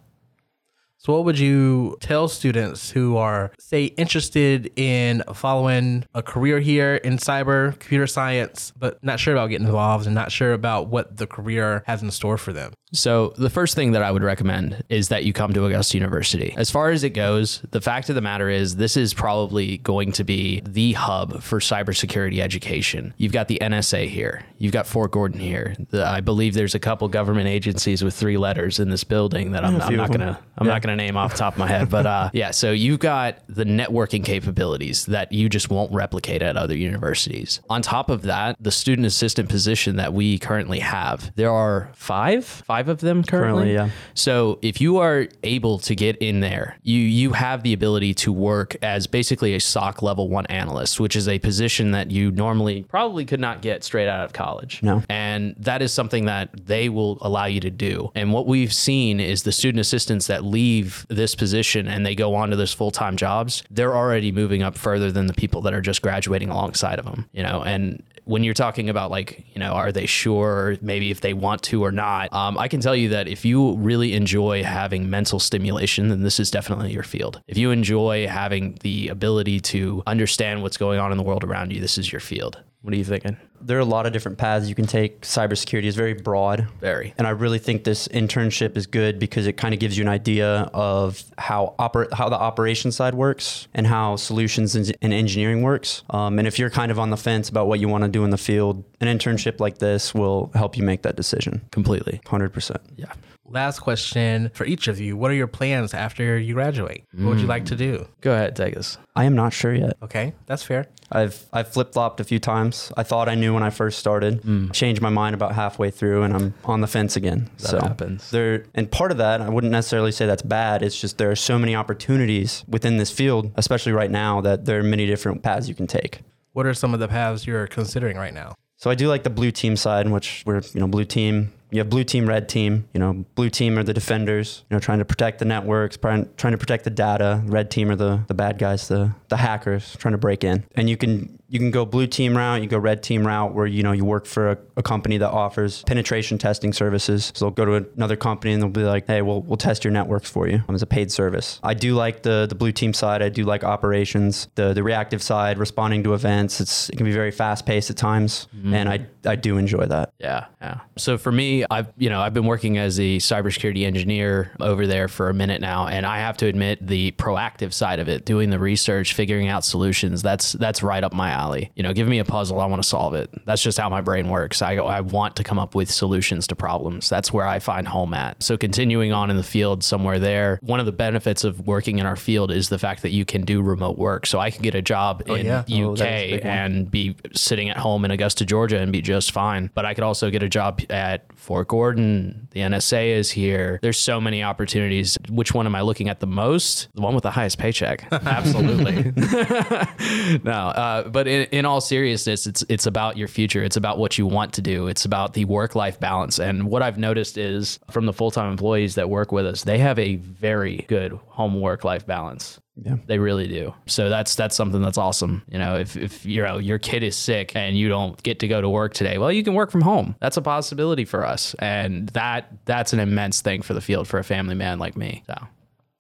So, 1.05 1.13
what 1.13 1.27
would 1.27 1.39
you 1.39 1.99
tell 2.01 2.29
students 2.29 2.91
who 2.91 3.19
are, 3.19 3.53
say, 3.59 3.85
interested 3.85 4.73
in 4.75 5.23
following 5.35 6.07
a 6.15 6.23
career 6.23 6.61
here 6.61 6.95
in 6.95 7.19
cyber 7.19 7.79
computer 7.79 8.07
science, 8.07 8.73
but 8.79 9.05
not 9.05 9.21
sure 9.21 9.35
about 9.35 9.49
getting 9.49 9.67
involved 9.67 10.07
and 10.07 10.15
not 10.15 10.33
sure 10.33 10.55
about 10.55 10.87
what 10.89 11.19
the 11.19 11.27
career 11.27 11.83
has 11.87 12.03
in 12.03 12.11
store 12.11 12.39
for 12.39 12.55
them? 12.55 12.73
So 12.95 13.35
the 13.37 13.51
first 13.51 13.75
thing 13.75 13.93
that 13.93 14.03
I 14.03 14.11
would 14.11 14.23
recommend 14.23 14.85
is 14.89 15.09
that 15.09 15.25
you 15.25 15.33
come 15.33 15.53
to 15.53 15.67
Augusta 15.67 15.97
University. 15.97 16.55
As 16.57 16.71
far 16.71 16.91
as 16.91 17.05
it 17.05 17.11
goes, 17.11 17.61
the 17.71 17.81
fact 17.81 18.09
of 18.09 18.15
the 18.15 18.21
matter 18.21 18.49
is 18.49 18.77
this 18.77 18.97
is 18.97 19.13
probably 19.13 19.79
going 19.79 20.13
to 20.13 20.25
be 20.25 20.63
the 20.65 20.93
hub 20.93 21.43
for 21.43 21.59
cybersecurity 21.59 22.39
education. 22.39 23.13
You've 23.17 23.33
got 23.33 23.49
the 23.49 23.59
NSA 23.61 24.09
here. 24.09 24.45
You've 24.59 24.73
got 24.73 24.87
Fort 24.87 25.11
Gordon 25.11 25.41
here. 25.41 25.75
The, 25.91 26.07
I 26.07 26.21
believe 26.21 26.55
there's 26.55 26.75
a 26.75 26.79
couple 26.79 27.09
government 27.09 27.49
agencies 27.49 28.03
with 28.05 28.15
three 28.15 28.39
letters 28.39 28.79
in 28.79 28.91
this 28.91 29.05
building 29.05 29.53
that 29.53 29.65
I'm, 29.65 29.81
I'm 29.81 29.97
not 29.97 30.11
gonna 30.11 30.39
I'm 30.57 30.67
not 30.67 30.83
gonna 30.83 30.97
name 30.97 31.17
off 31.17 31.33
the 31.33 31.39
top 31.39 31.55
of 31.55 31.59
my 31.59 31.67
head, 31.67 31.91
but 31.91 32.07
uh, 32.07 32.31
yeah. 32.33 32.53
So 32.53 32.71
you've 32.71 33.01
got 33.01 33.39
the 33.49 33.65
networking 33.65 34.25
capabilities 34.25 35.07
that 35.07 35.33
you 35.33 35.49
just 35.49 35.69
won't 35.69 35.93
replicate 35.93 36.43
at 36.43 36.57
other 36.57 36.77
universities. 36.77 37.61
On 37.69 37.83
top 37.83 38.09
of 38.09 38.23
that, 38.23 38.57
the 38.61 38.71
student 38.71 39.07
assistant 39.07 39.49
position 39.49 39.97
that 39.97 40.13
we 40.13 40.39
currently 40.39 40.79
have, 40.79 41.35
there 41.35 41.51
are 41.51 41.91
five 41.95 42.45
five 42.45 42.84
of 42.89 43.01
them 43.01 43.23
currently. 43.23 43.75
Currently, 43.75 43.75
yeah. 43.75 43.91
So 44.15 44.59
if 44.63 44.81
you 44.81 44.99
are 44.99 45.27
able 45.43 45.79
to 45.81 45.95
get 45.95 46.17
in 46.19 46.41
there, 46.41 46.79
you 46.83 47.01
you 47.01 47.33
have 47.33 47.63
the 47.63 47.73
ability 47.73 48.15
to 48.15 48.33
work 48.33 48.77
as 48.83 49.07
basically 49.07 49.55
a 49.55 49.61
SOC 49.61 50.03
level 50.03 50.29
one 50.29 50.47
analyst, 50.47 51.01
which 51.01 51.17
is 51.17 51.29
a 51.29 51.39
position 51.39 51.93
that 51.93 52.11
you 52.11 52.31
normally 52.31 52.85
probably 52.85 53.25
could 53.25 53.41
not 53.41 53.63
get 53.63 53.85
straight 53.85 54.09
out 54.09 54.25
of 54.25 54.33
college. 54.33 54.83
No. 54.83 55.03
And 55.09 55.55
that 55.59 55.83
is 55.83 55.93
something 55.93 56.27
that 56.27 56.67
they 56.67 56.89
will 56.89 57.19
allow 57.21 57.47
you 57.47 57.61
to 57.61 57.71
do. 57.71 58.11
And 58.15 58.33
what 58.33 58.47
we've 58.47 58.73
seen 58.73 59.21
is 59.21 59.43
the 59.43 59.53
student 59.53 59.81
assistants 59.81 60.27
that 60.27 60.45
leave 60.45 61.07
this 61.09 61.35
position 61.35 61.89
and 61.89 62.05
they 62.05 62.15
go 62.15 62.35
on 62.35 62.51
to 62.51 62.57
this 62.57 62.73
full 62.73 62.91
time 62.91 63.17
jobs, 63.17 63.63
they're 63.71 63.95
already 63.95 64.33
moving 64.33 64.63
up 64.63 64.77
further 64.77 65.11
than 65.11 65.27
the 65.27 65.35
people 65.35 65.61
that 65.63 65.75
are 65.75 65.81
just 65.81 66.03
graduating 66.03 66.51
alongside 66.51 66.99
of 66.99 67.05
them, 67.05 67.29
you 67.33 67.43
know, 67.43 67.63
and 67.63 68.03
when 68.25 68.43
you're 68.43 68.55
talking 68.55 68.89
about 68.89 69.11
like 69.11 69.45
you 69.53 69.59
know 69.59 69.73
are 69.73 69.93
they 69.93 70.07
sure 70.07 70.77
maybe 70.81 71.11
if 71.11 71.21
they 71.21 71.35
want 71.35 71.63
to 71.63 71.85
or 71.85 71.93
not 71.93 72.33
um, 72.33 72.57
i 72.59 72.69
can 72.69 72.81
tell 72.81 72.97
you 72.97 73.09
that 73.09 73.29
if 73.29 73.45
you 73.45 73.77
really 73.77 74.15
enjoy 74.15 74.63
having 74.63 75.11
mental 75.11 75.39
stimulation 75.39 76.09
then 76.09 76.23
this 76.23 76.41
is 76.41 76.51
definitely 76.51 76.93
your 76.93 77.03
field. 77.03 77.41
If 77.47 77.59
you 77.59 77.71
enjoy 77.71 78.27
having 78.27 78.79
the 78.81 79.09
ability 79.09 79.61
to 79.61 80.03
understand 80.07 80.63
what's 80.63 80.77
going 80.77 80.99
on 80.99 81.13
in 81.13 81.19
the 81.19 81.25
world 81.25 81.45
around 81.45 81.73
you 81.73 81.81
this 81.81 81.99
is 81.99 82.11
your 82.11 82.21
field 82.21 82.61
what 82.85 82.93
are 82.93 82.97
you 82.99 83.05
thinking 83.05 83.35
There 83.63 83.79
are 83.79 83.81
a 83.81 83.85
lot 83.87 84.05
of 84.05 84.13
different 84.13 84.37
paths 84.37 84.69
you 84.69 84.75
can 84.75 84.87
take. 84.87 85.23
Cybersecurity 85.23 85.85
is 85.85 85.97
very 85.97 86.13
broad. 86.13 86.69
very 86.81 87.15
And 87.17 87.27
I 87.27 87.31
really 87.31 87.59
think 87.59 87.85
this 87.85 88.09
internship 88.09 88.77
is 88.77 88.87
good 88.87 89.19
because 89.19 89.47
it 89.47 89.55
kind 89.55 89.73
of 89.73 89.81
gives 89.81 89.97
you 89.97 90.03
an 90.05 90.09
idea 90.09 90.69
of 90.75 91.25
how 91.39 91.75
oper- 91.79 92.13
how 92.13 92.29
the 92.29 92.37
operation 92.37 92.93
side 92.93 93.15
works 93.15 93.69
and 93.73 93.87
how 93.87 94.17
solutions 94.17 94.77
and 94.77 94.95
and 95.01 95.15
engineering 95.15 95.63
works. 95.63 96.03
Um, 96.11 96.39
and 96.39 96.47
if 96.47 96.59
you're 96.59 96.69
kind 96.69 96.93
of 96.93 96.99
on 96.99 97.09
the 97.09 97.17
fence 97.17 97.49
about 97.49 97.67
what 97.69 97.81
you 97.81 97.89
want 97.89 98.05
to 98.05 98.11
do 98.11 98.23
in 98.23 98.29
the 98.31 98.37
field, 98.51 98.85
an 99.01 99.09
internship 99.09 99.61
like 99.61 99.79
this 99.79 100.15
will 100.15 100.51
help 100.55 100.77
you 100.77 100.83
make 100.83 101.01
that 101.03 101.17
decision. 101.17 101.63
completely 101.71 102.21
100%. 102.27 102.77
yeah 102.97 103.13
Last 103.47 103.81
question 103.81 104.51
for 104.55 104.65
each 104.65 104.89
of 104.89 104.99
you 104.99 105.17
What 105.17 105.31
are 105.31 105.35
your 105.35 105.47
plans 105.47 105.93
after 105.93 106.39
you 106.39 106.55
graduate? 106.55 107.05
What 107.13 107.31
would 107.31 107.41
you 107.41 107.47
like 107.47 107.67
to 107.67 107.77
do? 107.77 107.99
Mm. 107.99 108.09
go 108.21 108.33
ahead 108.33 108.57
take 108.57 108.77
us 108.77 108.99
I 109.17 109.25
am 109.25 109.37
not 109.37 109.53
sure 109.53 109.73
yet. 109.73 109.97
Okay, 110.03 110.35
that's 110.47 110.63
fair. 110.63 110.89
I've 111.13 111.45
I've 111.53 111.69
flip 111.69 111.93
flopped 111.93 112.21
a 112.21 112.25
few 112.25 112.41
times. 112.41 112.91
I 112.97 113.05
thought 113.05 113.29
I 113.29 113.37
knew 113.37 113.55
when 113.55 113.63
I 113.63 113.71
first 113.71 113.99
started. 113.99 114.43
Mm. 114.43 114.73
Changed 114.73 115.01
my 115.01 115.11
mind 115.11 115.35
about 115.35 115.55
halfway 115.55 115.91
through, 115.91 116.25
and 116.25 116.35
I'm 116.35 116.55
on 116.65 116.81
the 116.81 116.89
fence 116.89 117.15
again. 117.15 117.49
That 117.59 117.69
so 117.69 117.79
happens. 117.81 118.31
There 118.31 118.65
and 118.75 118.91
part 118.91 119.13
of 119.13 119.19
that, 119.19 119.41
I 119.41 119.49
wouldn't 119.49 119.71
necessarily 119.71 120.11
say 120.11 120.27
that's 120.27 120.43
bad. 120.43 120.83
It's 120.83 121.01
just 121.01 121.19
there 121.19 121.31
are 121.31 121.37
so 121.37 121.59
many 121.59 121.77
opportunities 121.77 122.65
within 122.67 122.97
this 122.97 123.11
field, 123.11 123.53
especially 123.55 123.93
right 123.93 124.11
now, 124.11 124.41
that 124.41 124.65
there 124.65 124.81
are 124.81 124.83
many 124.83 125.07
different 125.07 125.43
paths 125.43 125.69
you 125.69 125.75
can 125.75 125.87
take. 125.87 126.21
What 126.53 126.67
are 126.67 126.75
some 126.75 126.93
of 126.93 127.01
the 127.01 127.09
paths 127.09 127.47
you're 127.47 127.69
considering 127.69 128.17
right 128.17 128.35
now? 128.35 128.55
So 128.77 128.91
I 128.91 128.95
do 128.97 129.09
like 129.09 129.23
the 129.23 129.31
blue 129.31 129.51
team 129.51 129.77
side, 129.77 130.09
which 130.11 130.43
we're 130.45 130.61
you 130.73 130.81
know 130.81 130.89
blue 130.89 131.05
team. 131.05 131.53
You 131.75 131.81
have 131.81 131.91
blue 131.91 132.05
team, 132.05 132.29
red 132.29 132.49
team. 132.49 132.89
You 132.95 133.01
know, 133.01 133.25
blue 133.35 133.51
team 133.51 133.77
are 133.81 133.83
the 133.83 133.93
defenders. 133.93 134.63
You 134.71 134.77
know, 134.77 134.79
trying 134.79 135.01
to 135.01 135.05
protect 135.05 135.41
the 135.41 135.45
networks, 135.45 135.97
trying, 135.97 136.29
to 136.37 136.57
protect 136.57 136.85
the 136.85 136.91
data. 136.91 137.43
Red 137.47 137.69
team 137.69 137.91
are 137.91 137.97
the 137.97 138.21
the 138.29 138.35
bad 138.35 138.59
guys, 138.59 138.87
the 138.87 139.13
the 139.27 139.39
hackers 139.39 139.97
trying 139.97 140.13
to 140.13 140.19
break 140.19 140.45
in. 140.45 140.63
And 140.77 140.89
you 140.89 140.97
can 140.97 141.37
you 141.49 141.59
can 141.59 141.71
go 141.71 141.85
blue 141.85 142.07
team 142.07 142.37
route, 142.37 142.63
you 142.63 142.69
go 142.69 142.79
red 142.79 143.03
team 143.03 143.27
route, 143.27 143.55
where 143.55 143.67
you 143.67 143.83
know 143.83 143.93
you 143.93 144.05
work 144.05 144.27
for 144.27 144.51
a, 144.51 144.59
a 144.77 144.83
company 144.83 145.19
that 145.19 145.31
offers 145.31 145.83
penetration 145.85 146.39
testing 146.39 146.73
services. 146.73 147.33
So 147.35 147.47
they'll 147.47 147.51
go 147.53 147.65
to 147.65 147.89
another 147.97 148.17
company 148.17 148.53
and 148.53 148.63
they'll 148.63 148.71
be 148.71 148.83
like, 148.83 149.07
hey, 149.07 149.23
we'll 149.23 149.43
we'll 149.43 149.57
test 149.57 149.85
your 149.85 149.93
networks 149.93 150.31
for 150.31 150.49
you 150.49 150.63
um, 150.69 150.75
as 150.75 150.83
a 150.83 150.87
paid 150.87 151.13
service. 151.13 151.61
I 151.63 151.75
do 151.75 151.95
like 151.95 152.23
the 152.23 152.47
the 152.49 152.55
blue 152.55 152.73
team 152.73 152.93
side. 152.93 153.23
I 153.23 153.29
do 153.29 153.45
like 153.45 153.65
operations. 153.65 154.49
The 154.55 154.73
the 154.73 154.83
reactive 154.83 155.23
side, 155.23 155.59
responding 155.59 156.03
to 156.05 156.15
events. 156.15 156.61
It's 156.61 156.89
it 156.91 156.97
can 156.97 157.07
be 157.07 157.13
very 157.13 157.31
fast 157.31 157.67
paced 157.67 157.91
at 157.91 157.97
times, 157.97 158.49
and 158.65 158.89
I 158.89 159.07
I 159.25 159.37
do 159.37 159.59
enjoy 159.59 159.87
that. 159.87 160.13
Yeah, 160.19 160.47
yeah. 160.61 160.81
So 160.97 161.19
for 161.19 161.33
me, 161.33 161.65
I've 161.71 161.93
you 161.97 162.09
know 162.09 162.21
I've 162.21 162.35
been 162.35 162.47
working 162.47 162.79
as 162.79 162.99
a 162.99 163.19
cybersecurity 163.19 163.85
engineer 163.85 164.53
over 164.61 164.87
there 164.87 165.09
for 165.09 165.29
a 165.29 165.35
minute 165.35 165.61
now, 165.61 165.87
and 165.87 166.07
I 166.07 166.19
have 166.19 166.37
to 166.39 166.47
admit 166.47 166.87
the 166.87 167.13
proactive 167.13 167.73
side 167.73 167.99
of 168.01 168.09
it, 168.09 168.25
doing 168.25 168.51
the 168.51 168.59
research, 168.59 169.15
figuring 169.15 169.49
out 169.49 169.65
solutions, 169.65 170.23
that's 170.23 170.53
that's 170.53 170.83
right 170.83 171.05
up 171.05 171.13
my 171.13 171.31
alley. 171.31 171.44
You 171.53 171.83
know, 171.83 171.93
give 171.93 172.09
me 172.09 172.19
a 172.19 172.25
puzzle, 172.25 172.61
I 172.61 172.67
want 172.67 172.83
to 172.83 172.89
solve 172.89 173.15
it. 173.15 173.31
That's 173.45 173.63
just 173.63 173.79
how 173.79 173.89
my 173.89 174.01
brain 174.01 174.29
works. 174.29 174.63
I 174.63 174.75
I 174.77 175.01
want 175.01 175.37
to 175.37 175.45
come 175.45 175.59
up 175.59 175.75
with 175.75 175.91
solutions 175.91 176.47
to 176.49 176.57
problems. 176.57 177.09
That's 177.09 177.33
where 177.33 177.47
I 177.47 177.59
find 177.59 177.87
home 177.87 178.15
at. 178.15 178.43
So 178.43 178.57
continuing 178.57 179.13
on 179.13 179.31
in 179.31 179.37
the 179.37 179.43
field 179.43 179.85
somewhere 179.85 180.19
there, 180.19 180.59
one 180.63 180.81
of 180.81 180.87
the 180.87 180.93
benefits 180.93 181.45
of 181.45 181.67
working 181.67 181.99
in 181.99 182.07
our 182.07 182.17
field 182.17 182.51
is 182.51 182.69
the 182.69 182.79
fact 182.79 183.03
that 183.03 183.11
you 183.11 183.25
can 183.25 183.45
do 183.45 183.63
remote 183.63 183.99
work. 183.99 184.27
So 184.27 184.39
I 184.39 184.51
can 184.51 184.63
get 184.63 184.75
a 184.75 184.83
job 184.83 185.23
in 185.27 185.47
yeah. 185.47 185.65
Oh, 185.71 185.93
UK 185.93 185.99
that 185.99 186.15
is 186.15 186.23
a 186.23 186.37
big 186.37 186.45
one. 186.45 186.53
and 186.53 186.91
be 186.91 187.17
sitting 187.35 187.69
at 187.71 187.77
home 187.77 188.05
in 188.05 188.11
Augusta, 188.11 188.45
Georgia, 188.45 188.79
and 188.79 188.93
be 188.93 189.03
just 189.03 189.33
fine. 189.33 189.71
But 189.75 189.85
I 189.85 189.95
could 189.95 190.05
also 190.05 190.31
get 190.31 190.43
a 190.43 190.49
job 190.49 190.81
at 190.91 191.25
Fort 191.37 191.69
Gordon. 191.69 192.49
The 192.53 192.61
NSA 192.61 193.17
is 193.17 193.31
here. 193.31 193.79
There's 193.83 193.99
so 193.99 194.21
many 194.21 194.43
opportunities. 194.43 195.19
Which 195.29 195.55
one 195.55 195.67
am 195.67 195.75
I 195.75 195.83
looking 195.83 196.09
at 196.09 196.21
the 196.21 196.27
most? 196.27 196.89
The 196.95 197.03
one 197.03 197.15
with 197.15 197.23
the 197.23 197.31
highest 197.31 197.59
paycheck. 197.59 198.07
Absolutely. 198.13 199.13
no, 200.45 200.53
uh, 200.53 201.09
but 201.09 201.24
in, 201.27 201.45
in 201.51 201.65
all 201.65 201.81
seriousness, 201.81 202.47
it's 202.47 202.65
it's 202.69 202.87
about 202.87 203.17
your 203.17 203.29
future. 203.29 203.63
It's 203.63 203.77
about 203.77 203.99
what 203.99 204.19
you 204.19 204.27
want 204.27 204.55
to 204.55 204.63
do. 204.63 204.87
It's 204.89 205.05
about 205.05 205.35
the 205.35 205.45
work 205.45 205.75
life 205.75 206.01
balance. 206.01 206.39
And 206.39 206.69
what 206.69 206.83
I've 206.83 206.99
noticed 206.99 207.39
is 207.39 207.79
from 207.91 208.07
the 208.07 208.13
full 208.13 208.31
time 208.31 208.51
employees 208.51 208.95
that 208.97 209.11
work 209.11 209.33
with 209.33 209.47
us, 209.47 209.65
they 209.65 209.79
have 209.79 209.99
a 209.99 210.17
very 210.17 210.85
good 210.89 211.13
home 211.27 211.61
work 211.61 211.85
life 211.85 212.07
balance. 212.07 212.61
Yeah. 212.77 212.97
They 213.07 213.19
really 213.19 213.47
do. 213.47 213.73
So 213.87 214.09
that's 214.09 214.35
that's 214.35 214.57
something 214.57 214.83
that's 214.83 214.99
awesome. 214.99 215.43
You 215.49 215.59
know, 215.59 215.77
if 215.77 215.97
if 215.97 216.27
you 216.27 216.43
know 216.43 216.59
your 216.59 216.79
kid 216.79 217.05
is 217.05 217.17
sick 217.17 217.55
and 217.55 217.79
you 217.79 217.89
don't 217.89 218.21
get 218.23 218.41
to 218.41 218.49
go 218.49 218.61
to 218.61 218.69
work 218.69 218.95
today, 218.95 219.19
well, 219.19 219.31
you 219.31 219.45
can 219.45 219.55
work 219.55 219.71
from 219.71 219.83
home. 219.83 220.17
That's 220.21 220.37
a 220.37 220.43
possibility 220.43 221.05
for 221.05 221.25
us, 221.25 221.55
and 221.61 222.09
that 222.11 222.51
that's 222.65 222.93
an 222.93 222.99
immense 222.99 223.43
thing 223.43 223.63
for 223.63 223.75
the 223.75 223.81
field 223.81 224.09
for 224.09 224.19
a 224.19 224.25
family 224.25 224.57
man 224.57 224.79
like 224.79 224.97
me. 224.97 225.23
So. 225.27 225.47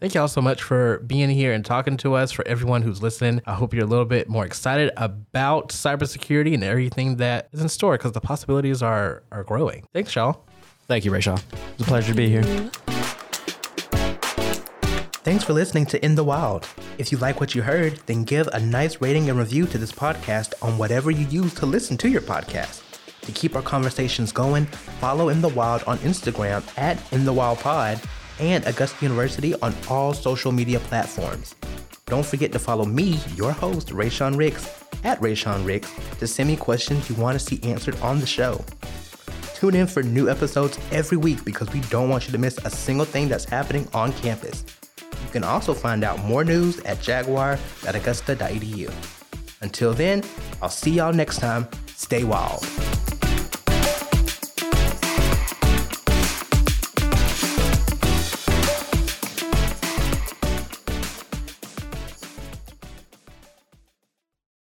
Thank 0.05 0.13
y'all 0.13 0.29
so 0.29 0.43
much 0.43 0.63
for 0.63 0.99
being 0.99 1.31
here 1.31 1.55
and 1.55 1.65
talking 1.65 1.97
to 1.97 2.13
us. 2.13 2.31
For 2.31 2.47
everyone 2.47 2.83
who's 2.83 3.01
listening, 3.01 3.41
I 3.47 3.55
hope 3.55 3.73
you're 3.73 3.85
a 3.85 3.89
little 3.89 4.05
bit 4.05 4.29
more 4.29 4.45
excited 4.45 4.93
about 4.99 5.71
cybersecurity 5.71 6.53
and 6.53 6.63
everything 6.63 7.17
that 7.17 7.49
is 7.53 7.63
in 7.63 7.71
store 7.71 7.97
because 7.97 8.13
the 8.13 8.21
possibilities 8.21 8.83
are 8.83 9.23
are 9.33 9.43
growing. 9.45 9.89
Thanks, 9.95 10.15
y'all. 10.15 10.45
Thank 10.89 11.07
you, 11.07 11.11
Rayshawn. 11.11 11.43
It's 11.73 11.81
a 11.81 11.87
pleasure 11.87 12.13
to 12.13 12.15
be 12.15 12.29
here. 12.29 12.43
Thanks 15.23 15.43
for 15.43 15.55
listening 15.55 15.87
to 15.87 16.05
In 16.05 16.17
the 16.17 16.25
Wild. 16.25 16.69
If 16.99 17.11
you 17.11 17.17
like 17.17 17.41
what 17.41 17.55
you 17.55 17.63
heard, 17.63 17.99
then 18.05 18.25
give 18.25 18.47
a 18.49 18.61
nice 18.61 19.01
rating 19.01 19.31
and 19.31 19.39
review 19.39 19.65
to 19.69 19.79
this 19.79 19.91
podcast 19.91 20.53
on 20.61 20.77
whatever 20.77 21.11
you 21.11 21.27
use 21.29 21.55
to 21.55 21.65
listen 21.65 21.97
to 21.97 22.11
your 22.11 22.21
podcast. 22.21 22.83
To 23.23 23.33
keep 23.33 23.57
our 23.57 23.63
conversations 23.63 24.33
going, 24.33 24.67
follow 24.67 25.31
In 25.31 25.41
the 25.41 25.49
Wild 25.49 25.83
on 25.85 25.97
Instagram 26.01 26.63
at 26.77 27.01
In 27.11 27.25
the 27.25 27.33
Wild 27.33 27.61
Pod 27.61 28.03
and 28.41 28.67
Augusta 28.67 28.97
University 29.05 29.55
on 29.61 29.75
all 29.89 30.13
social 30.13 30.53
media 30.53 30.81
platforms. 30.81 31.55
Don't 32.07 32.27
forget 32.27 32.53
to 32.53 32.59
follow 32.59 32.85
me, 32.85 33.19
your 33.35 33.53
host, 33.53 33.89
Rayshawn 33.89 34.37
Ricks, 34.37 34.85
at 35.05 35.19
Rayshawn 35.21 35.67
Ricks, 35.67 35.93
to 36.19 36.27
send 36.27 36.49
me 36.49 36.57
questions 36.57 37.09
you 37.09 37.17
want 37.17 37.39
to 37.39 37.45
see 37.45 37.63
answered 37.63 37.99
on 38.01 38.21
the 38.21 38.27
show. 38.27 38.65
Tune 39.55 39.75
in 39.75 39.87
for 39.87 40.03
new 40.03 40.29
episodes 40.29 40.79
every 40.93 41.17
week 41.17 41.45
because 41.45 41.73
we 41.73 41.81
don't 41.83 42.11
want 42.11 42.27
you 42.27 42.33
to 42.33 42.39
miss 42.39 42.59
a 42.65 42.71
single 42.71 43.07
thing 43.07 43.29
that's 43.29 43.45
happening 43.45 43.89
on 43.95 44.13
campus. 44.15 44.65
You 44.99 45.31
can 45.31 45.45
also 45.45 45.73
find 45.73 46.05
out 46.05 46.19
more 46.25 46.45
news 46.45 46.81
at 46.81 46.99
jagwire.augusta.edu. 46.99 48.93
Until 49.63 49.95
then, 49.95 50.23
I'll 50.61 50.69
see 50.69 50.91
y'all 50.91 51.13
next 51.13 51.39
time. 51.39 51.67
Stay 51.87 52.25
wild. 52.25 52.67